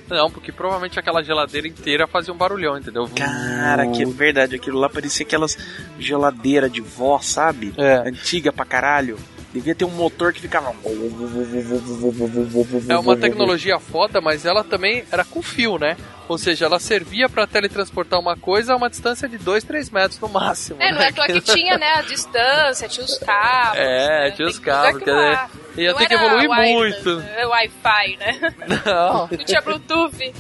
[0.09, 3.09] Não, porque provavelmente aquela geladeira inteira fazia um barulhão, entendeu?
[3.15, 5.59] Cara, que é verdade, aquilo lá parecia aquelas
[5.99, 7.75] geladeiras de vó, sabe?
[7.77, 8.09] É.
[8.09, 9.19] Antiga pra caralho.
[9.57, 10.75] Devia ter um motor que ficava.
[12.91, 15.97] É uma tecnologia foda, mas ela também era com fio, né?
[16.29, 20.21] Ou seja, ela servia pra teletransportar uma coisa a uma distância de 2, 3 metros
[20.21, 20.83] no máximo.
[20.83, 21.07] É, não né?
[21.07, 23.79] é à toa que tinha, né, a distância, tinha os cabos.
[23.79, 24.31] É, né?
[24.33, 25.41] tinha os cabos, quer dizer,
[25.79, 27.25] ia Não ter que evoluir wireless, muito.
[27.35, 28.55] É Wi-Fi, né?
[28.85, 29.29] Não.
[29.31, 30.35] Não tinha Bluetooth.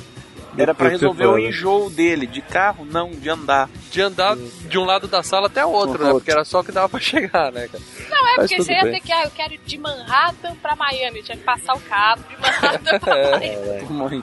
[0.59, 3.69] Era pra resolver o enjoo dele, de carro, não, de andar.
[3.91, 6.11] De andar de um lado da sala até o outro, né?
[6.11, 7.83] Porque era só o que dava pra chegar, né, cara?
[8.11, 8.93] Não, é Mas porque você ia bem.
[8.95, 11.19] ter que, ah, eu quero ir de Manhattan pra Miami.
[11.19, 13.39] Eu tinha que passar o cabo de Manhattan pra É.
[13.39, 13.93] Miami.
[13.93, 14.23] Mãe.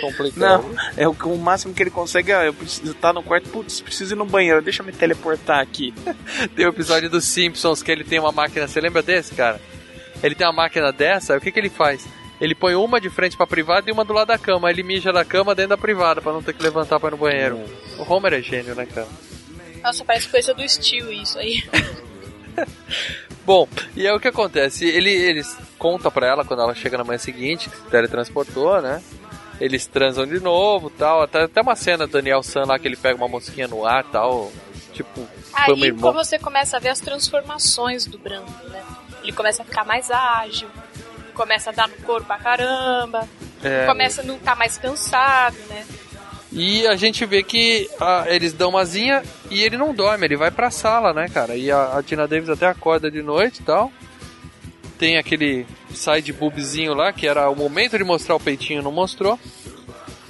[0.00, 0.62] Complicado.
[0.62, 2.32] Não, é o, o máximo que ele consegue.
[2.32, 5.60] Ah, eu preciso estar no quarto, putz, preciso ir no banheiro, deixa eu me teleportar
[5.60, 5.94] aqui.
[6.54, 8.66] Tem o episódio dos Simpsons que ele tem uma máquina.
[8.66, 9.60] Você lembra desse, cara?
[10.22, 12.06] Ele tem uma máquina dessa, o que, que ele faz?
[12.42, 14.66] Ele põe uma de frente pra privada e uma do lado da cama.
[14.66, 17.12] Aí ele mija da cama dentro da privada pra não ter que levantar pra ir
[17.12, 17.60] no banheiro.
[17.96, 19.06] O Homer é gênio, né, cara?
[19.80, 21.62] Nossa, parece coisa do Steel isso aí.
[23.46, 24.84] Bom, e aí o que acontece?
[24.84, 29.00] Ele, eles conta pra ela quando ela chega na manhã seguinte, que se teletransportou, né?
[29.60, 31.22] Eles transam de novo tal.
[31.22, 34.02] Até, até uma cena do Daniel San lá que ele pega uma mosquinha no ar
[34.02, 34.50] tal.
[34.92, 36.10] Tipo, Aí irmã.
[36.10, 38.82] você começa a ver as transformações do Brando, né?
[39.22, 40.68] Ele começa a ficar mais ágil,
[41.32, 43.28] começa a dar no couro pra caramba,
[43.62, 43.86] É.
[43.86, 45.84] começa a não estar mais cansado, né?
[46.54, 50.36] E a gente vê que ah, eles dão uma zinha e ele não dorme, ele
[50.36, 51.56] vai pra sala, né, cara?
[51.56, 53.90] E a, a Tina Davis até acorda de noite e tal.
[54.98, 59.38] Tem aquele side boobzinho lá, que era o momento de mostrar o peitinho, não mostrou.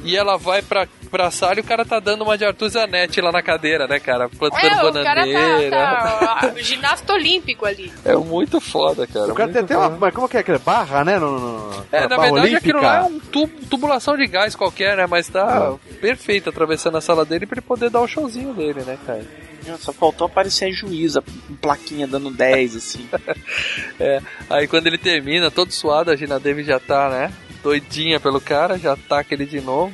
[0.05, 3.21] E ela vai pra, pra sala e o cara tá dando uma de Arthur Zanetti
[3.21, 4.29] lá na cadeira, né, cara?
[4.29, 5.71] Plantando É, o cara bananeira.
[5.71, 7.93] tá, tá ginasta olímpico ali.
[8.05, 9.31] É muito foda, cara.
[9.33, 9.91] O cara tem até uma.
[9.91, 10.59] Mas como que é aquele?
[10.59, 11.19] Barra, né?
[11.19, 13.27] No, no- É, na verdade aquilo lá é olímpica.
[13.29, 15.07] um tubo, tubulação de gás qualquer, né?
[15.07, 18.99] Mas tá perfeito atravessando a sala dele pra ele poder dar o showzinho dele, né,
[19.07, 19.23] cara?
[19.79, 23.09] Só faltou aparecer a juíza, com plaquinha dando 10, assim.
[24.01, 24.21] É,
[24.51, 27.33] aí quando ele termina, todo suado, a Gina Davis já tá, né?
[27.63, 29.93] Doidinha pelo cara, já ataca ele de novo.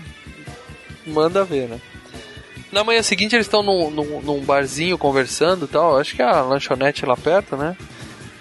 [1.06, 1.80] Manda ver, né?
[2.70, 5.98] Na manhã seguinte eles estão num, num, num barzinho conversando e tal.
[5.98, 7.76] Acho que é a lanchonete lá perto, né?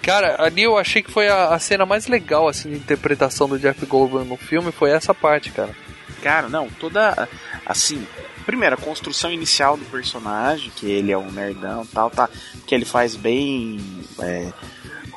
[0.02, 3.58] Cara, ali eu achei que foi a, a cena mais legal, assim, de interpretação do
[3.58, 4.72] Jeff Goldblum no filme.
[4.72, 5.74] Foi essa parte, cara.
[6.22, 7.28] Cara, não, toda.
[7.64, 8.06] Assim,
[8.46, 12.28] primeiro, a construção inicial do personagem, que ele é um nerdão tal, tá?
[12.66, 13.78] Que ele faz bem.
[14.20, 14.50] é,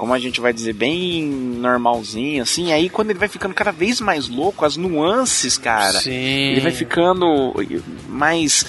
[0.01, 2.73] como a gente vai dizer, bem normalzinho, assim.
[2.73, 5.99] Aí quando ele vai ficando cada vez mais louco, as nuances, cara.
[5.99, 6.09] Sim.
[6.09, 7.53] Ele vai ficando
[8.09, 8.65] mais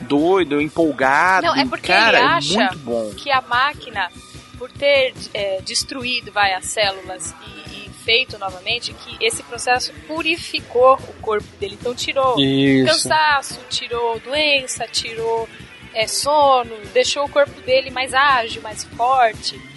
[0.00, 1.46] doido, empolgado.
[1.46, 3.12] Não, é porque cara, ele é acha muito bom.
[3.16, 4.10] que a máquina,
[4.58, 10.94] por ter é, destruído vai, as células e, e feito novamente, que esse processo purificou
[10.94, 11.78] o corpo dele.
[11.80, 12.92] Então tirou Isso.
[12.92, 15.48] cansaço, tirou doença, tirou
[15.94, 19.72] é, sono, deixou o corpo dele mais ágil, mais forte.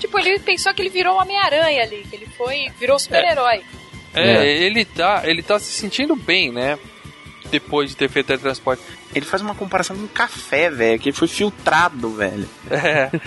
[0.00, 3.62] Tipo, ele pensou que ele virou um Homem-Aranha ali, que ele foi, virou super-herói.
[4.14, 6.78] É, ele tá, ele tá se sentindo bem, né?
[7.50, 8.82] Depois de ter feito teletransporte.
[9.14, 12.48] Ele faz uma comparação com café, velho, que ele foi filtrado, velho.
[12.70, 13.10] É.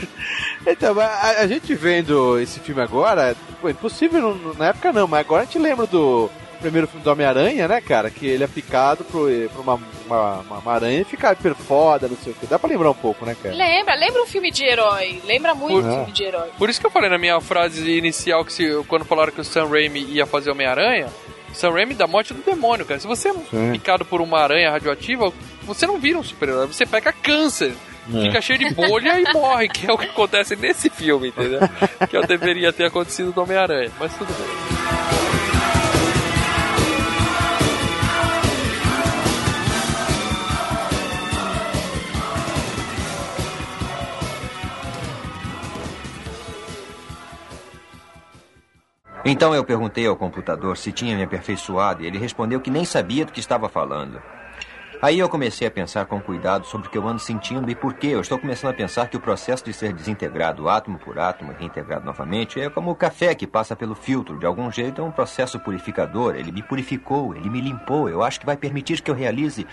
[0.66, 5.42] Então, a, a gente vendo esse filme agora, pô, impossível na época não, mas agora
[5.42, 6.30] a gente lembra do
[6.64, 8.10] primeiro filme do Homem-Aranha, né, cara?
[8.10, 12.08] Que ele é picado por, por uma, uma, uma- uma aranha e fica hiper foda,
[12.08, 12.48] não sei o que.
[12.48, 13.54] Dá pra lembrar um pouco, né, cara?
[13.54, 15.22] Lembra, lembra um filme de herói.
[15.26, 15.92] Lembra muito É.
[15.92, 16.50] um filme de herói.
[16.58, 19.44] Por isso que eu falei na minha frase inicial que se, quando falaram que o
[19.44, 21.08] Sam Raimi ia fazer Homem-Aranha,
[21.54, 23.00] Sam Raimi da morte do demônio, cara.
[23.00, 23.34] Se você é
[23.72, 25.32] picado por uma aranha radioativa,
[25.64, 27.74] você não vira um super-herói, você pega câncer.
[28.10, 31.60] Fica cheio de bolha e morre, que é o que acontece nesse filme, entendeu?
[32.10, 35.33] que eu deveria ter acontecido do Homem-Aranha, mas tudo bem.
[49.26, 53.26] Então eu perguntei ao computador se tinha me aperfeiçoado e ele respondeu que nem sabia
[53.26, 54.22] do que estava falando.
[55.02, 57.94] Aí eu comecei a pensar com cuidado sobre o que eu ando sentindo e por
[57.94, 58.08] quê.
[58.08, 61.56] Eu estou começando a pensar que o processo de ser desintegrado átomo por átomo e
[61.56, 64.40] reintegrado novamente é como o café que passa pelo filtro.
[64.40, 66.36] De algum jeito é um processo purificador.
[66.36, 68.08] Ele me purificou, ele me limpou.
[68.08, 69.68] Eu acho que vai permitir que eu realize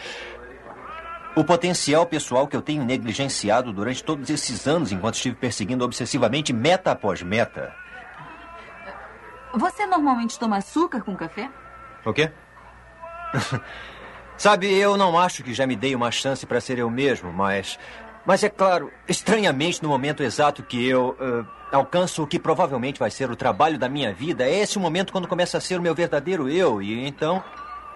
[1.36, 6.52] o potencial pessoal que eu tenho negligenciado durante todos esses anos enquanto estive perseguindo obsessivamente
[6.52, 7.72] meta após meta.
[9.54, 11.50] Você normalmente toma açúcar com café?
[12.04, 12.30] O quê?
[14.36, 17.78] Sabe, eu não acho que já me dei uma chance para ser eu mesmo, mas.
[18.24, 23.10] Mas é claro, estranhamente, no momento exato que eu uh, alcanço o que provavelmente vai
[23.10, 25.82] ser o trabalho da minha vida, é esse o momento quando começa a ser o
[25.82, 27.42] meu verdadeiro eu, e então.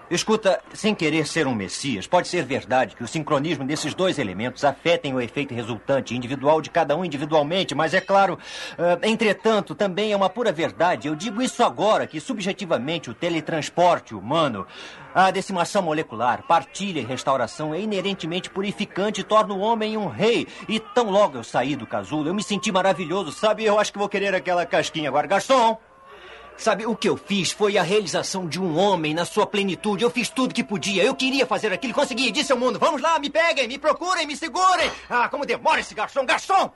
[0.09, 4.63] Escuta, sem querer ser um messias, pode ser verdade que o sincronismo desses dois elementos
[4.63, 10.11] afetem o efeito resultante individual de cada um individualmente, mas é claro, uh, entretanto, também
[10.11, 11.07] é uma pura verdade.
[11.07, 14.67] Eu digo isso agora, que subjetivamente o teletransporte humano,
[15.13, 20.47] a decimação molecular, partilha e restauração é inerentemente purificante e torna o homem um rei.
[20.69, 23.65] E tão logo eu saí do casulo, eu me senti maravilhoso, sabe?
[23.65, 25.25] Eu acho que vou querer aquela casquinha agora.
[25.25, 25.79] Garçom!
[26.57, 30.03] Sabe, o que eu fiz foi a realização de um homem na sua plenitude.
[30.03, 31.03] Eu fiz tudo que podia.
[31.03, 32.31] Eu queria fazer aquilo, consegui.
[32.31, 34.89] Disse ao mundo: vamos lá, me peguem, me procurem, me segurem.
[35.09, 36.25] Ah, como demora esse garçom!
[36.25, 36.71] Garçom!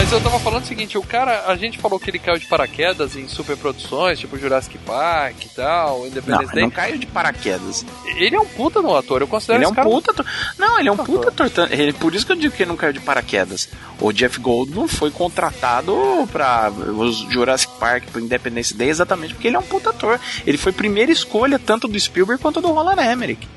[0.00, 2.46] Mas eu tava falando o seguinte, o cara, a gente falou que ele caiu de
[2.46, 6.62] paraquedas em superproduções, tipo Jurassic Park e tal, Independence Não, Day.
[6.62, 7.84] não caiu de paraquedas.
[8.16, 9.88] Ele é um puta no ator, eu considero Ele é um cara...
[9.88, 10.24] puta ator.
[10.56, 11.50] Não, ele é um puta ator.
[11.72, 13.68] Ele- Por isso que eu digo que ele não caiu de paraquedas.
[14.00, 15.92] O Jeff Goldblum foi contratado
[16.30, 20.20] pra os Jurassic Park, pro Independence Day, exatamente porque ele é um puta ator.
[20.46, 23.48] Ele foi primeira escolha tanto do Spielberg quanto do Roland Emmerich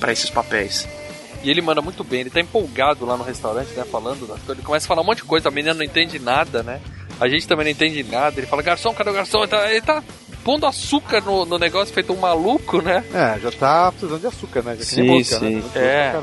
[0.00, 0.88] pra esses papéis.
[1.44, 4.56] E ele manda muito bem, ele tá empolgado lá no restaurante, né, falando das coisas.
[4.56, 6.80] Ele começa a falar um monte de coisa, a menina não entende nada, né?
[7.20, 8.40] A gente também não entende nada.
[8.40, 9.40] Ele fala, garçom, cadê o garçom?
[9.40, 10.02] Ele tá, ele tá
[10.42, 13.04] pondo açúcar no, no negócio, feito um maluco, né?
[13.12, 14.76] É, já tá precisando de açúcar, né?
[14.76, 15.56] Já Sim, vodka, sim.
[15.56, 15.62] né?
[15.74, 16.14] É.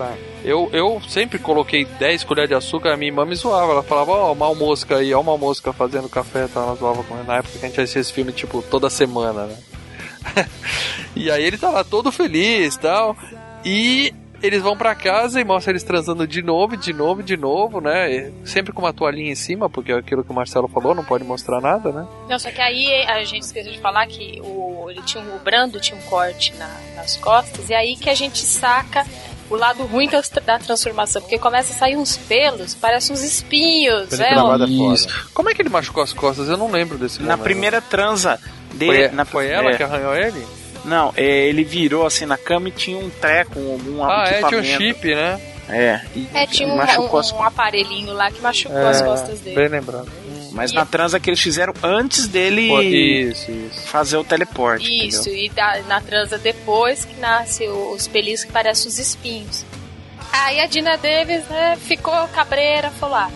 [0.44, 3.72] Eu, eu sempre coloquei 10 colheres de açúcar, a minha irmã me zoava.
[3.72, 6.62] Ela falava, ó, mal mosca aí, ó, mal mosca fazendo café, tá?
[6.62, 9.58] Ela zoava com Na época que a gente assistia esse filme, tipo, toda semana, né?
[11.16, 13.16] e aí ele tá lá todo feliz e tal.
[13.66, 17.80] E eles vão pra casa e mostra eles transando de novo, de novo, de novo,
[17.82, 18.12] né?
[18.12, 21.04] E sempre com uma toalhinha em cima, porque é aquilo que o Marcelo falou, não
[21.04, 22.08] pode mostrar nada, né?
[22.30, 25.40] Não, só que aí a gente esqueceu de falar que o, ele tinha um- o
[25.40, 29.06] Brando tinha um corte na- nas costas, e aí que a gente saca
[29.50, 34.08] o lado ruim da, da transformação, porque começa a sair uns pelos, parece uns espinhos,
[34.10, 34.34] Pele é.
[35.34, 36.48] Como é que ele machucou as costas?
[36.48, 37.44] Eu não lembro desse Na momento.
[37.44, 38.40] primeira transa
[38.70, 39.10] Foi, dele.
[39.14, 40.46] na, foi ela é, que arranhou ele?
[40.86, 44.34] Não, é, ele virou assim na cama e tinha um treco, um, um Ah, é,
[44.44, 44.78] tinha um equipamento.
[44.84, 45.42] chip, né?
[45.70, 49.02] É, e É, tinha um, machucou um- as um aparelhinho lá que machucou É, as
[49.02, 49.56] costas dele.
[49.56, 50.12] Bem lembrado.
[50.52, 52.64] Mas na transa que eles fizeram antes dele
[53.30, 53.88] Isso, isso.
[53.88, 54.84] fazer o teleporte.
[55.08, 55.46] Isso, entendeu?
[55.46, 59.64] e da- na transa depois que nasce os pelinhos que parecem os espinhos.
[60.34, 63.32] Aí a Dina Davis, né, ficou cabreira, falou: ah,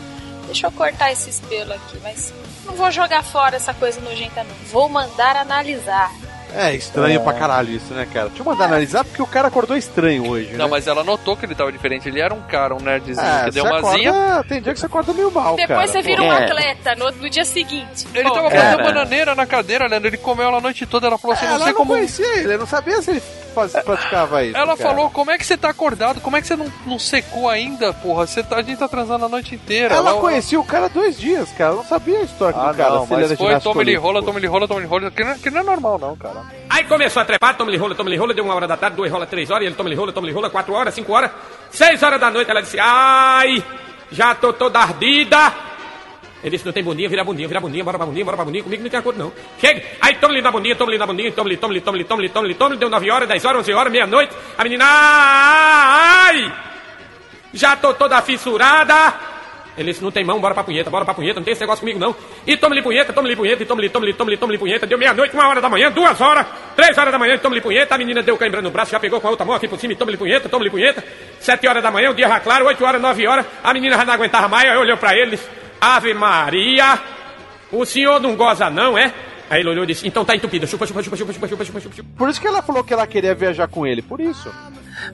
[0.45, 2.33] deixa eu cortar esses pelos aqui, mas
[2.65, 4.55] não vou jogar fora essa coisa nojenta, não.
[4.69, 6.11] Vou mandar analisar.
[6.55, 8.27] É, estranho pra caralho isso, né, cara?
[8.29, 10.71] Deixa eu mandar analisar porque o cara acordou estranho hoje, Não, né?
[10.71, 12.07] mas ela notou que ele tava diferente.
[12.07, 14.45] Ele era um cara, um nerdzinho, É, que deu você uma acorda, zinha.
[14.47, 15.87] Tem dia que você acorda meio mal, Depois cara.
[15.87, 16.27] você vira Pô.
[16.29, 16.43] um É.
[16.45, 18.07] atleta no, no dia seguinte.
[18.13, 18.61] Ele Pô, tava cara.
[18.71, 20.07] fazendo bananeira na cadeira, Leandro.
[20.09, 21.07] Ele comeu ela a noite toda.
[21.07, 21.93] Ela falou assim: É, não ela sei não como.
[21.93, 23.21] conhecia ele, eu não sabia se ele
[23.53, 24.57] faz, praticava isso.
[24.57, 24.89] Ela cara.
[24.89, 26.19] falou, como é que você tá acordado?
[26.21, 28.27] Como é que você não, não secou ainda, porra?
[28.27, 29.95] Você tá, a gente tá transando a noite inteira.
[29.95, 31.69] Ela conhecia o cara dois dias, cara.
[31.71, 32.89] Ela não sabia a história Ah, do cara.
[32.91, 34.25] não, se ele mas foi ginasta toma-lhe rola, olímpico.
[34.31, 35.11] toma-lhe rola, toma-lhe rola.
[35.11, 36.44] Que não, que não é normal, não, cara.
[36.69, 39.25] Aí começou a trepar, toma-lhe rola, toma-lhe rola, deu uma hora da tarde, duas rola,
[39.25, 41.31] três horas, e ele toma-lhe rola, toma-lhe rola, quatro horas, cinco horas,
[41.69, 43.63] seis horas da noite, ela disse, ai,
[44.11, 45.53] já tô toda ardida.
[46.43, 48.63] Ele disse, não tem bundinha, vira bundinha, vira bundinha, bora pra bundinha, bora pra bundinha,
[48.63, 49.33] comigo não tem acordo não.
[49.59, 52.89] Chega, aí toma-lhe na bundinha, toma-lhe na bundinha, toma-lhe, toma-lhe, toma-lhe, toma-lhe, toma-lhe, toma-lhe, deu
[52.89, 56.53] nove horas, dez horas, onze horas, meia-noite, a menina, ai,
[57.53, 59.34] já tô toda fissurada.
[59.77, 61.81] Ele disse, não tem mão, bora pra punheta, bora pra punheta, não tem esse negócio
[61.81, 62.15] comigo não.
[62.47, 64.87] E toma-lhe punheta, toma-lhe punheta, e toma-lhe, toma-lhe, toma-lhe, toma-lhe punheta.
[64.87, 66.45] Deu meia-noite, uma hora da manhã, duas horas,
[66.75, 67.95] três horas da manhã, toma-lhe punheta.
[67.95, 69.95] A menina deu cãibra no braço, já pegou com a outra mão aqui por cima,
[69.95, 71.03] toma-lhe punheta, toma-lhe punheta.
[71.39, 73.45] Sete horas da manhã, o dia já claro, oito horas, nove horas.
[73.63, 75.37] A menina já não aguentava mais, aí olhou pra ele
[75.79, 76.99] Ave Maria,
[77.71, 79.13] o senhor não goza não, é?
[79.49, 81.79] Aí ele olhou e disse, então tá entupido, chupa, chupa, chupa, chupa, chupa, chupa, chupa,
[81.79, 82.09] chupa.
[82.17, 84.51] Por isso que ela falou que ela queria viajar com ele, por isso.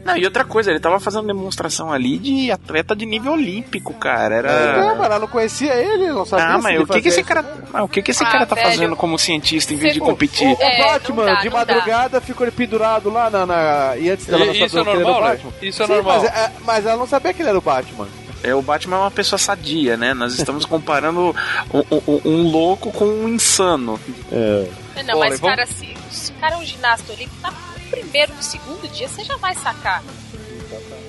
[0.06, 4.36] Não, e outra coisa, ele tava fazendo demonstração ali de atleta de nível olímpico, cara.
[4.36, 4.52] Era.
[4.52, 7.46] É, mas ela não conhecia ele, não sabia Ah, mas o que, que esse cara.
[7.74, 8.70] Ah, o que, que esse Ah, cara tá velho.
[8.70, 10.48] fazendo como cientista em vez de competir?
[10.48, 13.98] O, o É, não Batman, dá, de não madrugada, ficou ele pendurado lá na, na-
[13.98, 15.40] E antes dela E- não isso é o normal, né?
[15.62, 16.22] Isso é Sim, normal.
[16.22, 18.08] Mas, é- mas ela não sabia que ele era o Batman.
[18.44, 20.14] É, o Batman é uma pessoa sadia, né?
[20.16, 21.36] Nós estamos comparando
[21.74, 24.00] um, um- um louco com um insano.
[24.32, 24.68] É.
[24.96, 27.52] É, Não, mas cara, se, se o cara é um ginasta olímpico, tá
[27.92, 30.02] primeiro, no segundo dia, você já vai sacar.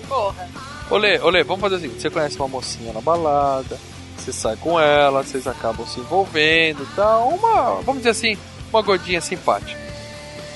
[0.08, 0.48] Porra.
[0.90, 3.78] Olê, Olê, vamos fazer o seguinte: você conhece uma mocinha na balada,
[4.18, 7.28] você sai com ela, vocês acabam se envolvendo e tal.
[7.28, 8.36] Uma, vamos dizer assim,
[8.70, 9.80] uma gordinha simpática.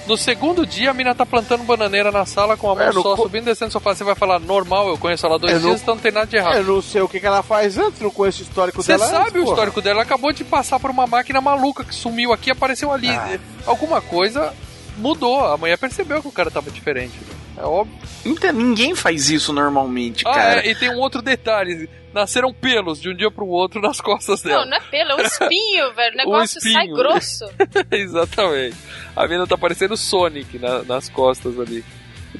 [0.07, 3.03] No segundo dia, a mina tá plantando bananeira na sala com a mão É, só,
[3.03, 3.93] co- subindo e descendo no sofá.
[3.93, 6.12] Você vai falar, normal, eu conheço ela há dois Eu não- dias, então não tem
[6.12, 6.57] nada de errado.
[6.59, 9.05] Eu não sei o que, que ela faz antes, não conheço o histórico Você dela.
[9.11, 9.51] sabe antes, o porra.
[9.55, 12.93] histórico dela, ela acabou de passar por uma máquina maluca que sumiu aqui e apareceu
[12.93, 13.11] ali.
[13.11, 13.36] Ah.
[13.66, 14.55] Alguma coisa
[14.97, 17.14] mudou, a mulher percebeu que o cara tava diferente.
[17.20, 17.36] né?
[17.59, 17.97] É óbvio.
[18.24, 20.60] Então, ninguém faz isso normalmente, Ah, cara.
[20.66, 24.43] é, e tem um outro detalhe: nasceram pelos de um dia pro outro nas costas
[24.43, 24.64] dela.
[24.64, 26.14] Não, não é pelo, é um espinho, velho.
[26.14, 26.94] O negócio sai espinho.
[26.97, 27.44] grosso.
[27.90, 28.77] Exatamente.
[29.14, 31.85] A mina tá parecendo Sonic na- nas costas ali.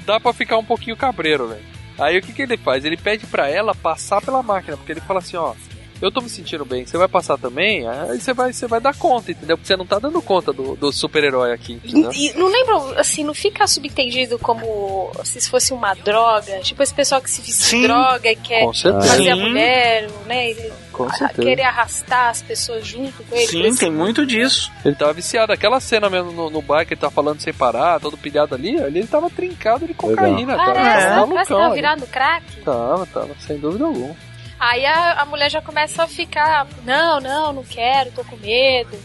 [0.05, 1.65] Dá pra ficar um pouquinho cabreiro, velho.
[1.99, 2.85] Aí o que, que ele faz?
[2.85, 5.55] Ele pede pra ela passar pela máquina, porque ele fala assim, ó.
[6.01, 7.89] Eu tô me sentindo bem, você vai passar também?
[7.89, 9.57] Aí você vai, você vai dar conta, entendeu?
[9.57, 12.13] Porque você não tá dando conta do, do super-herói aqui, entendeu?
[12.13, 16.59] E não lembra, assim, não fica subentendido como se fosse uma droga?
[16.61, 20.55] Tipo esse pessoal que se veste droga e quer fazer a mulher, né?
[20.93, 21.43] Com a- certeza.
[21.43, 23.47] Querer arrastar as pessoas junto com ele.
[23.47, 24.71] Sim, tem muito disso.
[24.85, 25.53] Ele tava viciado.
[25.53, 28.81] Aquela cena mesmo no, no bar que ele tava falando sem parar, todo pilhado ali,
[28.81, 30.73] ali ele tava trincado de cocaína, cara.
[30.73, 31.17] Parece, Tava né?
[31.17, 32.61] malucão Parece que tava virado crack.
[32.65, 34.17] Tava, tava, sem dúvida alguma.
[34.59, 38.97] Aí a, a mulher já começa a ficar, não, não, não quero, tô com medo.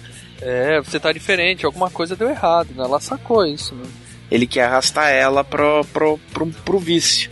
[0.42, 2.84] É, você tá diferente, alguma coisa deu errado, né?
[2.84, 3.86] Ela sacou isso, né?
[4.30, 7.30] Ele quer arrastar ela pro, pro, pro, pro vício.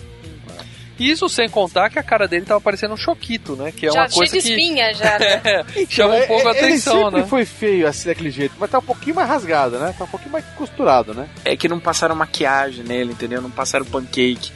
[0.99, 3.71] Isso sem contar que a cara dele tava parecendo um choquito, né?
[3.71, 5.41] Que é já uma cheio coisa de que espinha já, né?
[5.49, 7.27] É, chama um pouco a Ele atenção, sempre né?
[7.27, 9.95] foi feio assim daquele jeito, mas tá um pouquinho mais rasgado, né?
[9.97, 11.29] Tá um pouquinho mais costurado, né?
[11.45, 13.41] É que não passaram maquiagem nele, entendeu?
[13.41, 14.51] Não passaram pancake.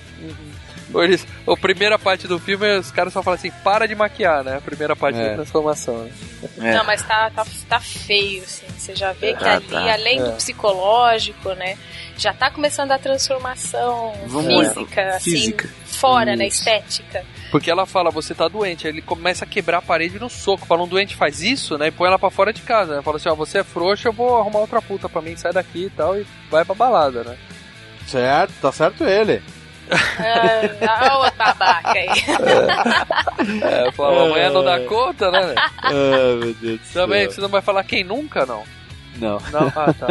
[0.95, 4.57] Eles, a primeira parte do filme, os caras só falam assim, para de maquiar, né?
[4.57, 5.29] A primeira parte É.
[5.29, 6.09] da transformação.
[6.57, 6.73] Né?
[6.75, 8.65] Não, mas tá, tá, tá feio, assim.
[8.77, 9.93] Você já vê que Ah, ali, tá.
[9.93, 10.31] além do É.
[10.33, 11.77] psicológico, né?
[12.17, 14.73] Já tá começando a transformação Vamos lá.
[14.73, 15.69] física, assim, Física.
[15.85, 16.47] fora, né?
[16.47, 16.59] Isso.
[16.59, 17.25] Estética.
[17.51, 18.85] Porque ela fala, você tá doente.
[18.87, 20.65] Aí ele começa a quebrar a parede no soco.
[20.65, 21.87] Fala, um doente faz isso, né?
[21.87, 22.95] E põe ela pra fora de casa.
[22.95, 23.01] Né?
[23.01, 25.85] Fala assim, ó, você é frouxa, eu vou arrumar outra puta pra mim, sai daqui
[25.85, 26.17] e tal.
[26.17, 27.35] E vai pra balada, né?
[28.07, 29.41] Certo, tá certo ele.
[29.89, 32.07] Ah, ô babaca aí.
[33.63, 35.41] É, fala, amanhã não dá conta, né?
[35.41, 35.59] velho?
[35.59, 35.89] Ah,
[36.39, 37.03] meu Deus do céu.
[37.03, 38.63] Também, você não vai falar quem nunca, não?
[39.17, 39.39] Não.
[39.51, 39.71] Não?
[39.75, 40.07] Ah, tá.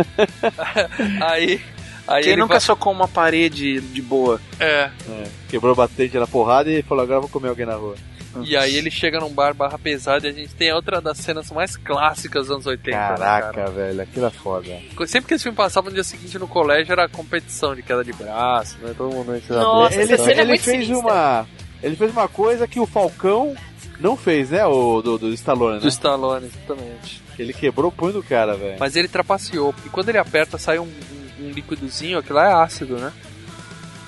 [1.26, 1.60] aí...
[2.06, 4.40] aí Quem ele nunca vai- socou uma parede de boa?
[4.60, 4.90] É.
[5.08, 7.96] É, Quebrou o batente na porrada e falou, agora eu vou comer alguém na rua.
[8.44, 11.50] E aí ele chega num bar barra pesada e a gente tem outra das cenas
[11.50, 12.96] mais clássicas dos anos 80.
[12.96, 13.70] né, Caraca, cara?
[13.70, 14.78] velho, aquilo é foda.
[15.06, 18.12] Sempre que esse filme passava no dia seguinte no colégio era competição de queda de
[18.12, 18.94] braço, né?
[18.96, 20.04] Todo mundo entrava Nossa, bem.
[20.04, 20.98] ele é ele muito fez sinistra.
[21.12, 21.46] uma.
[21.82, 23.54] Ele fez uma coisa que o Falcão
[24.00, 24.64] não fez, né?
[24.66, 25.88] O do, do Stallone, do né?
[25.88, 27.22] Stallone, exatamente.
[27.38, 28.76] Ele quebrou o punho do cara, velho.
[28.78, 32.52] Mas ele trapaceou, porque quando ele aperta sai um, um, um líquidozinho, aquilo lá é
[32.64, 33.12] ácido, né?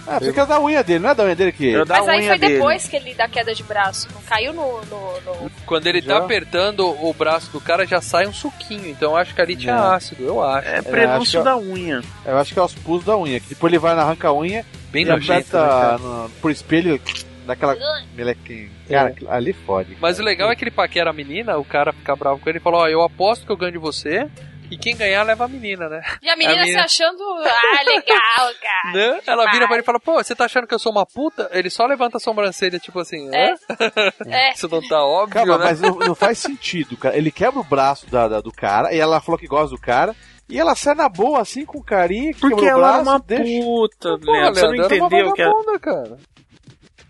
[0.06, 1.72] Ah, fica da unha dele, não é da unha dele que.
[1.84, 2.54] Da Mas aí foi dele.
[2.54, 4.08] depois que ele dá queda de braço.
[4.14, 4.80] Não caiu no.
[4.84, 6.18] no, no- Quando ele Já?
[6.18, 9.56] tá apertando o braço do cara já sai um suquinho, então eu acho que ali
[9.56, 9.78] tinha É.
[9.96, 10.68] ácido, eu acho.
[10.68, 12.02] É acho prenúncio que- da unha.
[12.26, 13.40] Eu acho que é os pulsos da unha.
[13.40, 16.50] Que depois ele vai na arranca a unha Bem e nojento, né, aperta no, por
[16.50, 17.00] espelho
[17.46, 17.76] daquela
[18.14, 18.70] melequinha.
[18.88, 19.34] Cara, É.
[19.34, 19.96] ali fode.
[20.00, 22.58] Mas o legal é que ele paquera a menina, o cara fica bravo com ele
[22.58, 24.26] e fala, ó, eu aposto que eu ganho de você,
[24.70, 26.02] e quem ganhar leva a menina, né?
[26.22, 27.22] E a menina, A menina- se achando.
[27.22, 28.92] Ah, legal, cara.
[28.94, 29.20] Né?
[29.26, 31.48] Ela vira pra ele e fala, pô, você tá achando que eu sou uma puta?
[31.52, 33.54] Ele só levanta a sobrancelha, tipo assim, É.
[34.26, 34.52] é?
[34.52, 35.64] Isso não tá óbvio, Calma, né?
[35.64, 37.16] mas não, não faz sentido, cara.
[37.16, 40.14] Ele quebra o braço da, da- do cara e ela falou que gosta do cara.
[40.48, 43.64] E ela sai na boa, assim, com carinho, que Porque ela braço, era uma deixa...
[43.64, 44.54] puta, Pô, Leandro.
[44.60, 46.16] Você não entendeu que é- vagabunda, cara.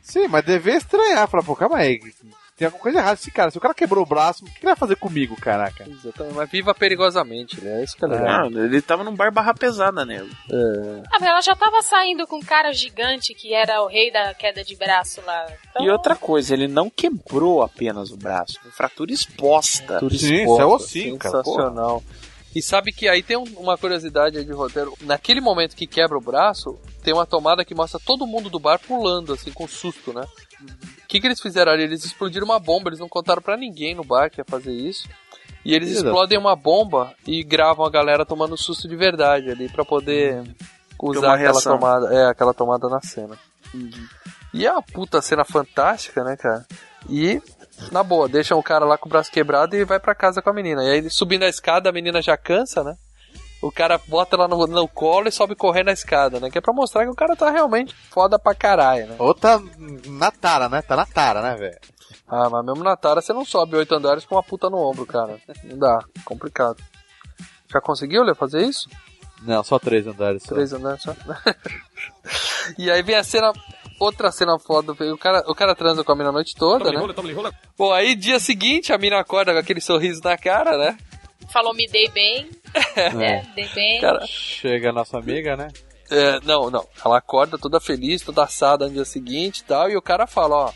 [0.01, 1.27] Sim, mas deve estranhar.
[1.29, 1.99] Falar, pô, calma aí.
[2.57, 3.15] Tem alguma coisa errada.
[3.15, 5.85] Esse cara, se o cara quebrou o braço, o que ele vai fazer comigo, caraca?
[5.89, 7.81] Exatamente, mas viva perigosamente, né?
[7.81, 8.45] É isso que é legal.
[8.45, 10.25] Ah, ele tava num bar barra pesada, né?
[10.51, 11.03] É.
[11.13, 14.33] Ah, mas ela já tava saindo com um cara gigante que era o rei da
[14.35, 15.47] queda de braço lá.
[15.71, 19.99] Então, E outra coisa, ele não quebrou apenas o braço, foi fratura exposta.
[19.99, 22.03] Tudo Sim, exposto, isso é ossinho, cara, Sensacional.
[22.55, 24.95] E sabe que aí tem um- uma curiosidade aí de roteiro.
[25.01, 28.79] Naquele momento que quebra o braço, tem uma tomada que mostra todo mundo do bar
[28.79, 30.25] pulando, assim, com susto, né?
[31.15, 31.85] O que, que eles fizeram ali?
[31.85, 35.09] Eles explodiram uma bomba, eles não contaram pra ninguém no bar que ia fazer isso.
[35.65, 36.09] E eles Exato.
[36.09, 40.43] explodem uma bomba e gravam a galera tomando susto de verdade ali pra poder
[41.01, 43.39] usar uma aquela tomada, é, aquela tomada na cena.
[44.53, 46.67] E é uma puta cena fantástica, né, cara?
[47.09, 47.41] E,
[47.93, 50.51] na boa, deixam o cara lá com o braço quebrado e vai pra casa com
[50.51, 50.83] a menina.
[50.83, 52.97] E aí, subindo a escada, a menina já cansa, né?
[53.65, 56.51] O cara bota ela no, no colo e sobe correndo a escada, né?
[56.51, 59.17] Que é pra mostrar que o cara tá realmente foda pra caralho, né?
[59.19, 59.59] Ou tá
[60.07, 60.83] na tara, né?
[60.83, 61.79] Tá na tara, né, velho?
[62.29, 65.07] Ah, mas mesmo na Tara você não sobe oito andares com uma puta no ombro,
[65.07, 65.39] cara.
[65.65, 66.83] Não dá, complicado.
[67.71, 68.89] Já conseguiu, Lê, fazer isso?
[69.43, 70.43] Não, só três andares.
[70.43, 70.55] Só.
[70.55, 71.15] Três andares só.
[72.79, 73.53] e aí vem a cena,
[74.01, 74.93] outra cena foda.
[74.93, 76.99] O cara, o cara transa com a mina a noite toda, né?
[77.33, 77.53] rola.
[77.77, 80.99] Bom, aí dia seguinte a mina acorda com aquele sorriso na cara, né?
[81.53, 82.49] Falou, me dei bem.
[82.97, 83.13] É.
[83.13, 83.47] né?
[83.55, 84.01] Dei bem.
[84.01, 85.69] Cara, Chega a nossa amiga, né?
[86.11, 86.87] É, não, não.
[87.05, 89.89] Ela acorda toda feliz, toda assada no dia seguinte e tal.
[89.91, 90.73] E o cara fala: Ó,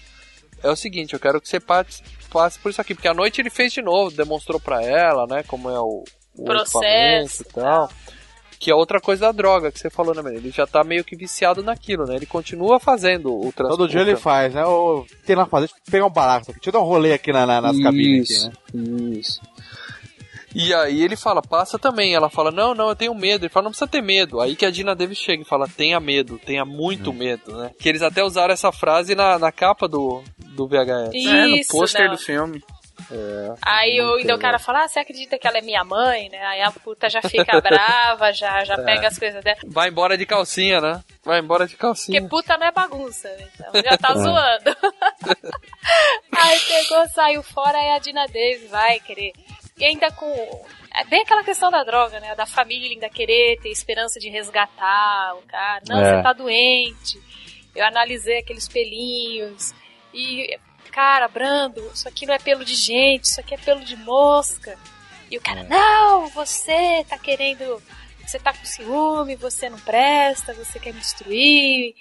[0.62, 2.94] é o seguinte, eu quero que você passe, passe por isso aqui.
[2.94, 6.04] Porque à noite ele fez de novo, demonstrou pra ela, né, como é o,
[6.36, 7.42] o Processo.
[7.42, 7.88] e tal.
[8.60, 10.40] Que é outra coisa da droga que você falou, né, menino?
[10.42, 12.16] Ele já tá meio que viciado naquilo, né?
[12.16, 13.78] Ele continua fazendo o transporte.
[13.78, 14.64] Todo dia ele faz, né?
[14.64, 16.58] Ô, tem lá fazer, deixa eu pegar um barato aqui.
[16.60, 19.10] Deixa eu dar um rolê aqui na, na- nas cabines aqui, né?
[19.18, 19.40] Isso.
[20.54, 22.14] E aí ele fala, passa também.
[22.14, 23.44] Ela fala, não, não, eu tenho medo.
[23.44, 24.40] Ele fala, não precisa ter medo.
[24.40, 27.70] Aí que a Dina Davis chega e fala, tenha medo, tenha muito medo, né?
[27.78, 31.14] Que eles até usaram essa frase na, na capa do, do VHS.
[31.14, 32.62] É, no Isso, pôster do filme.
[33.10, 33.54] É.
[33.62, 36.38] Aí o, ainda o cara fala, ah, você acredita que ela é minha mãe, né?
[36.46, 38.82] Aí a puta já fica brava, já, já É.
[38.82, 39.56] pega as coisas dela.
[39.68, 41.00] Vai embora de calcinha, né?
[41.24, 42.20] Vai embora de calcinha.
[42.20, 43.46] Porque puta não é bagunça, né?
[43.54, 44.14] então já tá É.
[44.14, 44.76] zoando.
[46.36, 49.32] aí pegou, saiu fora, aí a Dina Davis vai querer.
[49.78, 50.26] E ainda com.
[50.94, 52.34] É bem aquela questão da droga, né?
[52.34, 55.82] Da família ainda querer ter esperança de resgatar o cara.
[55.88, 56.16] Não, É.
[56.16, 57.20] você tá doente.
[57.74, 59.72] Eu analisei aqueles pelinhos.
[60.12, 60.58] E,
[60.90, 64.76] cara, Brando, isso aqui não é pelo de gente, isso aqui é pelo de mosca.
[65.30, 67.80] E o cara, não, você tá querendo.
[68.26, 71.94] Você tá com ciúme, você não presta, você quer me destruir.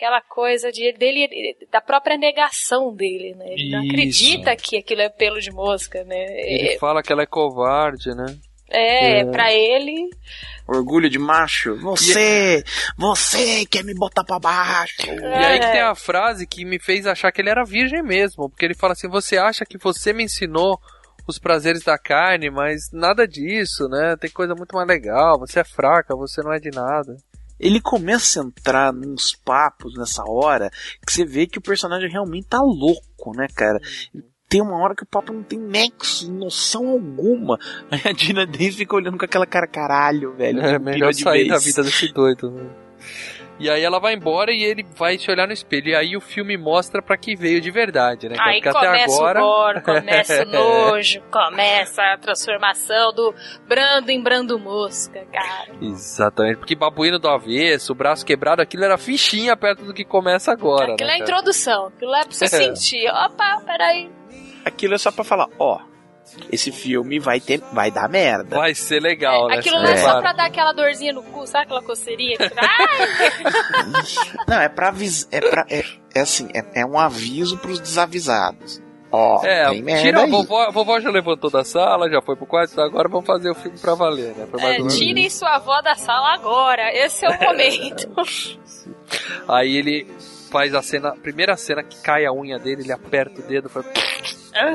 [0.00, 1.28] Aquela coisa de, dele,
[1.70, 3.44] da própria negação dele, né?
[3.50, 3.90] Ele não Isso.
[3.92, 6.24] acredita que aquilo é pelo de mosca, né?
[6.40, 8.24] Ele fala que ela é covarde, né?
[8.70, 9.24] É, É.
[9.26, 10.08] pra ele.
[10.66, 11.76] Orgulho de macho.
[11.82, 12.64] Você,
[12.96, 15.02] você quer me botar pra baixo.
[15.06, 15.10] E
[15.44, 15.72] aí que É.
[15.72, 18.48] tem a frase que me fez achar que ele era virgem mesmo.
[18.48, 20.78] Porque ele fala assim: Você acha que você me ensinou
[21.28, 24.16] os prazeres da carne, mas nada disso, né?
[24.18, 25.38] Tem coisa muito mais legal.
[25.40, 27.16] Você é fraca, você não é de nada.
[27.60, 30.70] Ele começa a entrar nos papos nessa hora
[31.06, 33.78] que você vê que o personagem realmente tá louco, né, cara?
[34.48, 37.58] Tem uma hora que o papo não tem nexo, noção alguma.
[37.92, 40.60] Aí a Dina Davis fica olhando com aquela cara, caralho, velho.
[40.60, 42.50] É melhor de sair da vez." vida desse doido.
[42.50, 42.70] Né?
[43.60, 45.88] E aí ela vai embora e ele vai se olhar no espelho.
[45.88, 48.36] E aí o filme mostra pra que veio de verdade, né?
[48.40, 49.40] Aí Porque começa até agora...
[49.40, 53.34] o gore, começa o nojo, começa a transformação do
[53.68, 55.72] brando em brando mosca, cara.
[55.80, 60.50] Exatamente, porque babuíno do avesso, o braço quebrado, aquilo era fichinha perto do que começa
[60.50, 60.94] agora.
[60.94, 63.06] Aquilo né, é a introdução, aquilo é pra você sentir.
[63.10, 64.10] Opa, peraí.
[64.64, 65.80] Aquilo é só pra falar, ó,
[66.52, 68.56] esse filme vai ter, vai dar merda.
[68.56, 69.58] Vai ser legal, né?
[69.58, 72.36] Aquilo não é só pra dar aquela dorzinha no cu, sabe aquela coceirinha?
[74.46, 75.84] Não, é pra avisar, é pra, é,
[76.14, 78.82] é assim, é, é um aviso pros desavisados.
[79.12, 82.36] Ó, É, tem merda tira a vovó, a vovó já levantou da sala, já foi
[82.36, 84.46] pro quarto, agora vamos fazer o filme pra valer, né?
[84.60, 88.08] É, tirem sua avó da sala agora, esse é o momento.
[89.48, 90.06] Aí ele
[90.50, 93.68] faz a cena, a primeira cena que cai a unha dele, ele aperta o dedo,
[93.68, 93.86] faz.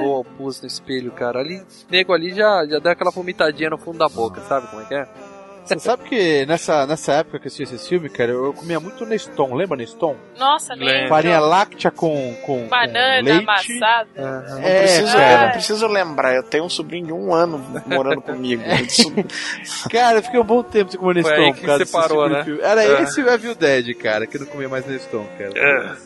[0.01, 1.39] Voa o pus no espelho, cara.
[1.39, 4.85] Ali, nego ali já, já deu aquela vomitadinha no fundo da boca, sabe como é
[4.85, 5.34] que é?
[5.65, 9.05] Você sabe que nessa, nessa época que eu assisti esse filme, cara, eu comia muito
[9.05, 9.55] Neston.
[9.55, 10.15] Lembra Neston?
[10.37, 11.09] Nossa, lembro.
[11.09, 13.43] Farinha láctea com, com, Banana com leite.
[13.43, 14.09] amassada.
[14.15, 18.21] Não, É, preciso, eu não preciso lembrar, eu tenho um sobrinho de um ano morando
[18.21, 18.61] comigo.
[19.91, 21.45] Cara, eu fiquei um bom tempo sem comer Foi Neston.
[21.45, 22.43] aí que por causa você desse parou, de né?
[22.43, 22.61] filme.
[22.61, 23.01] Era É.
[23.01, 25.97] esse o Evil Dead, cara, que eu não comia mais Neston, cara.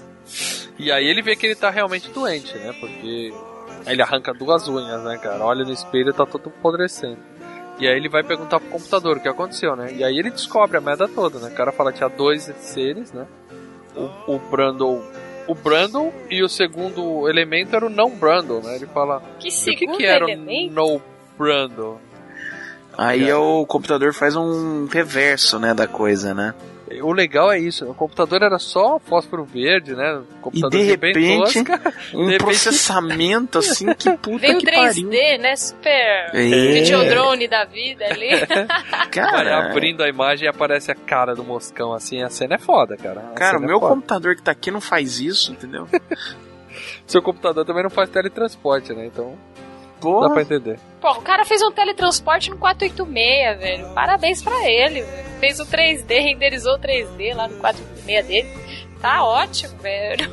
[0.78, 2.74] E aí ele vê que ele tá realmente doente, né?
[2.80, 3.34] Porque
[3.86, 5.44] ele arranca duas unhas, né, cara?
[5.44, 7.18] Olha no espelho e tá todo apodrecendo.
[7.80, 9.94] E aí ele vai perguntar pro computador o que aconteceu, né?
[9.94, 11.50] E aí ele descobre a merda toda, né?
[11.50, 13.26] O cara fala que tinha dois seres, né?
[13.96, 15.02] O, o Brandon.
[15.48, 18.76] O Brandon e o segundo elemento era o não Brandon, né?
[18.76, 19.22] Ele fala.
[19.40, 20.72] Que "E o que, segundo que era elemento?
[20.72, 21.02] o no
[21.38, 21.98] Brandon?
[22.98, 26.54] Aí o computador faz um reverso, né, da coisa, né?
[27.04, 30.14] O legal é isso, o computador era só fósforo verde, né?
[30.16, 31.94] O E computador de bem repente, tosca.
[32.14, 35.40] um De repente- processamento assim que puta Veio que 3D, pariu.
[35.42, 35.56] né?
[35.56, 36.72] Super É.
[36.74, 38.30] videodrone da vida ali.
[38.36, 42.58] Vai Cara, abrindo a imagem e aparece a cara do moscão, assim, a cena é
[42.58, 43.22] foda, cara.
[43.32, 43.94] A cara, o é meu foda.
[43.96, 45.88] computador que tá aqui não faz isso, entendeu?
[47.06, 49.06] Seu computador também não faz teletransporte, né?
[49.06, 49.36] Então
[50.00, 50.28] Porra.
[50.28, 50.80] dá pra entender.
[51.02, 53.94] Pô, o cara fez um teletransporte no 486, velho.
[53.94, 55.30] Parabéns pra ele, velho.
[55.40, 58.50] Fez o 3D, renderizou o 3D lá no 486 dele.
[59.02, 60.30] Tá ótimo, velho.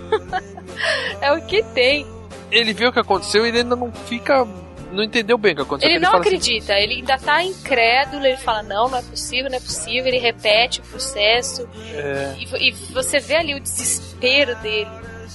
[1.21, 2.07] é o que tem.
[2.51, 4.47] Ele vê o que aconteceu e ele ainda não fica.
[4.93, 5.91] Não entendeu bem o que aconteceu.
[5.91, 9.51] Ele porque não assim, acredita, ele ainda tá incrédulo, ele fala, não, não é possível,
[9.51, 11.69] não é possível, ele repete o processo.
[11.93, 12.37] É.
[12.39, 14.91] E, e você vê ali o desespero dele,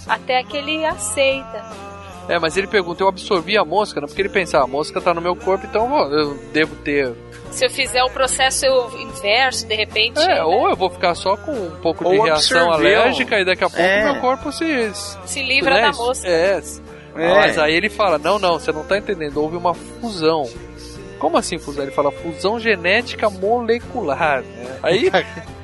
[0.08, 1.91] até que ele aceita.
[2.30, 4.08] É, mas ele pergunta, eu absorvi a mosca, né?
[4.08, 7.14] Porque ele pensa, ah, a mosca tá no meu corpo, então eu devo ter.
[7.50, 8.66] Se eu fizer o processo
[8.98, 10.20] inverso, de repente.
[10.22, 13.00] É, né, ou eu vou ficar só com um pouco de Ou reação absorveu.
[13.02, 14.04] alérgica e daqui a pouco É.
[14.12, 14.92] meu corpo se.
[15.26, 16.28] se livra né, da mosca.
[16.28, 16.62] É.
[17.18, 17.34] É.
[17.36, 20.50] Mas aí ele fala, não, não, você não tá entendendo, houve uma fusão.
[21.20, 21.84] Como assim fusão?
[21.84, 24.42] Ele fala fusão genética molecular.
[24.44, 24.78] né?
[24.82, 25.12] Aí,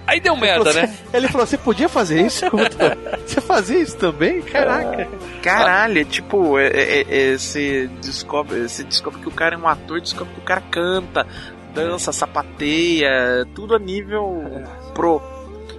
[0.08, 0.98] aí deu merda, né?
[1.14, 2.46] Ele falou, você podia fazer isso?
[3.26, 4.42] Você fazia isso também?
[4.42, 5.08] Caraca.
[5.42, 9.68] Caralho, é tipo, é, é, é, você, descobre, você descobre que o cara é um
[9.68, 11.28] ator, descobre que o cara canta,
[11.74, 14.64] dança, sapateia, tudo a nível
[14.94, 15.22] pro.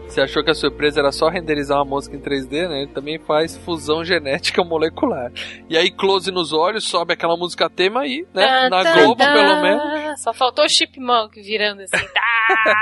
[0.09, 2.83] Você achou que a surpresa era só renderizar uma mosca em 3D, né?
[2.83, 5.31] Ele também faz fusão genética molecular.
[5.69, 8.47] E aí, close nos olhos, sobe aquela música tema aí, né?
[8.47, 9.33] Tá, Na tá, Globo, tá.
[9.33, 10.23] pelo menos.
[10.23, 12.07] Só faltou o Chipmunk virando assim.
[12.49, 12.79] Tá.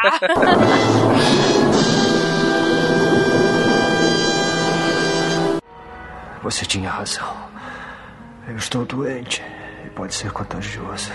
[6.42, 7.26] Você tinha razão.
[8.46, 9.42] Eu estou doente
[9.84, 11.10] e pode ser contagioso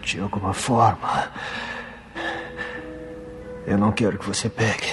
[0.00, 1.28] de alguma forma.
[3.66, 4.86] Eu não quero que você pegue.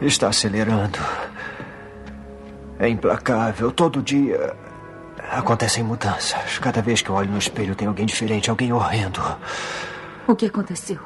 [0.00, 0.98] Está acelerando.
[2.78, 3.70] É implacável.
[3.70, 4.56] Todo dia
[5.30, 6.58] acontecem mudanças.
[6.58, 9.20] Cada vez que eu olho no espelho tem alguém diferente, alguém horrendo.
[10.26, 10.98] O que aconteceu?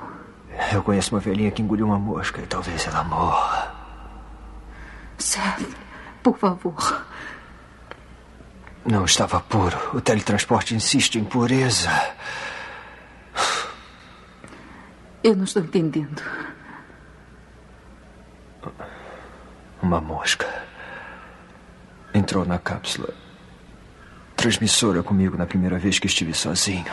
[0.72, 3.74] Eu conheço uma velhinha que engoliu uma mosca e talvez ela morra.
[5.18, 5.66] Seth,
[6.22, 7.04] por favor.
[8.84, 9.76] Não estava puro.
[9.94, 11.90] O teletransporte insiste em pureza.
[15.22, 16.22] Eu não estou entendendo.
[19.84, 20.46] Uma mosca.
[22.14, 23.12] Entrou na cápsula
[24.34, 26.90] transmissora comigo na primeira vez que estive sozinho.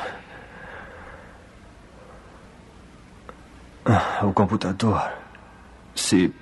[3.86, 5.10] Ah, O computador
[5.96, 6.34] se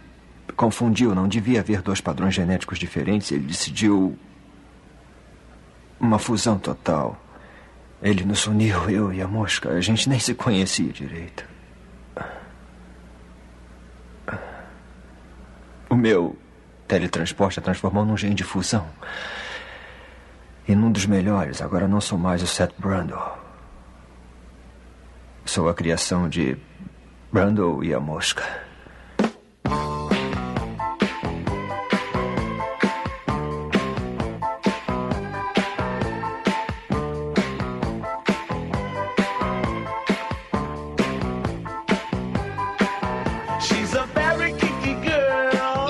[0.56, 1.14] confundiu.
[1.14, 3.32] Não devia haver dois padrões genéticos diferentes.
[3.32, 4.18] Ele decidiu.
[6.00, 7.16] Uma fusão total.
[8.02, 9.70] Ele nos uniu, eu e a mosca.
[9.70, 11.49] A gente nem se conhecia direito.
[15.90, 16.38] O meu
[16.88, 18.88] teletransporte a transformou num gene de fusão.
[20.68, 23.20] E num dos melhores, agora não sou mais o Seth Brundle.
[25.46, 26.56] Sou a criação de
[27.32, 28.44] Brundle e a mosca.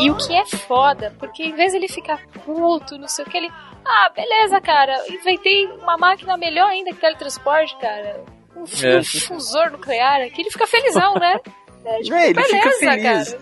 [0.10, 3.30] E o que é foda, porque em vez de ele ficar puto, não sei o
[3.30, 3.50] que, ele.
[3.86, 8.24] Ah, beleza, cara, inventei uma máquina melhor ainda que teletransporte, cara.
[8.56, 8.98] Um, É.
[8.98, 11.40] um fusor nuclear aqui, ele fica felizão, né?
[11.86, 13.32] É, tipo, É, ele beleza, fica feliz.
[13.34, 13.42] cara.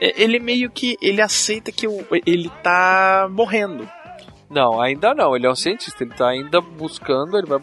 [0.00, 0.96] É, Ele meio que.
[1.00, 3.88] Ele aceita que o- ele tá morrendo.
[4.50, 5.36] Não, ainda não.
[5.36, 6.02] Ele é um cientista.
[6.02, 7.60] Ele tá ainda buscando, ele vai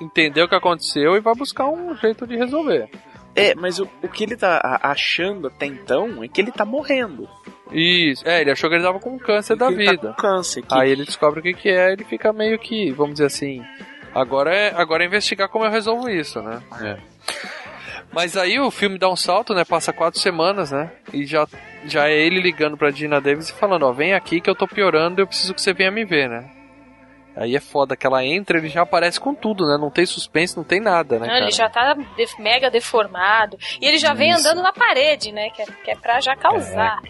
[0.00, 2.88] entender o que aconteceu e vai buscar um jeito de resolver.
[3.36, 7.28] É, mas o, o que ele tá achando até então é que ele tá morrendo.
[7.72, 8.26] Isso.
[8.28, 10.08] É, ele achou que ele tava com câncer da ele tá vida.
[10.08, 10.62] com câncer.
[10.62, 13.62] que- Aí ele descobre o que, que é, ele fica meio que, vamos dizer assim.
[14.14, 16.60] Agora é, agora é investigar como eu resolvo isso, né?
[18.12, 19.64] Mas aí o filme dá um salto, né?
[19.64, 20.90] Passa quatro semanas, né?
[21.14, 21.46] E já,
[21.86, 24.68] já é ele ligando pra Dina Davis e falando, ó, vem aqui que eu tô
[24.68, 26.50] piorando eu preciso que você venha me ver, né?
[27.34, 29.78] Aí é foda que ela entra ele já aparece com tudo, né?
[29.80, 31.44] Não tem suspense, não tem nada, né, Não, cara?
[31.46, 33.56] ele já tá de- mega deformado.
[33.80, 34.40] E ele já vem Isso.
[34.40, 35.48] andando na parede, né?
[35.48, 37.00] Que é, que é pra já causar.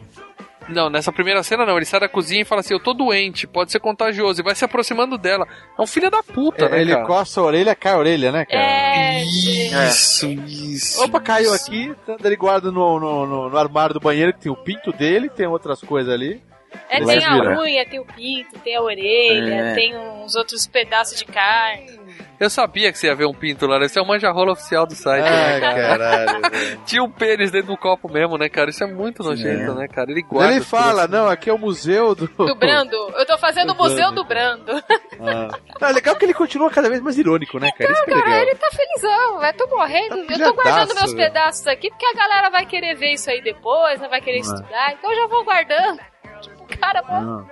[0.69, 1.77] Não, nessa primeira cena não.
[1.77, 4.41] Ele sai da cozinha e fala assim: Eu tô doente, pode ser contagioso.
[4.41, 5.47] E vai se aproximando dela.
[5.79, 6.81] É um filho da puta, né?
[6.81, 7.07] ele cara?
[7.07, 8.63] coça a orelha, cai a orelha, né, cara?
[8.63, 9.23] É.
[9.25, 11.03] Isso, isso.
[11.05, 14.53] Opa, caiu aqui, tá- ele guarda no, no, no- no armário do banheiro que tem
[14.53, 16.41] o pinto dele, tem outras coisas ali.
[16.89, 17.59] É, tem a virar.
[17.61, 19.75] unha, tem o pinto, tem a orelha, É.
[19.75, 22.01] tem uns outros pedaços de carne.
[22.41, 23.79] Eu sabia que você ia ver um pinto lá.
[23.85, 25.25] Esse é o manjarrola oficial do site.
[25.25, 25.99] Ai, né, cara?
[25.99, 26.43] caralho.
[26.85, 28.71] Tinha um pênis dentro do copo mesmo, né, cara?
[28.71, 29.75] Isso é muito nojento, É.
[29.75, 30.11] né, cara?
[30.11, 30.53] Ele guarda.
[30.53, 32.27] Ele fala, não, aqui é o museu do...
[32.27, 32.97] Do Brando.
[33.17, 34.15] Eu tô fazendo o Do museu Brando.
[34.17, 34.73] do Brando.
[35.21, 35.49] Ah.
[35.81, 37.93] Não, é legal que ele continua cada vez mais irônico, né, cara?
[37.93, 38.43] Isso que é Cara, legal.
[38.43, 40.17] ele tá felizão, eu tô morrendo.
[40.33, 44.01] eu tô guardando meus pedaços aqui, porque a galera vai querer ver isso aí depois,
[44.01, 44.09] né?
[44.09, 44.41] Vai querer É.
[44.41, 44.93] estudar.
[44.95, 46.01] Então eu já vou guardando.
[46.41, 47.45] Tipo, o cara mó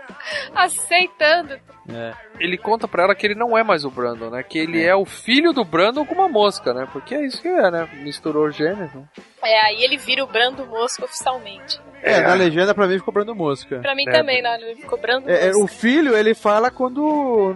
[0.55, 1.59] aceitando.
[1.95, 2.13] É.
[2.39, 4.43] Ele conta pra ela que ele não é mais o Brandon, né?
[4.43, 6.89] Que ele é, o filho do Brandon com uma mosca, né?
[6.93, 7.89] Porque é isso que é, né?
[8.03, 8.93] Misturou gêneros.
[8.95, 9.03] né?
[9.43, 11.79] É, aí ele vira o Brando Mosca oficialmente.
[12.03, 13.79] É, na legenda pra mim ficou Brando Mosca.
[13.81, 14.13] Pra mim É.
[14.13, 14.57] também, né?
[14.61, 15.65] Ele ficou Brando É, é, Mosca.
[15.65, 17.01] o filho, ele fala quando.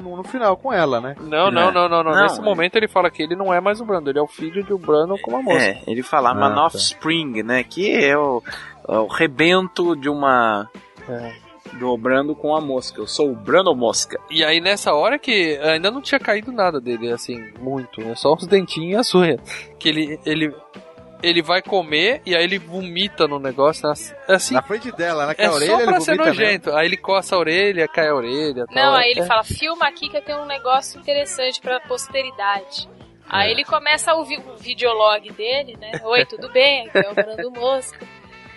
[0.02, 1.16] No, no final com ela, né?
[1.20, 2.12] Não, não, não, não, não.
[2.12, 2.42] Não, Nesse é.
[2.42, 4.76] momento ele fala que ele não é mais o Brandon, ele é o filho do
[4.76, 5.62] Brandon com uma mosca.
[5.62, 6.64] É, ele fala Ah, Man tá.
[6.66, 7.64] Offspring, né?
[7.64, 8.42] Que é o,
[8.88, 10.68] é o rebento de uma.
[11.08, 11.43] É.
[11.78, 13.00] Dobrando com a mosca.
[13.00, 14.18] Eu sou o Brando Mosca.
[14.30, 18.14] E aí nessa hora que ainda não tinha caído nada dele, assim, muito, né?
[18.14, 19.40] Só os dentinhos e as unhas.
[19.78, 20.54] Que ele, ele,
[21.22, 23.88] ele vai comer e aí ele vomita no negócio.
[23.88, 25.34] assim- Assim, Na frente dela, né?
[25.34, 26.72] Que é a orelha só ele pra ser vomita nojento.
[26.72, 28.64] Aí ele coça a orelha, cai a orelha.
[28.70, 28.94] Não, tal.
[28.94, 29.26] aí ele É.
[29.26, 32.88] fala, filma aqui que eu tenho um negócio interessante pra posteridade.
[33.28, 35.92] Aí ele começa a ouvir o videolog dele, né?
[36.04, 36.86] Oi, tudo bem?
[36.88, 37.98] Aqui é o Brando Mosca.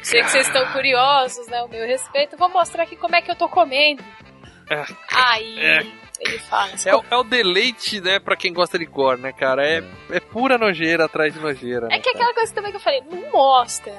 [0.02, 1.62] Sei que vocês estão curiosos, né?
[1.64, 2.38] O meu respeito.
[2.38, 4.04] Vou mostrar aqui como é que eu tô comendo.
[5.12, 5.80] Aí É.
[6.20, 9.66] ele fala, É, o- é o deleite, né, pra quem gosta de gore, né, cara?
[9.68, 11.88] É, é pura nojeira atrás de nojeira.
[11.88, 12.16] É né, que cara?
[12.18, 13.94] aquela coisa também que eu falei, não mostra.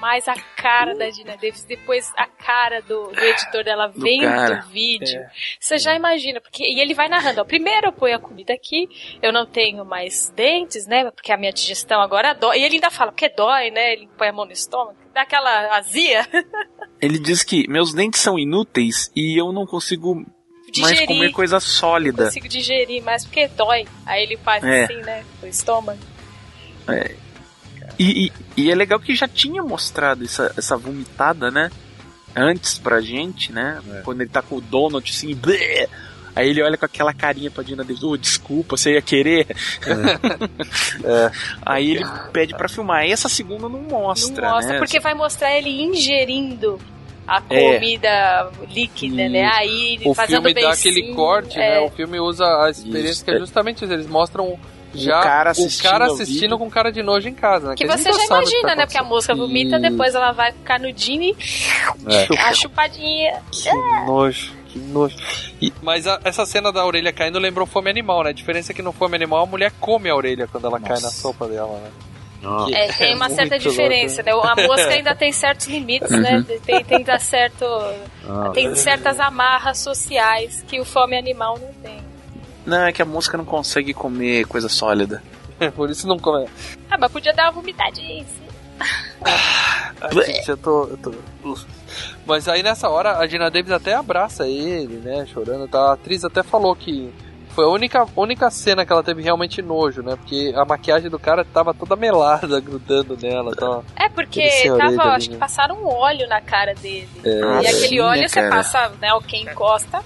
[0.00, 4.22] Mas a cara da Gina Davis, depois a cara do, do editor dela Do vendo
[4.28, 4.64] cara.
[4.64, 5.28] o vídeo, É.
[5.58, 8.88] você já imagina, porque e ele vai narrando, ó, primeiro eu ponho a comida aqui,
[9.20, 12.90] eu não tenho mais dentes, né, porque a minha digestão agora dói, e ele ainda
[12.92, 16.26] fala, porque dói, né, ele põe a mão no estômago, dá aquela azia,
[17.00, 20.28] Ele diz que meus dentes são inúteis e eu não consigo mais
[20.72, 21.06] Digerir.
[21.06, 22.24] comer coisa não sólida.
[22.26, 24.84] consigo digerir mais, porque dói, aí ele faz É.
[24.84, 25.98] assim, né, o estômago.
[26.88, 27.14] É.
[27.98, 31.70] E, e- e é legal que já tinha mostrado essa, essa vomitada, né?
[32.34, 33.80] Antes pra gente, né?
[34.04, 35.88] Quando ele tá com o Donald assim, blé,
[36.38, 39.46] aí ele olha com aquela carinha pra Dina Davis, ô, desculpa, você ia querer?
[41.64, 43.04] Aí ele pede pra filmar.
[43.06, 44.78] E essa segunda não mostra, Não mostra, né?
[44.78, 46.78] porque vai mostrar ele ingerindo
[47.26, 47.74] a É.
[47.74, 49.44] comida líquida, né?
[49.54, 51.80] Aí O fazendo filme dá aquele corte, é.
[51.80, 51.86] né?
[51.86, 53.24] O filme usa a experiência Isso.
[53.24, 53.92] que é justamente isso.
[53.92, 54.58] Eles mostram
[54.94, 57.74] já cara o assistindo cara ao assistindo com cara de nojo em casa, né?
[57.76, 58.86] Que gente você já o que imagina, tá né?
[58.86, 61.36] Porque a moça vomita, depois ela vai com canudinho
[62.08, 62.26] e É.
[62.40, 63.42] a chupadinha.
[63.52, 63.70] Que
[64.06, 65.16] nojo, que nojo.
[65.60, 68.30] E- mas a- essa cena da orelha caindo lembrou fome animal, né?
[68.30, 71.00] A diferença é que no fome animal a mulher come a orelha quando ela cai
[71.00, 71.90] na sopa dela, né?
[72.72, 74.32] É, tem uma certa muito diferença, né?
[74.32, 74.46] louco.
[74.46, 76.36] A mosca ainda tem certos limites, né?
[76.36, 76.60] Uhum.
[76.60, 77.64] Tem, tem dar certo.
[78.28, 78.74] Ah, tem é.
[78.76, 81.98] certas amarras sociais que o fome animal não tem.
[82.64, 85.20] Não, é que a mosca não consegue comer coisa sólida.
[85.74, 86.46] Por isso não come.
[86.88, 88.24] Ah, mas podia dar uma vomitadinha.
[90.00, 91.14] Ai, gente, eu tô, eu tô-
[92.26, 95.26] Mas aí nessa hora a Gina Davis até abraça ele, né?
[95.26, 95.68] Chorando.
[95.68, 95.90] Tá?
[95.90, 97.12] A atriz até falou que
[97.58, 100.14] foi a única, única cena que ela teve realmente nojo, né?
[100.14, 103.52] Porque a maquiagem do cara tava toda melada, grudando nela.
[103.52, 103.80] Tá?
[103.96, 105.40] É porque tava, ali, acho que né?
[105.40, 107.08] passaram um óleo na cara dele.
[107.24, 107.40] É.
[107.40, 108.54] e aquele sim, óleo né, você cara?
[108.54, 109.12] passa, né?
[109.12, 110.00] O quem encosta.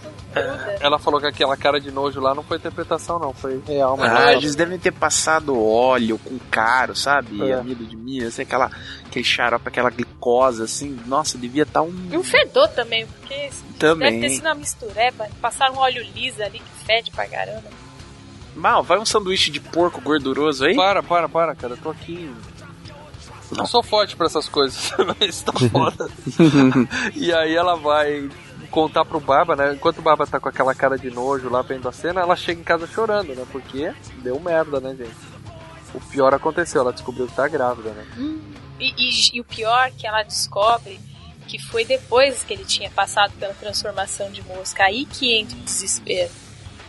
[0.80, 3.34] Ela falou que aquela cara de nojo lá não foi interpretação, não.
[3.34, 7.50] Foi real, mas Ah, eles devem ter passado óleo com caro, sabe?
[7.50, 7.52] É.
[7.52, 8.70] Amido de milho, assim, aquela,
[9.04, 9.90] aquele xarope, aquela
[10.22, 10.98] glicose, assim.
[11.06, 11.92] Nossa, devia estar um.
[12.10, 14.12] E um fedor também, porque Também.
[14.12, 15.28] deve ter sido uma mistureba.
[15.40, 17.68] Passaram um óleo liso ali que fede pra caramba.
[18.54, 20.76] Mal, vai um sanduíche de porco gorduroso aí?
[20.76, 21.74] Para, para, para, cara.
[21.74, 22.32] Eu tô aqui.
[23.50, 26.08] Não sou forte pra essas coisas, mas tá foda.
[27.14, 28.30] e aí ela vai
[28.70, 29.74] contar pro Baba, né?
[29.74, 32.60] Enquanto o Baba tá com aquela cara de nojo lá vendo a cena, ela chega
[32.60, 33.44] em casa chorando, né?
[33.50, 33.92] Porque
[34.22, 35.32] deu merda, né, gente?
[35.92, 38.06] O pior aconteceu, ela descobriu que tá grávida, né?
[38.82, 40.98] E, e- e o pior que ela descobre
[41.48, 44.84] que foi depois que ele tinha passado pela transformação de mosca.
[44.84, 46.30] Aí que entra o desespero.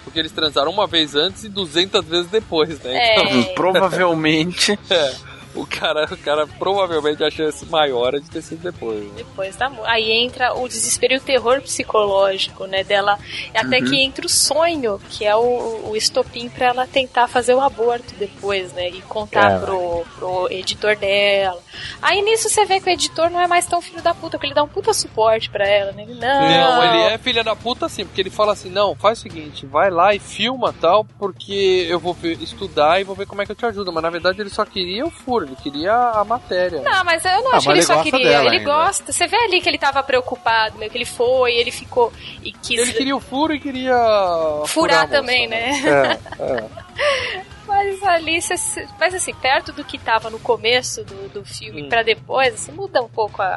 [0.03, 3.15] Porque eles transaram uma vez antes e 200 vezes depois, né?
[3.15, 3.43] É.
[3.55, 4.77] Provavelmente.
[4.89, 5.32] é.
[5.63, 8.99] O cara, o cara provavelmente a chance maior é de ter sido depois.
[9.03, 9.11] Né?
[9.17, 12.83] Depois da Aí entra o desespero e o terror psicológico, né?
[12.83, 13.17] Dela.
[13.53, 13.85] Até Uhum.
[13.85, 18.13] que entra o sonho, que é o, o estopim pra ela tentar fazer o aborto
[18.15, 18.89] depois, né?
[18.89, 19.59] E contar É.
[19.59, 21.61] pro, pro editor dela.
[22.01, 24.47] Aí nisso você vê que o editor não é mais tão filho da puta, porque
[24.47, 26.03] ele dá um puta suporte pra ela, né?
[26.03, 26.41] Ele, Não,
[26.77, 29.65] Não, ele é filha da puta sim, porque ele fala assim, não, faz o seguinte,
[29.65, 33.45] vai lá e filma tal, porque eu vou ver- estudar e vou ver como é
[33.45, 33.91] que eu te ajudo.
[33.91, 36.81] Mas na verdade ele só queria o furo, ele queria a matéria.
[36.81, 38.29] Não, mas eu não Ah, acho que ele ele só queria.
[38.29, 38.73] dela Ele ainda.
[38.73, 39.11] gosta.
[39.11, 42.11] Você vê ali que ele tava preocupado, meu, que ele foi, ele ficou
[42.43, 43.95] e quis Ele queria o furo e queria
[44.67, 45.71] furar a moça, também, né?
[46.39, 47.43] É, é.
[47.65, 48.39] Mas ali,
[48.99, 51.89] mas assim, perto do que tava no começo do, do filme Hum.
[51.89, 53.55] pra depois, assim, muda um pouco a,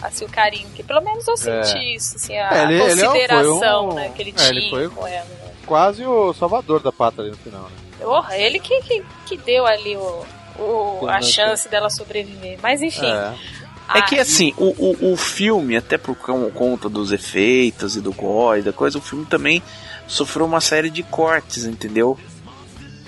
[0.00, 1.94] assim, o carinho, que pelo menos eu senti É.
[1.94, 4.70] isso, assim, a É, ele- ele foi consideração um- né, que ele é, tinha ele
[4.70, 5.24] foi- com ela.
[5.24, 5.52] né?
[5.66, 7.70] Quase o salvador da pátria ali no final, né?
[8.00, 10.24] Porra, ele que, que, que deu ali o,
[10.60, 12.58] o- a chance dela sobreviver.
[12.62, 13.06] Mas enfim.
[13.06, 13.34] É.
[13.92, 14.66] É que assim, o,
[15.08, 18.98] o, o filme, até por con- conta dos efeitos e do gore e da coisa,
[18.98, 19.60] o filme também
[20.06, 22.16] sofreu uma série de cortes, entendeu?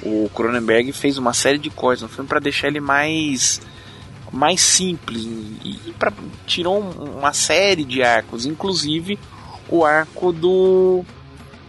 [0.03, 3.61] O Cronenberg fez uma série de cortes no filme para deixar ele mais
[4.33, 6.11] mais simples e, pra,
[6.47, 9.19] tirou um- uma série de arcos, inclusive
[9.69, 11.05] o arco do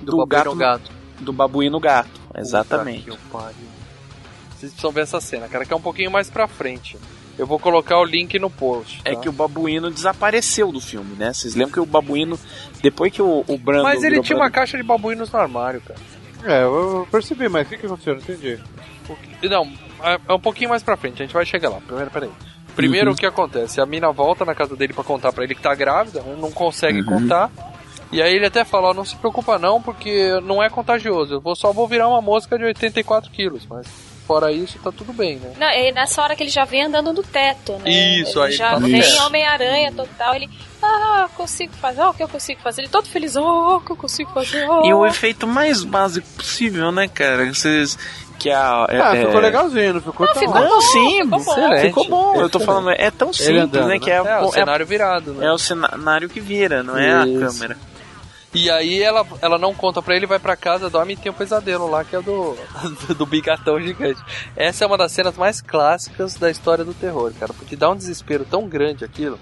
[0.01, 0.91] Do babuíno gato.
[1.19, 3.03] do babuíno gato, exatamente.
[3.03, 3.72] Puta que pariu.
[4.63, 6.97] Vocês precisam ver essa cena, cara, que é um pouquinho mais pra frente.
[7.37, 9.01] Eu vou colocar o link no post.
[9.03, 9.19] É tá?
[9.21, 11.33] que o babuíno desapareceu do filme, né?
[11.33, 12.39] Vocês lembram que o babuíno,
[12.81, 13.83] depois que o, o Brando.
[13.83, 15.99] Mas ele tinha uma Brando- caixa de babuínos no armário, cara.
[16.45, 18.13] É, eu percebi, mas o que, que aconteceu?
[18.15, 18.59] Não entendi.
[19.49, 19.65] Não,
[20.03, 21.79] é é um pouquinho mais pra frente, a gente vai chegar lá.
[21.81, 22.29] Primeiro, peraí.
[22.75, 23.13] Primeiro Uhum.
[23.13, 23.81] o que acontece?
[23.81, 26.99] A mina volta na casa dele pra contar pra ele que tá grávida, não consegue
[27.01, 27.05] Uhum.
[27.05, 27.51] contar.
[28.11, 31.33] E aí ele até fala, ó, não se preocupa não, porque não é contagioso.
[31.35, 33.87] Eu vou, só vou virar uma mosca de 84 quilos, mas
[34.27, 35.51] fora isso tá tudo bem, né?
[35.57, 37.89] Não, é nessa hora que ele já vem andando no teto, né?
[37.89, 39.19] Isso, ele aí já tá vem.
[39.21, 40.49] Homem-Aranha total, ele.
[40.81, 42.81] Ah, consigo fazer, o que eu consigo fazer?
[42.81, 44.85] Ele todo feliz, ó, o que eu consigo fazer, ó.
[44.85, 47.45] E o efeito mais básico possível, né, cara?
[47.53, 47.97] Vocês.
[48.39, 48.85] Que a.
[48.89, 51.51] é- Ah, é- ficou legalzinho, não ficou Não, tão ficou bom, sim, ficou bom.
[51.51, 51.81] excelente.
[51.87, 52.35] Ficou bom.
[52.35, 52.65] Eu tô Excelente.
[52.65, 53.99] falando, é tão simples, andando, né?
[53.99, 55.45] Que é, É, a- o é, cenário virado, né?
[55.45, 57.39] é o cenário que vira, não é a Isso.
[57.39, 57.77] câmera.
[58.53, 61.35] E aí ela, ela não conta pra ele, vai pra casa, dorme e tem um
[61.35, 62.55] pesadelo lá, que é do,
[63.17, 64.21] do bigatão gigante.
[64.55, 67.95] Essa é uma das cenas mais clássicas da história do terror, cara, porque dá um
[67.95, 69.39] desespero tão grande aquilo,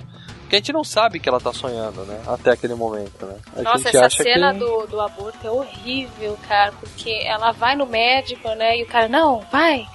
[0.49, 2.21] que a gente não sabe que ela tá sonhando, né?
[2.25, 3.35] Até aquele momento, né?
[3.57, 4.59] A Nossa, essa cena que...
[4.59, 8.77] do, do aborto é horrível, cara, porque ela vai no médico, né?
[8.77, 9.85] E o cara, não, vai,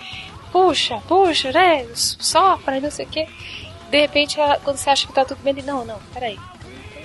[0.53, 1.87] puxa, puxa, né?
[1.95, 3.27] Sopra, não sei o quê.
[3.91, 6.39] De repente, ela- quando você acha que tá tudo bem, ele, não, não, peraí.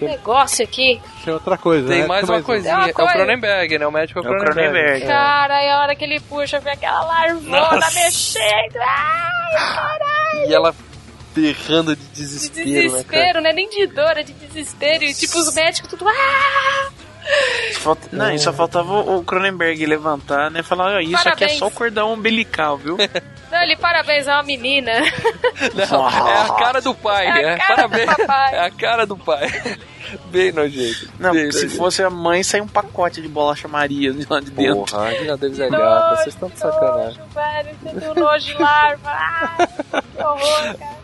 [0.02, 1.02] Tem negócio aqui.
[1.24, 2.08] Tem outra coisa, Tem né?
[2.08, 3.14] mais uma coisinha, Uma é o coisa.
[3.14, 3.88] Cronenberg, né?
[3.88, 4.70] O médico é o É o Cronenberg.
[4.72, 5.04] Cronenberg.
[5.04, 5.08] É.
[5.08, 8.00] Cara, e a hora que ele puxa, vem aquela larvona Nossa.
[8.00, 8.78] mexendo.
[8.78, 10.50] Ai, caralho.
[10.50, 10.76] E ela
[11.36, 12.90] berrando de De desespero, né, cara?
[12.90, 13.54] desespero, né?
[13.54, 15.04] Nem de dor, é de desespero.
[15.04, 16.06] E tipo, os médicos tudo.
[16.10, 16.90] Ah!
[17.80, 20.62] Falta- não, só faltava o Cronenberg levantar, né?
[20.64, 21.60] Falar, ó, isso aqui é Parabéns.
[21.60, 22.98] só o cordão umbilical, viu?
[23.52, 24.94] Não, ele parabéns, é uma menina.
[25.92, 27.58] Não, é a cara do pai, É a né?
[27.58, 28.16] cara do Parabéns.
[28.16, 28.56] papai.
[28.56, 29.78] É a cara do pai.
[30.32, 31.10] Bem nojento.
[31.20, 31.76] Não, bem se nojento.
[31.78, 34.86] fosse a mãe, sai um pacote de bolacha Maria de lá de dentro.
[34.86, 37.18] Porra, a Gina Davis é gata, vocês estão de sacanagem.
[37.20, 39.10] Nojo, velho, você tem um nojo de larva.
[39.12, 41.02] Ah, que horror, cara.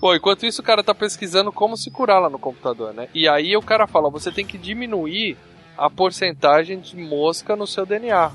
[0.00, 3.08] Pô, enquanto isso o cara tá pesquisando como se curar lá no computador, né?
[3.14, 5.36] E aí o cara fala, você tem que diminuir
[5.76, 8.30] a porcentagem de mosca no seu DNA.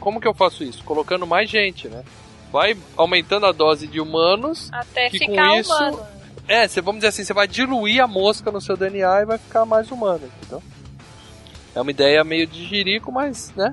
[0.00, 0.82] Como que eu faço isso?
[0.84, 2.02] Colocando mais gente, né?
[2.50, 4.68] Vai aumentando a dose de humanos.
[4.72, 6.06] Até que ficar com isso, humano.
[6.48, 9.38] É, você, vamos dizer assim, você vai diluir a mosca no seu DNA e vai
[9.38, 10.62] ficar mais humano, entendeu?
[11.74, 13.72] É uma ideia meio de jirico, mas, né?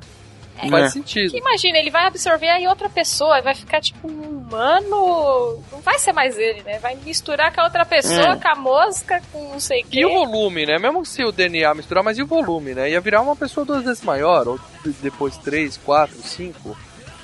[0.67, 0.89] Faz É.
[0.89, 1.31] sentido.
[1.31, 5.63] Que imagina, ele vai absorver aí outra pessoa, vai ficar tipo um humano.
[5.71, 6.79] Não vai ser mais ele, né?
[6.79, 8.35] Vai misturar com a outra pessoa, É.
[8.35, 9.99] com a mosca, com não sei o quê.
[10.01, 10.77] E o volume, né?
[10.79, 12.89] Mesmo se o DNA misturar, mas e o volume, né?
[12.89, 14.59] Ia virar uma pessoa duas vezes maior, ou
[15.01, 16.75] depois três, quatro, cinco.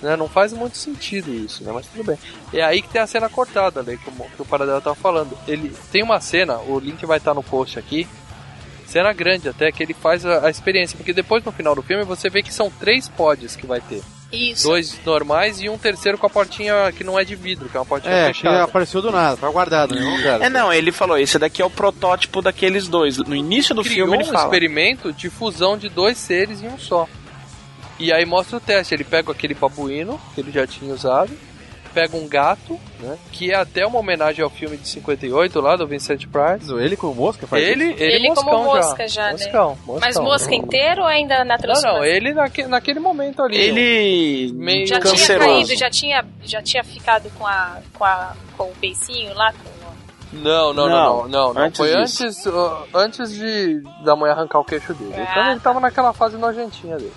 [0.01, 0.15] Né?
[0.17, 1.71] Não faz muito sentido isso, né?
[1.73, 2.17] Mas tudo bem.
[2.53, 3.97] É aí que tem a cena cortada, né?
[3.97, 5.37] Que o, que o Paradela tava falando.
[5.47, 8.07] Ele tem uma cena, o link vai estar no post aqui.
[8.95, 10.95] Cena grande até, que ele faz a, a experiência.
[10.95, 14.01] Porque depois no final do filme você vê que são três pods que vai ter.
[14.31, 14.67] Isso.
[14.69, 17.79] Dois normais e um terceiro com a portinha que não é de vidro, que é
[17.79, 18.63] uma portinha É, que fechada.
[18.63, 20.01] apareceu do nada, tá guardado, né?
[20.01, 20.43] Não quero.
[20.45, 23.17] É, não, ele falou, esse daqui é o protótipo daqueles dois.
[23.17, 24.45] No início do criou filme ele um fala.
[24.45, 27.05] experimento de fusão de dois seres em um só.
[27.99, 28.93] E aí mostra o teste.
[28.93, 31.31] Ele pega aquele babuíno que ele já tinha usado,
[31.95, 33.17] pega um gato, né?
[33.31, 36.71] Que é até uma homenagem ao filme de 58 lá do Vincent Price.
[36.73, 38.03] Ele como mosca faz Ele, isso?
[38.03, 39.31] ele, Ele moscão como mosca já, né?
[39.31, 39.99] Moscão, moscão.
[40.01, 41.99] Mas mosca inteiro ou ainda na Não, transformação?
[41.99, 43.57] não, ele naque, naquele momento ali.
[43.57, 45.49] Ele meio já tinha canceroso.
[45.49, 49.53] caído, já tinha, já tinha ficado com, a, com, a, com o beicinho lá.
[49.53, 49.75] Com...
[50.33, 51.61] Não, não, não, Não, não, não, não.
[51.63, 52.23] antes Foi disso.
[52.25, 55.13] antes, uh, antes de da mulher arrancar o queixo dele.
[55.15, 55.27] Ah.
[55.31, 57.13] Então ele tava naquela fase nojentinha dele.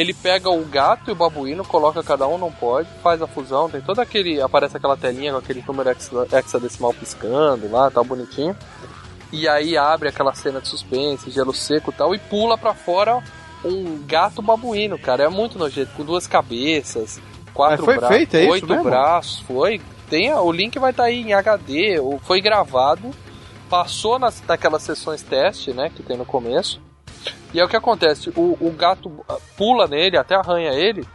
[0.00, 3.68] Ele pega o gato e o babuíno, coloca cada um, não pode, faz a fusão,
[3.70, 4.40] tem todo aquele.
[4.40, 8.56] Aparece aquela telinha com aquele número hexa- hexadecimal piscando lá, tá bonitinho.
[9.32, 13.22] E aí abre aquela cena de suspense, gelo seco e tal, e pula pra fora
[13.64, 15.24] um gato babuíno, cara.
[15.24, 17.20] É muito nojento, com duas cabeças,
[17.52, 18.84] quatro braços, é oito mesmo?
[18.84, 19.80] braços, foi.
[20.08, 23.10] Tem, o link vai estar aí em HD, foi gravado,
[23.68, 26.80] passou nas, naquelas sessões teste, né, que tem no começo.
[27.54, 31.06] E é o que acontece, o, o gato ah, pula nele, até arranha ele,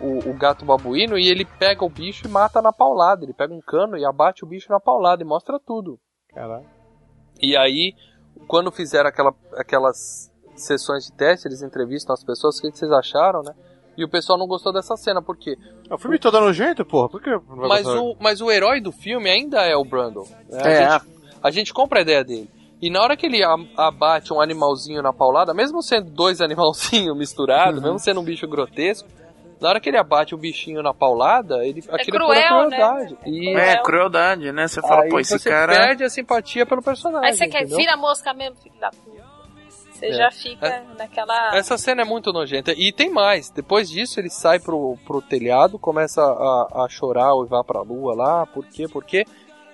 [0.00, 3.24] o, o gato babuíno, e ele pega o bicho e mata na paulada.
[3.24, 5.98] Ele pega um cano e abate o bicho na paulada e mostra tudo.
[6.34, 6.66] Caralho.
[7.40, 7.94] E aí,
[8.46, 13.42] quando fizeram aquela, aquelas sessões de teste, eles entrevistam as pessoas, o que, vocês acharam,
[13.42, 13.54] né?
[13.96, 15.56] E o pessoal não gostou dessa cena, por quê?
[15.90, 17.08] O filme todo nojento, porra.
[17.08, 18.00] Por que não vai Mas gostar?
[18.00, 20.24] o, mas o herói do filme ainda é o Brandon.
[20.48, 20.62] né?
[20.62, 20.90] A, É.
[20.92, 21.06] gente,
[21.42, 22.50] a gente compra a ideia dele.
[22.80, 23.40] E na hora que ele
[23.76, 29.08] abate um animalzinho na paulada, mesmo sendo dois animalzinhos misturados, mesmo sendo um bicho grotesco,
[29.60, 32.76] na hora que ele abate o bichinho na paulada, ele, aquilo é pura cruel, né?
[32.76, 33.18] crueldade.
[33.26, 34.68] E É, crueldade, né?
[34.68, 35.72] Você fala, aí pô, esse você cara.
[35.72, 37.28] perde a simpatia pelo personagem.
[37.28, 37.76] Aí você quer, entendeu?
[37.78, 39.26] vira a mosca mesmo, filho da puta.
[39.90, 40.12] Você É.
[40.12, 41.56] já fica naquela.
[41.56, 42.72] Essa cena é muito nojenta.
[42.76, 43.50] E tem mais.
[43.50, 48.46] Depois disso, ele sai pro, pro telhado, começa a, a chorar, uivar pra lua lá.
[48.46, 48.86] Por quê?
[48.86, 49.24] Por quê?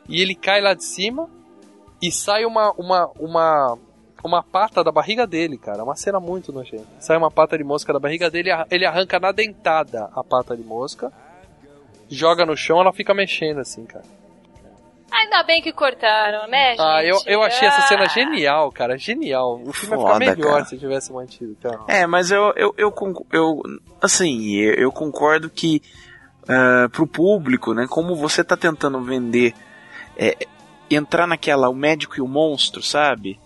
[0.09, 1.29] e ele cai lá de cima
[2.09, 3.79] e sai uma, uma, uma,
[4.23, 5.83] uma pata da barriga dele, cara.
[5.85, 6.87] Uma cena muito nojenta.
[6.99, 10.63] Sai uma pata de mosca da barriga dele, ele arranca na dentada a pata de
[10.63, 11.13] mosca,
[12.09, 14.05] joga no chão, ela fica mexendo assim, cara.
[15.11, 16.81] Ainda bem que cortaram, né, gente?
[16.81, 18.09] Ah, eu, eu achei essa cena Ah.
[18.09, 18.99] genial, cara.
[18.99, 19.61] Genial.
[19.65, 20.65] O filme ia Foda, ficar melhor cara.
[20.65, 21.81] se tivesse mantido, cara.
[21.87, 22.93] É, mas eu, eu, eu,
[23.33, 23.63] eu
[24.03, 25.81] assim, eu, eu concordo que
[26.49, 29.55] ah, pro público, né, como você tá tentando vender,
[30.17, 30.37] é,
[30.91, 33.39] entrar naquela, o médico e o monstro, sabe?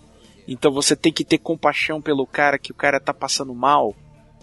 [0.47, 3.95] Então você tem que ter compaixão pelo cara, que o cara tá passando mal.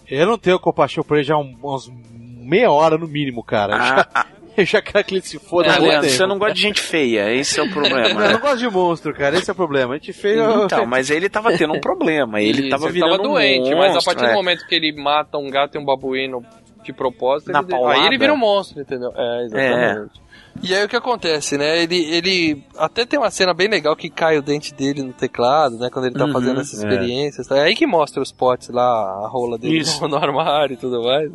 [0.08, 3.74] Eu não tenho compaixão por ele já há um- uns meia hora no mínimo, cara.
[3.74, 4.26] Eu já,
[4.58, 7.32] eu já quero que ele se foda É, Leandro, você não gosta de gente feia,
[7.34, 8.22] esse é o problema.
[8.26, 9.36] Eu não gosto de monstro, cara.
[9.36, 9.94] Esse é o problema.
[9.94, 10.64] A gente feio.
[10.64, 13.90] Então, mas ele tava tendo um problema, ele Isso, tava virando tava um doente, mas
[13.90, 14.28] a monstro, partir é.
[14.28, 16.44] do momento que ele mata um gato e um babuíno
[16.84, 19.12] de propósito, Na ele- aí ele vira um monstro, entendeu?
[19.16, 20.20] É, exatamente.
[20.62, 21.82] E aí o que acontece, né?
[21.82, 25.78] Ele, ele até tem uma cena bem legal que cai o dente dele no teclado,
[25.78, 25.88] né?
[25.90, 26.88] Quando ele tá Uhum, fazendo essas é.
[26.88, 27.50] experiências.
[27.50, 30.00] É aí que mostra os potes lá, a rola dele Isso.
[30.02, 31.30] no, no armário e tudo mais.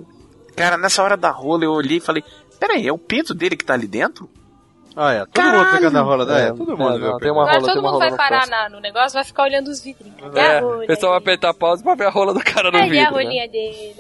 [0.56, 2.24] Cara, nessa hora da rola eu olhei e falei:
[2.60, 4.30] Peraí, é o pinto dele que tá ali dentro?
[4.96, 5.20] Ah, é.
[5.20, 5.58] Todo Caralho!
[5.60, 6.40] mundo pegando a rola da.
[6.40, 7.00] É, É, todo é, mundo.
[7.00, 7.18] não, viu?
[7.20, 9.24] tem uma Agora rola, tem todo uma mundo rola vai parar na- no negócio, vai
[9.24, 9.80] ficar olhando os.
[9.82, 12.70] Cadê a É, rolha o pessoal vai apertar pausa pra ver a rola do cara
[12.72, 13.08] no Aí vidro.
[13.08, 13.16] a né?
[13.24, 13.94] rolinha dele.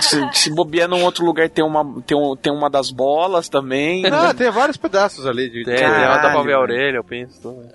[0.00, 4.04] se, se bobear num outro lugar tem uma, tem, um, tem uma das bolas também.
[4.06, 5.64] Ah, tem vários pedaços ali de.
[5.64, 7.40] Tem, Caralho, ela dá pra ver a orelha, eu penso.
[7.40, 7.68] Tudo.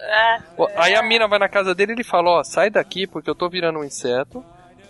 [0.58, 3.30] Ó, Aí a mina vai na casa dele e ele fala, ó, sai daqui porque
[3.30, 4.44] eu tô virando um inseto.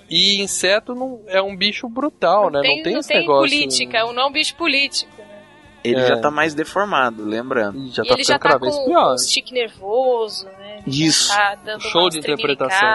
[0.10, 2.60] E inseto não, é um bicho brutal, né?
[2.61, 3.49] tem, não tem não esse tem negócio.
[3.49, 5.20] política, é um não bicho político.
[5.84, 6.08] Ele É.
[6.08, 7.78] já tá mais deformado, lembrando.
[7.78, 9.14] Ih, Já e tá ele já ficando tá cada com, vez com pior.
[9.14, 10.80] um tique nervoso, né?
[10.86, 11.30] Isso.
[11.36, 12.90] Tá dando Show uma de interpretação.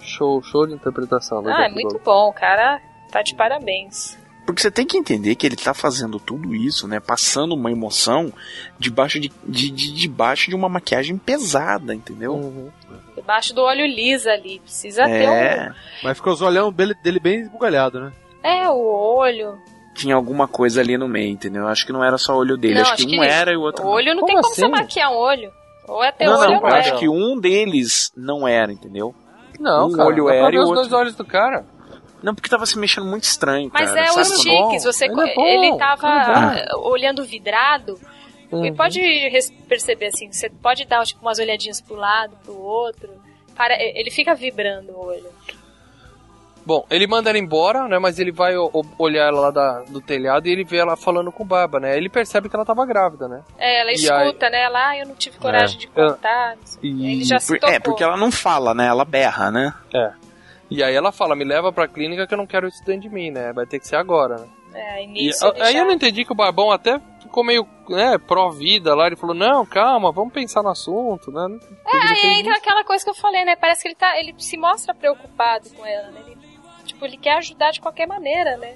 [0.00, 1.42] Show, show de interpretação.
[1.46, 2.04] Ah, é muito Black.
[2.04, 2.80] bom, o cara
[3.10, 4.18] tá de parabéns.
[4.46, 6.98] Porque você tem que entender que ele tá fazendo tudo isso, né?
[6.98, 8.32] Passando uma emoção
[8.78, 12.32] debaixo de, de, de- debaixo de uma maquiagem pesada, entendeu?
[12.34, 12.70] Uhum.
[13.14, 15.72] Debaixo do óleo lisa ali, precisa ter É,
[16.02, 18.12] Mas ficou os olhão dele, dele bem esbugalhado, né?
[18.42, 18.48] um...
[18.48, 18.80] É, o
[19.18, 19.56] olho.
[19.94, 21.66] Tinha alguma coisa ali no meio, entendeu?
[21.66, 23.60] Acho que não era só o olho dele, Não, acho que um era e o
[23.60, 23.90] O outro não.
[23.92, 24.70] olho não Como tem como você assim?
[24.72, 25.52] maquiar um olho.
[25.88, 26.78] Ou é ter Não, olho não, não eu é.
[26.78, 29.14] acho que um deles não era, entendeu?
[29.58, 31.64] Não, Um cara, olho era e o os outro- dois olhos do cara.
[32.22, 34.00] Não, porque tava se mexendo muito estranho, Mas cara.
[34.02, 34.20] é sabe?
[34.20, 37.98] os tiques, você, Ele é bom, ele tava ele é ah, olhando vidrado
[38.52, 38.64] Uhum.
[38.66, 39.00] e pode
[39.68, 43.08] perceber assim, você pode dar tipo umas olhadinhas pro lado, pro outro.
[43.56, 45.26] Para, ele fica vibrando o olho.
[46.70, 47.98] Bom, ele manda ela embora, né?
[47.98, 48.54] Mas ele vai
[48.96, 51.96] olhar ela lá da- do telhado e ele vê ela falando com o Baba, né?
[51.96, 53.42] Ele percebe que ela tava grávida, né?
[53.58, 54.62] É, ela E escuta, né?
[54.62, 56.54] Ela, ah, eu não tive coragem de contar.
[56.80, 57.74] E- Ele já se tocou.
[57.74, 58.86] é, porque ela não fala, né?
[58.86, 59.74] Ela berra, né?
[59.92, 60.12] É.
[60.70, 63.08] E aí ela fala, me leva pra clínica que eu não quero isso dentro de
[63.08, 63.52] mim, né?
[63.52, 64.46] Vai ter que ser agora, né?
[64.72, 65.30] É, aí E,
[65.60, 69.08] aí já- eu não entendi que o Barbão até ficou meio, né, pró-vida lá.
[69.08, 71.58] Ele falou, não, calma, vamos pensar no assunto, né?
[71.84, 73.56] É, aí entra aquela coisa que eu falei, né?
[73.56, 76.20] Parece que ele, tá, ele se mostra preocupado com ela, né?
[77.04, 78.74] Ele, tipo, ele quer ajudar de qualquer maneira, né?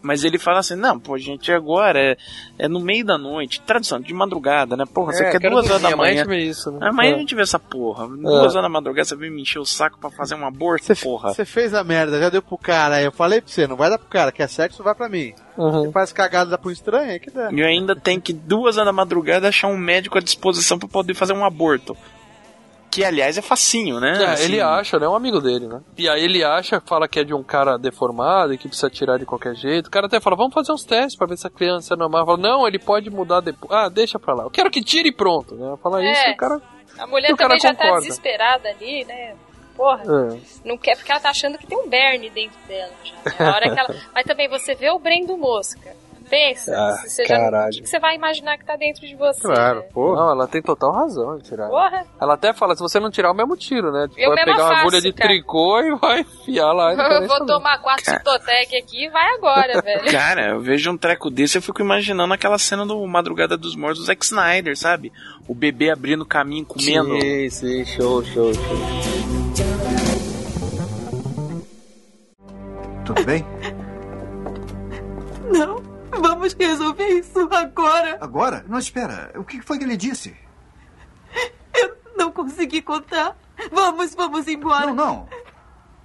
[0.00, 2.16] Mas ele fala assim, não, pô, gente, agora é,
[2.56, 4.84] é no meio da noite, tradução, de madrugada, né?
[4.86, 6.12] Porra, você É, quer quero duas horas da amanhã manhã.
[6.12, 6.78] a gente vê isso, né?
[6.88, 7.14] Amanhã É.
[7.14, 8.06] a gente vê essa porra.
[8.06, 10.94] Duas horas da madrugada você vem me encher o saco pra fazer um aborto, Você
[10.94, 11.34] porra.
[11.34, 13.02] você fez a merda, já deu pro cara.
[13.02, 14.30] Eu falei pra você, não vai dar pro cara.
[14.30, 15.34] Quer sexo, vai pra mim.
[15.56, 15.86] Uhum.
[15.86, 17.50] Você faz cagada, dá pro estranho, é que dá.
[17.50, 21.14] E ainda tem que duas horas da madrugada achar um médico à disposição pra poder
[21.14, 21.96] fazer um aborto.
[22.90, 24.22] Que, aliás, é facinho, né?
[24.22, 25.06] É, Assim, ele acha, né?
[25.06, 25.80] É um amigo dele, né?
[25.96, 29.18] E aí ele acha, fala que é de um cara deformado e que precisa tirar
[29.18, 29.88] de qualquer jeito.
[29.88, 32.24] O cara até fala, vamos fazer uns testes pra ver se a criança é normal.
[32.24, 33.70] Fala, não, ele pode mudar depois.
[33.70, 34.44] Ah, deixa pra lá.
[34.44, 35.76] Eu quero que tire e pronto, né?
[35.82, 36.10] Fala É.
[36.12, 36.60] isso e o cara...
[36.98, 38.00] A mulher também já tá concorda.
[38.00, 39.34] desesperada ali, né?
[39.76, 40.38] Porra, É.
[40.64, 43.14] não quer porque ela tá achando que tem um Bernie dentro dela já.
[43.14, 43.50] né?
[43.50, 43.94] A hora que ela...
[44.12, 45.94] Mas também você vê o Brendo Mosca.
[46.28, 47.78] Pensa, Ah, você caralho.
[47.78, 49.40] o que você vai imaginar que tá dentro de você?
[49.42, 49.86] Claro, né?
[49.92, 50.20] porra.
[50.20, 51.68] Não, ela tem total razão em tirar.
[51.68, 52.04] Porra.
[52.20, 54.06] Ela até fala, se você não tirar o mesmo tiro, né?
[54.08, 55.28] Tipo, Eu vai mesma pegar uma faço, agulha de cara.
[55.30, 56.92] tricô e vai enfiar lá.
[57.22, 60.10] Eu vou tomar quatro Citotec aqui e vai agora, velho.
[60.10, 64.00] Cara, eu vejo um treco desse eu fico imaginando aquela cena do Madrugada dos Mortos
[64.00, 65.12] do Zack Snyder, sabe?
[65.46, 67.20] O bebê abrindo caminho, comendo.
[67.20, 68.62] Sim, sim, show, show, show.
[73.04, 73.44] Tudo bem?
[75.50, 75.76] Não,
[76.20, 78.18] vamos resolver isso agora.
[78.20, 78.64] Agora?
[78.68, 79.32] Não, espera.
[79.36, 80.36] O que foi que ele disse?
[81.74, 83.36] Eu não consegui contar.
[83.72, 84.86] Vamos, vamos embora.
[84.86, 85.28] Não, não.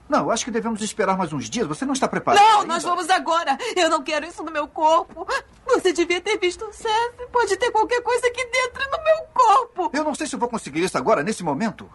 [0.09, 1.67] Não, acho que devemos esperar mais uns dias.
[1.67, 2.41] Você não está preparado.
[2.41, 2.73] Não, ainda?
[2.73, 3.57] nós vamos agora.
[3.75, 5.25] Eu não quero isso no meu corpo.
[5.65, 7.25] Você devia ter visto o chefe.
[7.31, 9.89] Pode ter qualquer coisa aqui dentro no meu corpo.
[9.93, 11.89] Eu não sei se vou conseguir isso agora, nesse momento.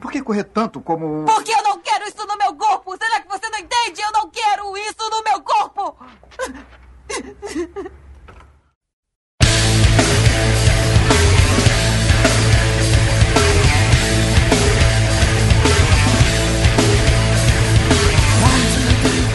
[0.00, 1.24] Por que correr tanto como.
[1.24, 2.96] Porque eu não quero isso no meu corpo.
[2.98, 4.02] Será que você não entende?
[4.02, 5.96] Eu não quero isso no meu corpo.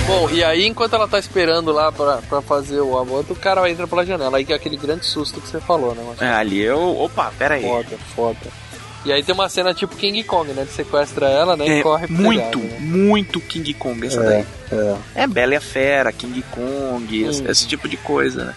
[0.08, 3.70] Bom, e aí enquanto ela tá esperando lá pra, pra fazer o aborto, o cara
[3.70, 6.04] entra pela janela, aí que é aquele grande susto que você falou, né?
[6.06, 6.22] Mas...
[6.22, 7.00] É, ali eu.
[7.00, 7.64] Opa, pera aí.
[7.64, 8.71] Foda, foda.
[9.04, 10.62] E aí tem uma cena tipo King Kong, né?
[10.62, 11.66] Ele sequestra ela, né?
[11.68, 12.80] e É corre pra muito, pegar, né?
[12.82, 14.46] muito King Kong essa daí.
[14.72, 15.24] É.
[15.24, 17.46] É Bela e a Fera, King Kong, esse, Hum.
[17.50, 18.56] esse tipo de coisa, né?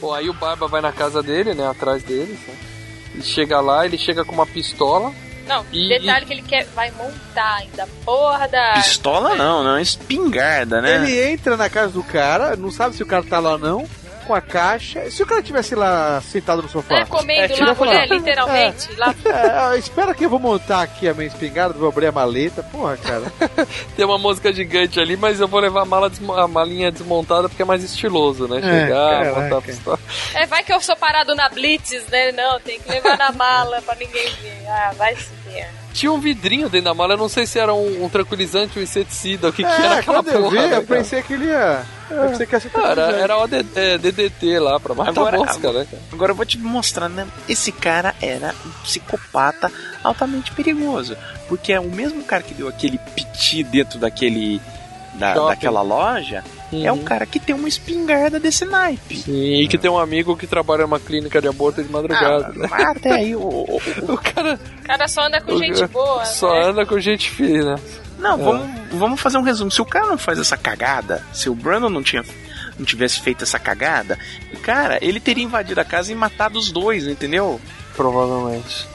[0.00, 1.66] Bom, aí o Barba vai na casa dele, né?
[1.68, 2.38] Atrás deles.
[2.46, 2.54] Né?
[3.16, 5.10] E chega lá, ele chega com uma pistola.
[5.46, 8.74] Não, E- detalhe que ele quer, vai montar ainda porra da.
[8.74, 10.96] Pistola não, não, espingarda, né?
[10.96, 13.88] Ele entra na casa do cara, não sabe se o cara tá lá ou não,
[14.28, 15.10] com a caixa.
[15.10, 16.94] Se o cara tivesse lá sentado no sofá.
[16.96, 18.94] Né, comendo tira lá mulher, literalmente.
[18.96, 19.14] Lá.
[19.24, 22.62] É, é, espera que eu vou montar aqui a minha espingarda, vou abrir a maleta.
[22.62, 23.22] Porra, cara.
[23.96, 27.48] Tem uma música gigante ali, mas eu vou levar a, mala desmo- a malinha desmontada
[27.48, 28.60] porque é mais estiloso, né?
[28.60, 29.40] Chegar, caraca.
[29.40, 29.98] montar a pistola.
[30.34, 32.32] É, vai que eu sou parado na Blitz, né?
[32.32, 34.66] Não, tem que levar na mala pra ninguém ver.
[34.68, 35.66] Ah, vai se ver.
[35.94, 38.82] Tinha um vidrinho dentro da mala, eu não sei se era um, um tranquilizante, um
[38.82, 40.50] inseticida, o que, que era É, aquela quando eu porra.
[40.62, 41.82] vi, né, eu pensei que ele ia.
[42.10, 45.72] Eu pensei que ia ser Cara, era o DDT lá pra matar Agora- a mosca,
[45.72, 46.02] né, cara?
[46.12, 47.26] Agora eu vou te mostrar, né?
[47.48, 49.70] Esse cara era um psicopata
[50.02, 51.16] altamente perigoso.
[51.48, 54.60] Porque é o mesmo cara que deu aquele piti dentro daquele.
[55.14, 56.44] Da, daquela loja.
[56.72, 56.98] É Uhum.
[57.00, 59.16] o cara que tem uma espingarda desse naipe.
[59.16, 62.52] Sim, e que tem um amigo que trabalha numa clínica de aborto de madrugada.
[62.54, 65.84] Ah, mas até aí o, o- o- o cara O cara só anda com gente
[65.86, 66.24] boa.
[66.24, 66.66] só né?
[66.66, 67.80] anda com gente fina.
[68.18, 68.36] Não, É.
[68.44, 69.70] vamos, vamos fazer um resumo.
[69.70, 72.24] Se o cara não faz essa cagada, se o Brandon não tinha
[72.78, 74.16] não tivesse feito essa cagada,
[74.62, 77.60] cara, ele teria invadido a casa e matado os dois, entendeu?
[77.96, 78.86] Provavelmente.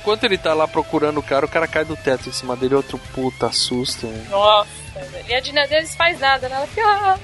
[0.00, 2.74] Enquanto ele tá lá procurando o cara, o cara cai do teto em cima dele,
[2.74, 4.06] outro puta susto.
[4.06, 4.26] né?
[4.30, 4.68] Nossa,
[5.12, 5.24] velho.
[5.28, 6.56] E a Dina deles faz nada, né?
[6.56, 7.18] Ela fica.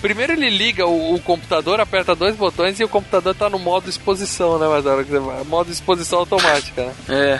[0.00, 3.88] Primeiro ele liga o, o computador, aperta dois botões e o computador tá no modo
[3.88, 4.66] exposição, né?
[4.68, 6.94] Mas na hora que você vai, modo exposição automática, né?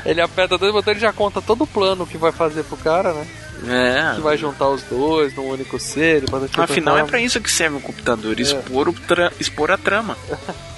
[0.04, 0.10] É.
[0.10, 3.12] Ele aperta dois botões e já conta todo o plano que vai fazer pro cara,
[3.12, 3.26] né?
[3.68, 4.14] É.
[4.16, 6.24] Que vai juntar os dois num único ser.
[6.58, 8.42] Afinal, é pra isso que serve o computador, É.
[8.42, 10.16] expor, o tra- expor a trama.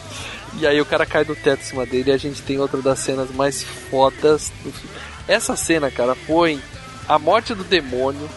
[0.60, 2.82] E aí o cara cai do teto em cima dele e a gente tem outra
[2.82, 4.96] das cenas mais fodas do filme.
[5.28, 6.58] Essa cena, cara, foi
[7.06, 8.28] a morte do demônio.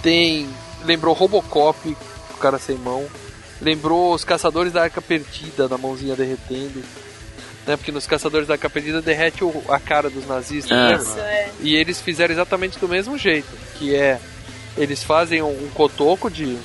[0.00, 0.48] Tem.
[0.84, 1.96] Lembrou Robocop,
[2.38, 3.06] o cara sem mão.
[3.60, 6.82] Lembrou os caçadores da arca perdida, da mãozinha derretendo.
[7.66, 7.76] Né?
[7.76, 10.86] Porque nos caçadores da arca perdida derrete o- a cara dos nazistas, Ah.
[10.88, 11.02] lembra?
[11.02, 11.50] Isso, é.
[11.60, 13.48] E eles fizeram exatamente do mesmo jeito,
[13.78, 14.18] que é
[14.76, 16.56] eles fazem um, um cotoco de,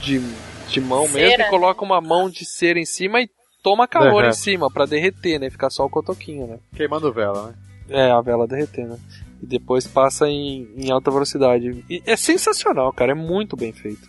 [0.00, 0.20] de,
[0.68, 1.28] de mão Cera.
[1.28, 3.30] mesmo e colocam uma mão de cera em cima e
[3.62, 4.28] toma calor Uhum.
[4.28, 5.48] em cima pra derreter, né?
[5.50, 6.58] Ficar só o cotoquinho, né?
[6.76, 7.54] Queimando vela, né?
[7.88, 8.98] É, a vela derreter, né?
[9.42, 11.82] E depois passa em, em alta velocidade.
[11.90, 14.08] E é sensacional, cara, é muito bem feito.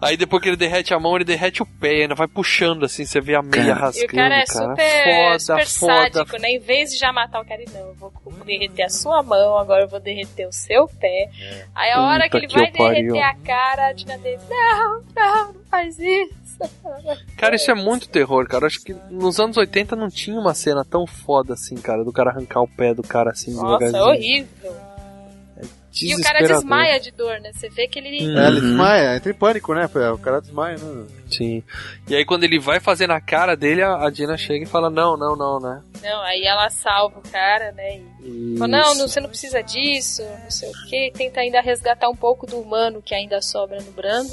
[0.00, 3.04] Aí depois que ele derrete a mão, ele derrete o pé, ainda vai puxando assim,
[3.04, 3.78] você vê a meia Cara.
[3.78, 6.48] E rasgando, o cara é super, Foda, super foda, sádico, né?
[6.50, 8.12] Em vez de já matar o cara, não, eu vou
[8.44, 11.28] derreter a sua mão, agora eu vou derreter o seu pé.
[11.74, 13.12] Aí a hora que ele que vai eu pariu.
[13.12, 16.40] derreter a cara, a Dina dele, não, não, não faz isso.
[17.38, 18.66] Cara, isso é muito terror, cara.
[18.66, 22.28] Acho que nos anos 80 não tinha uma cena tão foda assim, cara, do cara
[22.30, 24.04] arrancar o pé do cara assim Nossa, é devagarzinho.
[24.04, 24.76] horrível.
[26.02, 27.50] E o cara desmaia de dor, né?
[27.52, 28.26] Você vê que ele.
[28.28, 28.38] Hum.
[28.38, 28.66] É, ele Uhum.
[28.68, 29.86] desmaia, entra em pânico, né?
[30.14, 31.06] O cara desmaia, né?
[31.30, 31.62] Sim.
[32.08, 34.88] E aí quando ele vai fazer na cara dele, a a Dina chega e fala,
[34.88, 35.82] não, não, não, né?
[36.02, 38.00] Não, aí ela salva o cara, né?
[38.22, 41.12] E fala, não, não, você não precisa disso, não sei o que.
[41.14, 44.30] Tenta ainda resgatar um pouco do humano que ainda sobra no Brando.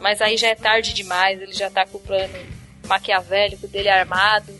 [0.00, 2.34] Mas aí já é tarde demais, ele já tá com o plano
[2.86, 4.52] maquiavélico dele armado.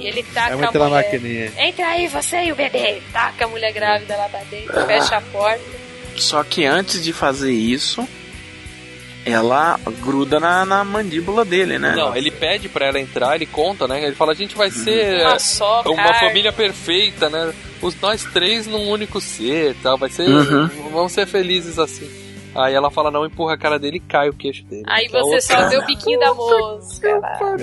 [0.00, 1.04] E ele taca É a muito na mulher.
[1.04, 1.52] maquininha.
[1.58, 3.02] Entra aí, você e o bebê.
[3.12, 5.60] Taca a mulher grávida lá pra dentro, fecha a porta.
[6.16, 8.06] Só que antes de fazer isso,
[9.24, 11.94] ela gruda na, na mandíbula dele, né?
[11.94, 14.02] Não, ele pede pra ela entrar, ele conta, né?
[14.02, 17.52] Ele fala, a gente vai ser Uma só, uma família perfeita, né?
[17.82, 20.66] Os nós três num único ser, tal, vai ser, Uhum.
[20.92, 22.08] vamos ser felizes assim.
[22.58, 24.84] Aí ela fala, não, empurra a cara dele e cai o queixo dele.
[24.86, 27.18] Aí é você só vê o biquinho da mosca.
[27.18, 27.56] lá.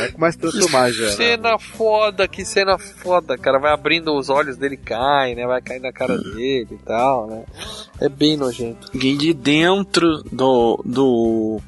[0.00, 1.06] É que mais transformar já.
[1.06, 1.10] né?
[1.12, 3.58] Cena foda, que cena foda, cara.
[3.58, 5.46] Vai abrindo os olhos dele cai, né?
[5.46, 7.44] Vai cair na cara dele e tal, né?
[8.00, 8.90] É bem nojento.
[8.94, 10.82] E de dentro do.
[10.84, 11.60] do.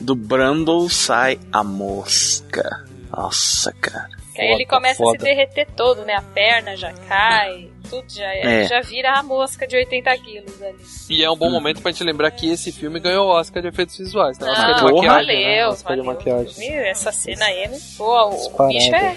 [0.00, 2.84] do Brandon sai a mosca.
[3.10, 4.19] Nossa, cara.
[4.34, 5.18] Que aí ele Foda, começa a foda.
[5.18, 6.14] se derreter todo, né?
[6.14, 8.62] A perna já cai, tudo já, é.
[8.62, 8.64] É.
[8.68, 10.76] já vira a mosca de 80 quilos ali.
[11.10, 13.68] E é um bom momento pra gente lembrar que esse filme ganhou o Oscar de
[13.68, 14.46] efeitos visuais, né?
[14.46, 15.68] Não, Oscar de maquiagem, valeu, né?
[15.68, 16.14] Oscar de valeu.
[16.14, 16.68] maquiagem.
[16.70, 17.78] Meu, essa cena aí, né?
[17.98, 19.16] Pô, o, bicho é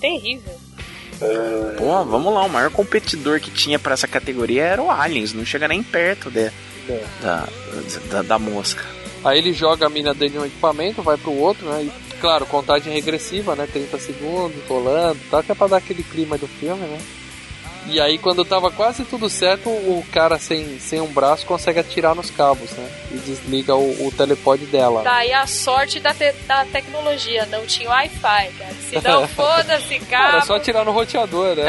[0.00, 0.54] terrível.
[1.78, 5.44] Pô, vamos lá, o maior competidor que tinha pra essa categoria era o Aliens, não
[5.44, 6.50] chega nem perto de,
[6.88, 7.04] É.
[7.20, 7.48] da,
[8.10, 8.84] da, da mosca.
[9.24, 11.84] Aí ele joga a mina dele em um equipamento, vai pro outro, né?
[11.84, 13.66] E, claro, contagem regressiva, né?
[13.66, 16.98] 30 segundos, rolando tal, que é pra dar aquele clima do filme, né?
[17.88, 22.14] E aí, quando tava quase tudo certo, o cara sem, sem um braço consegue atirar
[22.14, 22.88] nos cabos, né?
[23.10, 25.02] E desliga o, o telepod dela.
[25.02, 28.74] Tá aí a sorte da, te- da tecnologia, não tinha Wi-Fi, cara.
[28.88, 31.64] Se não, foda-se, Cara, é só atirar no roteador, né?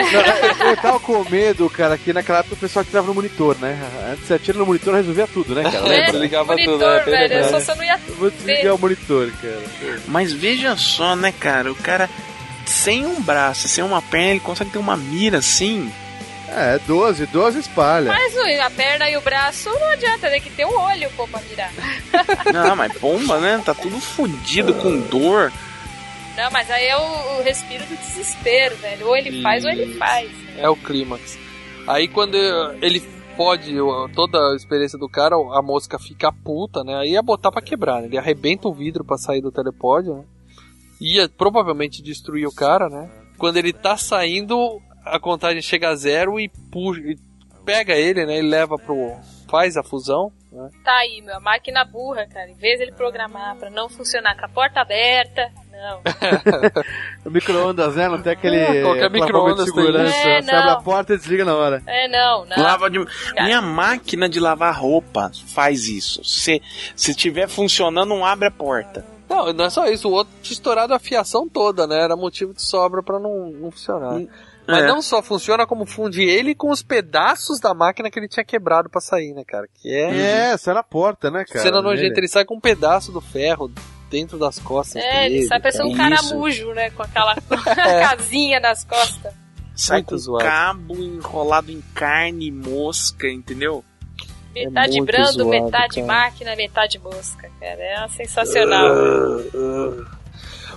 [0.59, 3.79] Não, eu tava com medo, cara, que naquela época o pessoal atirava no monitor, né?
[4.11, 5.77] Antes você atira no monitor resolvia tudo, né, cara?
[5.93, 6.19] É, Lembra?
[6.19, 7.27] Ligava monitor, tudo, né?
[7.27, 7.49] Bem velho.
[7.49, 9.61] Só você não ia Eu vou desligar o monitor, cara.
[10.07, 11.71] Mas veja só, né, cara?
[11.71, 12.07] O cara
[12.65, 15.91] sem um braço, sem uma perna, ele consegue ter uma mira assim.
[16.55, 18.11] É, 12, 12 espalha.
[18.11, 21.27] Mas o- a perna e o braço não adianta, tem que ter um olho pô,
[21.27, 21.71] pra mirar.
[22.53, 23.61] Não, mas bomba, né?
[23.65, 25.51] Tá tudo fudido com dor.
[26.37, 29.07] Não, mas aí é o, o respiro do desespero, velho.
[29.07, 30.29] Ou ele faz ou ele faz.
[30.57, 31.37] É o clímax.
[31.87, 32.35] Aí quando
[32.81, 33.01] ele
[33.35, 33.75] pode,
[34.15, 36.95] toda a experiência do cara, a mosca fica puta, né?
[36.99, 38.07] Aí ia botar pra quebrar, né?
[38.07, 40.23] Ele arrebenta o vidro pra sair do telepod, né?
[41.01, 43.09] Ia provavelmente destruir o cara, né?
[43.37, 47.17] Quando ele tá saindo, a contagem chega a zero e puxa, e
[47.65, 48.39] pega ele, né?
[48.39, 49.13] E leva pro.
[49.49, 50.69] faz a fusão, né?
[50.83, 52.49] Tá aí, meu, a máquina burra, cara.
[52.49, 56.01] Em vez de ele programar pra não funcionar com a porta aberta, não.
[57.25, 58.07] O micro-ondas, né?
[58.07, 58.57] Não tem aquele.
[58.57, 60.13] É, qualquer micro-ondas segurança.
[60.21, 60.31] tem.
[60.33, 61.81] É, Você abre a porta e desliga na hora.
[61.87, 62.61] É, não, não.
[62.61, 62.99] Lava de...
[63.41, 66.23] Minha máquina de lavar roupa faz isso.
[66.23, 66.61] Se
[66.95, 69.05] se tiver funcionando, não abre a porta.
[69.29, 72.03] Não, não é só isso, o outro tinha estourado a fiação toda, né?
[72.03, 74.21] Era motivo de sobra pra não, não funcionar.
[74.67, 74.87] Mas é.
[74.87, 78.89] não só funciona, como funde ele com os pedaços da máquina que ele tinha quebrado
[78.89, 79.67] pra sair, né, cara?
[79.73, 80.51] Que é.
[80.51, 81.59] É, sai na porta, né, cara?
[81.59, 83.69] cena nojenta, ele sai com um pedaço do ferro
[84.09, 85.03] dentro das costas.
[85.03, 86.15] É, ele dele, sai parecendo um cara.
[86.15, 86.89] caramujo, né?
[86.91, 87.35] Com aquela
[87.77, 88.01] É.
[88.01, 89.33] casinha nas costas.
[89.75, 90.43] Sai Muito com zoado.
[90.45, 93.83] cabo enrolado em carne, mosca, entendeu?
[94.53, 96.07] Metade muito brando, zoado, metade cara.
[96.07, 97.81] máquina, metade mosca, cara.
[97.81, 98.87] É sensacional.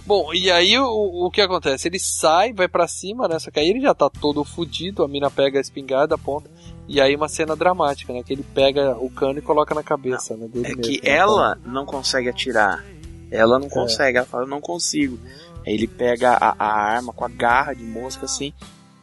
[0.07, 0.87] Bom, e aí o,
[1.27, 1.89] o que acontece?
[1.89, 3.39] Ele sai, vai pra cima, né?
[3.41, 6.49] Só que aí ele já tá todo fudido, a mina pega a espingarda, aponta.
[6.87, 8.23] E aí uma cena dramática, né?
[8.23, 10.47] Que ele pega o cano e coloca na cabeça, né?
[10.47, 11.11] Dele É mesmo, que né?
[11.17, 12.85] ela não consegue atirar.
[13.31, 15.19] Ela não consegue, ela fala, eu não consigo.
[15.67, 18.53] Aí ele pega a, a arma com a garra de mosca assim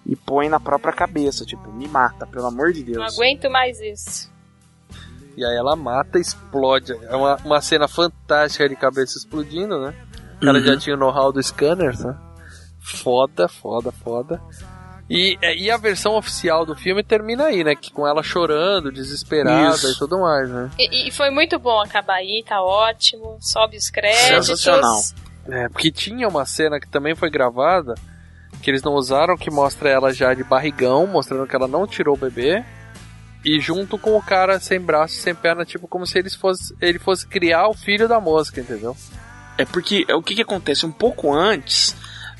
[0.06, 3.14] e põe na própria cabeça, tipo, me mata, pelo amor de Não Deus.
[3.16, 4.32] aguento mais isso.
[5.36, 6.94] E aí ela mata, explode.
[6.94, 9.94] É uma, uma cena fantástica de cabeça explodindo, né?
[10.44, 10.66] O cara Uhum.
[10.66, 12.16] já tinha o know-how do scanner, né?
[12.82, 14.42] Foda, foda, foda.
[15.10, 17.76] E, é, e a versão oficial do filme termina aí, né?
[17.76, 19.92] Que com ela chorando, desesperada Isso.
[19.92, 20.70] e tudo mais, né?
[20.78, 23.38] E, e foi muito bom acabar aí, tá ótimo.
[23.40, 24.48] Sobe os créditos.
[24.48, 25.00] Sensacional.
[25.48, 27.96] É, porque tinha uma cena que também foi gravada,
[28.62, 32.16] que eles não usaram, que mostra ela já de barrigão, mostrando que ela não tirou
[32.16, 32.64] o bebê.
[33.46, 36.98] E junto com o cara sem braço, sem perna, tipo, como se eles fosse, ele
[36.98, 38.96] fosse criar o filho da mosca, entendeu?
[39.58, 40.86] É porque é, o que, que acontece?
[40.86, 41.96] Um pouco antes,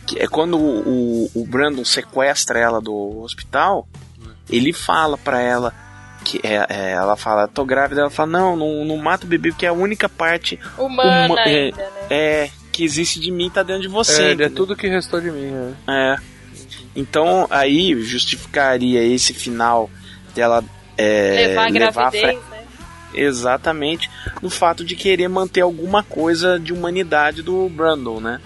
[0.06, 3.88] que é quando o, o, o Brandon sequestra ela do hospital,
[4.50, 5.74] ele fala pra ela
[6.24, 9.50] que é, é, ela fala, tô grávida, ela fala, não, não, não mata o bebê
[9.50, 12.08] porque é a única parte Humana Uma- é, ainda, né?
[12.10, 14.24] é, que existe de mim tá dentro de você.
[14.24, 15.76] é, ele é tudo que restou de mim, né?
[15.88, 16.18] É.
[16.96, 19.90] Então aí justificaria esse final
[20.34, 20.64] dela
[20.98, 22.53] é, levar a levar a gravidez, né?
[23.14, 24.10] Exatamente,
[24.42, 28.42] no fato de querer manter alguma coisa de humanidade do Brandon, né?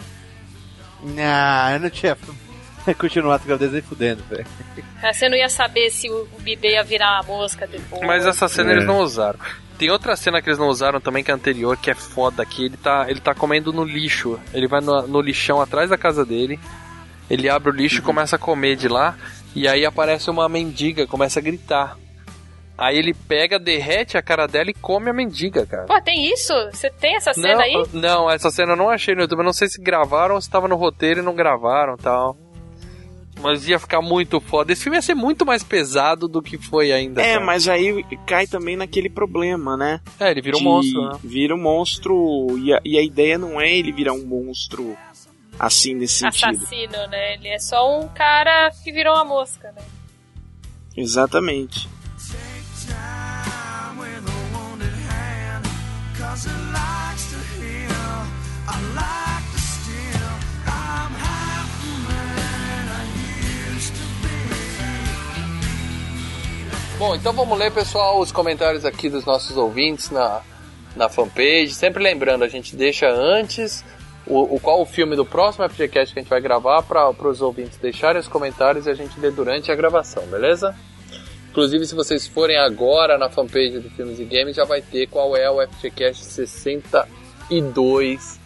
[1.04, 2.18] Não, eu não tinha
[2.98, 4.46] continuado com a gravidez nem fudendo, velho.
[5.02, 8.02] Ah, Você não ia saber se o, bebê ia virar uma mosca depois.
[8.02, 8.74] Mas essa cena É.
[8.74, 9.40] eles não usaram.
[9.78, 12.66] Tem outra cena que eles não usaram também, que é anterior, que é foda, que
[12.66, 14.40] ele tá, ele tá comendo no lixo.
[14.52, 16.60] Ele vai no, no lixão atrás da casa dele,
[17.30, 19.16] ele abre o lixo e começa a comer de lá,
[19.54, 21.96] e aí aparece uma mendiga, começa a gritar.
[22.78, 25.86] Aí ele pega, derrete a cara dela e come a mendiga, cara.
[25.86, 26.54] Pô, tem isso?
[26.72, 27.74] Você tem essa cena não, aí?
[27.92, 29.40] não, essa cena eu não achei no YouTube.
[29.40, 32.38] Eu não sei se gravaram ou se tava no roteiro e não gravaram e tal.
[33.42, 34.72] Mas ia ficar muito foda.
[34.72, 37.22] Esse filme ia ser muito mais pesado do que foi ainda.
[37.22, 37.46] É, cara.
[37.46, 40.00] mas aí cai também naquele problema, né?
[40.20, 41.20] É, ele vira um De- monstro, né?
[41.24, 44.96] Vira um monstro, e a, e a ideia não é ele virar um monstro
[45.60, 46.50] assim nesse sentido.
[46.50, 47.34] Assassino, né?
[47.36, 49.82] Ele é só um cara que virou uma mosca, né?
[50.96, 51.88] Exatamente.
[67.00, 70.42] Bom, então vamos ler, pessoal, os comentários aqui dos nossos ouvintes na,
[70.96, 71.74] na fanpage.
[71.74, 73.84] Sempre lembrando, a gente deixa antes
[74.26, 77.42] o, o qual o filme do próximo FGCast que a gente vai gravar para os
[77.42, 80.76] ouvintes deixarem os comentários e a gente lê durante a gravação, beleza?
[81.58, 85.36] Inclusive, se vocês forem agora na fanpage do Filmes e Games, já vai ter qual
[85.36, 88.40] é o FGCast 62.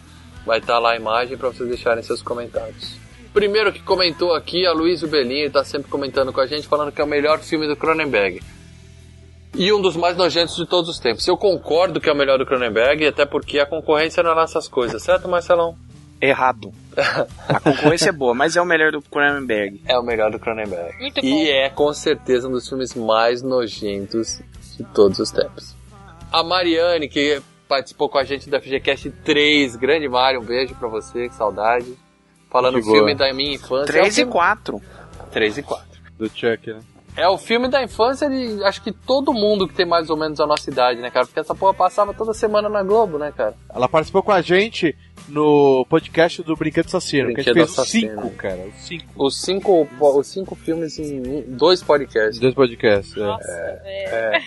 [0.46, 2.96] Vai estar lá a imagem para vocês deixarem seus comentários.
[3.34, 7.02] primeiro que comentou aqui, a Luiz Belinho, tá sempre comentando com a gente, falando que
[7.02, 8.40] é o melhor filme do Cronenberg.
[9.54, 11.28] E um dos mais nojentos de todos os tempos.
[11.28, 14.66] Eu concordo que é o melhor do Cronenberg, até porque a concorrência não é nossas
[14.66, 15.76] coisas, certo, Marcelão?
[16.22, 16.72] Errado.
[17.48, 19.82] A concorrência é boa, mas é o melhor do Cronenberg.
[19.88, 20.96] É o melhor do Cronenberg.
[21.00, 21.26] Muito bom.
[21.26, 24.40] E é com certeza um dos filmes mais nojentos
[24.76, 25.74] de todos os tempos.
[26.32, 30.86] A Mariane, que participou com a gente da FGCast 3, grande Mário, um beijo pra
[30.88, 31.92] você, que saudade.
[32.48, 33.86] Falando Que do filme da minha infância.
[33.86, 34.80] 3 É e filme- 4.
[35.32, 35.86] 3 e 4.
[36.18, 36.78] Do Chuck, né?
[37.16, 40.38] É o filme da infância de acho que todo mundo que tem mais ou menos
[40.40, 41.26] a nossa idade, né, cara?
[41.26, 43.54] Porque essa porra passava toda semana na Globo, né, cara?
[43.74, 44.96] Ela participou com a gente
[45.28, 48.22] no podcast do Brinquedo Assassino, que a Brinquedo gente fez os Assassino.
[48.22, 48.66] cinco, cara.
[48.66, 49.04] Os cinco.
[49.16, 52.38] Os cinco, os cinco filmes em dois podcasts.
[52.38, 53.14] Dois podcasts.
[53.16, 53.80] é.
[53.84, 54.42] É.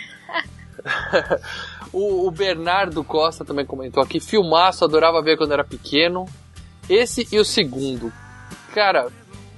[1.92, 6.26] o, o Bernardo Costa também comentou aqui, filmaço, adorava ver quando era pequeno.
[6.90, 8.12] Esse e o segundo.
[8.74, 9.08] Cara,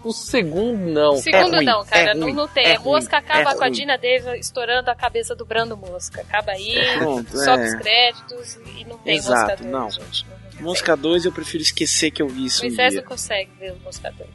[0.04, 1.14] o segundo não.
[1.14, 2.66] O segundo ruim, não, cara, é não, ruim, não tem.
[2.66, 3.70] é mosca ruim, acaba é com a.
[3.70, 6.22] Dina Deva estourando a cabeça do Brando Mosca.
[6.22, 7.66] Acaba aí, Pronto, sobe é.
[7.68, 9.90] os créditos e não tem Exato, Mosca 2, não.
[9.92, 10.26] gente.
[10.26, 13.04] Não, não Mosca 2 eu prefiro esquecer que eu vi isso um O Moisés não
[13.04, 14.30] consegue ver o Mosca 2.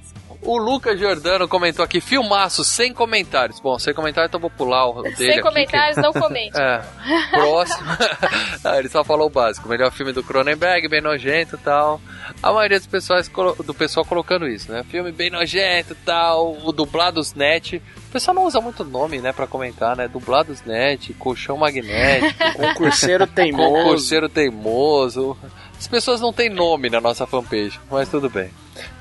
[0.44, 3.60] O Lucas Giordano comentou aqui, filmaço, sem comentários.
[3.60, 6.58] Bom, sem comentários, então vou pular o dele Sem aqui, comentários, que- não comente.
[6.60, 6.82] É.
[7.30, 7.86] Próximo.
[8.64, 9.68] ah, ele só falou o básico.
[9.68, 12.00] Melhor filme do Cronenberg, bem nojento e tal.
[12.42, 14.84] A maioria dos pessoas, colo- do pessoal colocando isso, né?
[14.90, 16.56] Filme bem nojento e tal.
[16.64, 17.82] O dublados net.
[18.08, 20.06] O pessoal não usa muito nome, né, pra comentar, né?
[20.08, 22.34] Dublados net, colchão magnético.
[22.56, 23.72] Concurseiro teimoso.
[23.74, 25.36] Concurseiro teimoso.
[25.78, 28.50] As pessoas não têm nome na nossa fanpage, mas tudo bem.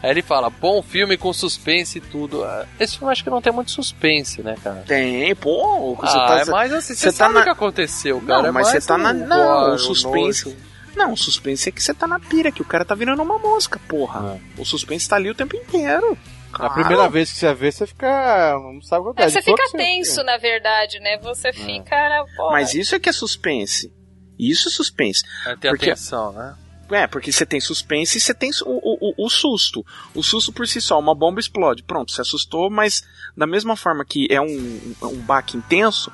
[0.01, 2.43] Aí ele fala, bom filme com suspense e tudo.
[2.43, 4.83] Ah, Esse filme acho que não tem muito suspense, né, cara?
[4.87, 5.95] Tem, pô.
[5.95, 8.41] Você ah, tá, é mais assim, você você tá sabe na- o que aconteceu, cara.
[8.43, 9.13] Não, é mas você tá na.
[9.13, 10.45] Não, horror, o suspense.
[10.45, 10.57] nojo.
[10.95, 13.37] Não, o suspense é que você tá na pira, que o cara tá virando uma
[13.37, 14.39] mosca, porra.
[14.57, 16.17] O suspense tá ali o tempo inteiro.
[16.65, 16.73] A Claro.
[16.75, 18.53] primeira vez que você vê, você fica.
[18.59, 19.29] Não sabe o que É, é.
[19.29, 21.17] você fica tenso, na verdade, né?
[21.19, 22.25] Você fica.
[22.37, 23.91] Pô, Mas isso é que é suspense.
[24.37, 25.23] Isso é suspense.
[25.45, 26.55] É ter Porque- atenção, né?
[26.91, 29.81] É, porque você tem suspense e você tem o, o, o, susto.
[30.13, 31.83] O susto por si só, uma bomba explode.
[31.83, 33.01] Pronto, você assustou, mas
[33.37, 36.11] da mesma forma que é um, um baque intenso,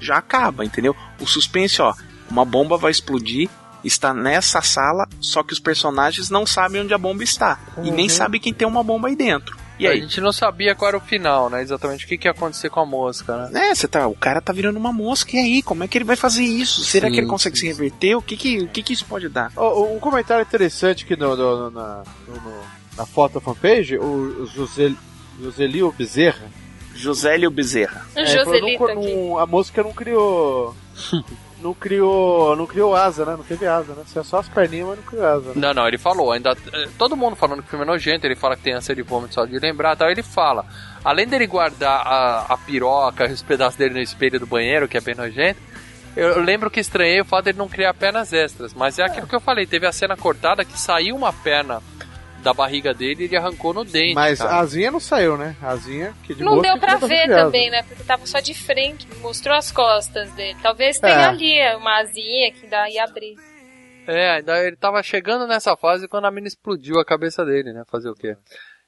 [0.00, 0.94] já acaba, entendeu?
[1.20, 1.92] O suspense, ó,
[2.30, 3.50] uma bomba vai explodir,
[3.82, 7.58] está nessa sala, só que os personagens não sabem onde a bomba está.
[7.82, 8.08] E nem Uhum.
[8.08, 9.58] sabem quem tem uma bomba aí dentro.
[9.78, 10.00] E A aí?
[10.02, 11.62] gente não sabia qual era o final, né?
[11.62, 13.70] Exatamente o que, que ia acontecer com a mosca, né?
[13.70, 15.62] É, você tá, o cara tá virando uma mosca, e aí?
[15.62, 16.82] Como é que ele vai fazer isso?
[16.84, 18.14] Será Sim, que ele consegue sim, se reverter?
[18.16, 19.50] O que que, o que que isso pode dar?
[19.56, 22.62] Um comentário interessante aqui no, no- no- na, no-
[22.96, 24.92] na foto da fanpage, o, José,
[25.40, 26.50] Joselio Bezerra.
[26.94, 28.06] Josélio Bezerra.
[28.14, 29.14] É, falou, Joselito não- aqui.
[29.14, 30.76] não- a música não criou.
[31.62, 32.54] não criou.
[32.56, 33.32] Não criou asa, né?
[33.36, 34.02] Não teve asa, né?
[34.24, 35.48] Só as perninhas, mas não criou asa.
[35.48, 35.52] Né?
[35.56, 36.56] Não, não, ele falou, ainda.
[36.72, 39.02] eh, Todo mundo falando que o filme é nojento, ele fala que tem ânsia de
[39.02, 40.10] vômito só de lembrar tal.
[40.10, 40.66] Ele fala,
[41.04, 45.00] além dele guardar a, a piroca, os pedaços dele no espelho do banheiro, que é
[45.00, 45.60] bem nojento.
[46.14, 49.34] Eu lembro que estranhei o fato dele não criar pernas extras, mas é aquilo que
[49.34, 51.80] eu falei, teve a cena cortada que saiu uma perna
[52.42, 54.14] da barriga dele e ele arrancou no dente.
[54.14, 54.50] Mas cara.
[54.56, 55.56] a asinha não saiu, né?
[55.62, 57.82] A asinha que de Não boa deu pra ver também, né?
[57.82, 60.58] Porque tava só de frente, mostrou as costas dele.
[60.62, 61.24] Talvez tenha É.
[61.26, 63.36] ali uma asinha que dá ia abrir.
[64.06, 67.84] É, ainda ele tava chegando nessa fase quando a mina explodiu a cabeça dele, né?
[67.90, 68.36] Fazer o quê?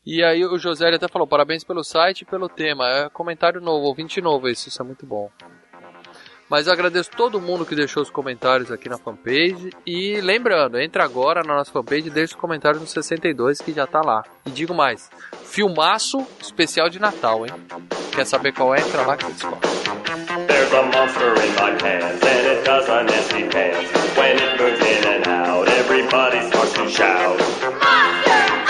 [0.05, 2.85] E aí o José ele até falou, parabéns pelo site e pelo tema.
[2.89, 5.31] É comentário novo, ouvinte novo esse, isso é muito bom.
[6.49, 9.71] Mas eu agradeço todo mundo que deixou os comentários aqui na fanpage.
[9.87, 13.87] E lembrando, entra agora na nossa fanpage e deixa os comentários no 62 que já
[13.87, 14.23] tá lá.
[14.45, 15.11] E digo mais,
[15.45, 17.53] filmaço especial de Natal, hein?
[18.15, 18.81] Quer saber qual é?
[18.81, 19.69] Entra lá que você descobre.
[20.47, 23.89] There's a monster in my pants, and it does a nasty dance.
[24.16, 27.39] When it moves in and out, everybody starts to shout.
[27.41, 28.64] Então,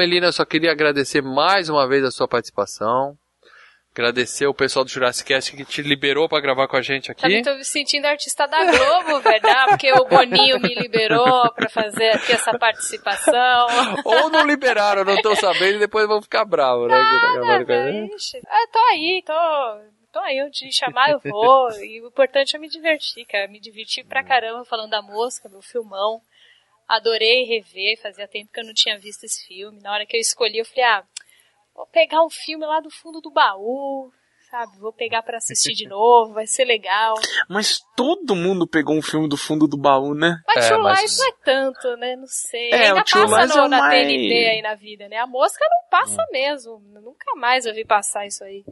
[0.00, 3.18] Melina, eu só queria agradecer mais uma vez a sua participação.
[3.92, 7.20] Agradecer o pessoal do Jurassic Cast que te liberou pra gravar com a gente aqui.
[7.20, 9.68] Também tô me sentindo artista da Globo, verdade?
[9.68, 13.66] Porque o Boninho me liberou pra fazer aqui essa participação.
[14.06, 16.96] Ou não liberaram, não tô sabendo, e depois vão ficar bravos, né?
[16.96, 18.14] tá gravando com a gente.
[18.14, 21.70] Ixi, ah, tô aí, tô, tô aí, onde chamar eu vou.
[21.72, 23.48] E o importante é me divertir, cara.
[23.48, 26.22] Me divertir pra caramba falando da mosca, do filmão.
[26.94, 29.80] Adorei rever, fazia tempo que eu não tinha visto esse filme.
[29.80, 31.04] Na hora que eu escolhi, eu falei, ah,
[31.74, 34.10] vou pegar um filme lá do fundo do baú,
[34.50, 34.76] sabe?
[34.80, 37.14] Vou pegar pra assistir de novo, vai ser legal.
[37.48, 40.40] Mas todo mundo pegou um filme do fundo do baú, né?
[40.46, 42.16] Mas É, True mas- Lies não é tanto, né?
[42.16, 42.70] Não sei.
[42.72, 45.16] É, Ainda passa Lies no, é na mais- TNT aí na vida, né?
[45.18, 46.80] A mosca não passa mesmo.
[47.00, 48.64] Nunca mais eu vi passar isso aí.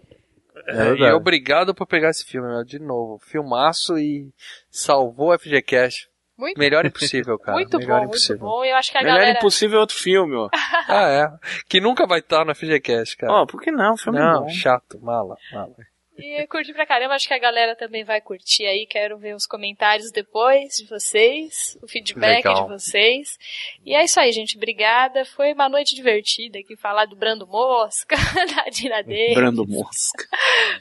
[0.67, 3.21] É, e obrigado por pegar esse filme, meu, de novo.
[3.25, 4.29] Filmaço e
[4.69, 6.08] salvou o FGCast.
[6.39, 7.59] Muito, Melhor impossível, cara.
[7.59, 8.39] muito Melhor bom, muito impossível.
[8.39, 8.65] bom.
[8.65, 9.39] Eu acho que a Melhor galera...
[9.39, 10.49] Impossível é outro filme, ó.
[10.89, 11.29] Ah, é.
[11.69, 13.33] Que nunca vai estar no FGCast, cara.
[13.33, 13.95] Ó, por que não?
[13.95, 14.49] O filme é não, bom.
[14.49, 15.75] chato, mala, mala.
[16.17, 18.87] E eu curti pra caramba, acho que a galera também vai curtir aí.
[18.87, 22.63] Quero ver os comentários depois de vocês, o feedback Legal.
[22.65, 23.39] de vocês.
[23.85, 24.57] E é isso aí, gente.
[24.57, 25.25] Obrigada.
[25.25, 28.17] Foi uma noite divertida aqui falar do Brando Mosca,
[28.57, 29.03] da Dina.
[29.35, 30.25] Brando Mosca.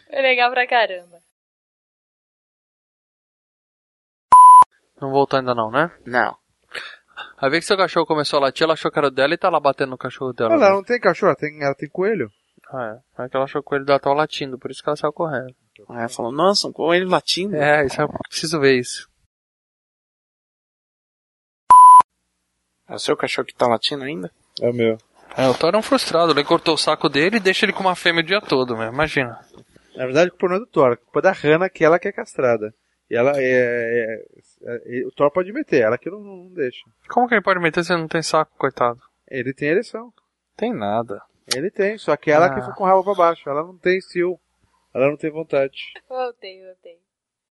[0.09, 1.26] Foi legal pra caramba.
[5.01, 5.91] Não voltou ainda não, né?
[6.05, 6.35] Não.
[7.37, 9.37] Aí vê que seu cachorro começou a latir, ela achou que era o dela e
[9.37, 10.53] tá lá batendo no cachorro dela.
[10.53, 12.31] Olha lá, não tem cachorro, tem, ela tem coelho.
[12.71, 13.23] Ah, é.
[13.23, 15.13] É que ela achou que o coelho dela tava latindo, por isso que ela saiu
[15.13, 15.55] correndo.
[15.89, 17.55] Aí falou, nossa, um coelho latindo.
[17.55, 19.07] É, isso eu preciso ver isso.
[22.89, 24.31] É o seu cachorro que tá latindo ainda?
[24.61, 24.97] É o meu.
[25.35, 27.81] É, o Thor é um frustrado, ele cortou o saco dele e deixa ele com
[27.81, 28.87] uma fêmea o dia todo, meu.
[28.87, 29.39] Imagina.
[29.95, 31.99] Na verdade, a culpa não é do Thor, a culpa é da Hannah, que ela
[31.99, 32.73] que é castrada.
[33.09, 34.23] E ela é, é-
[35.01, 36.83] é- O Thor pode meter, ela que não, não deixa.
[37.09, 38.99] Como que ele pode meter se ele não tem saco, coitado?
[39.29, 40.11] Ele tem ereção.
[40.55, 41.21] Tem nada.
[41.55, 42.53] Ele tem, só que ela Ah.
[42.55, 43.49] que foi com o rabo pra baixo.
[43.49, 44.37] Ela não tem cio.
[44.93, 45.93] Ela não tem vontade.
[46.09, 46.99] Voltei, voltei.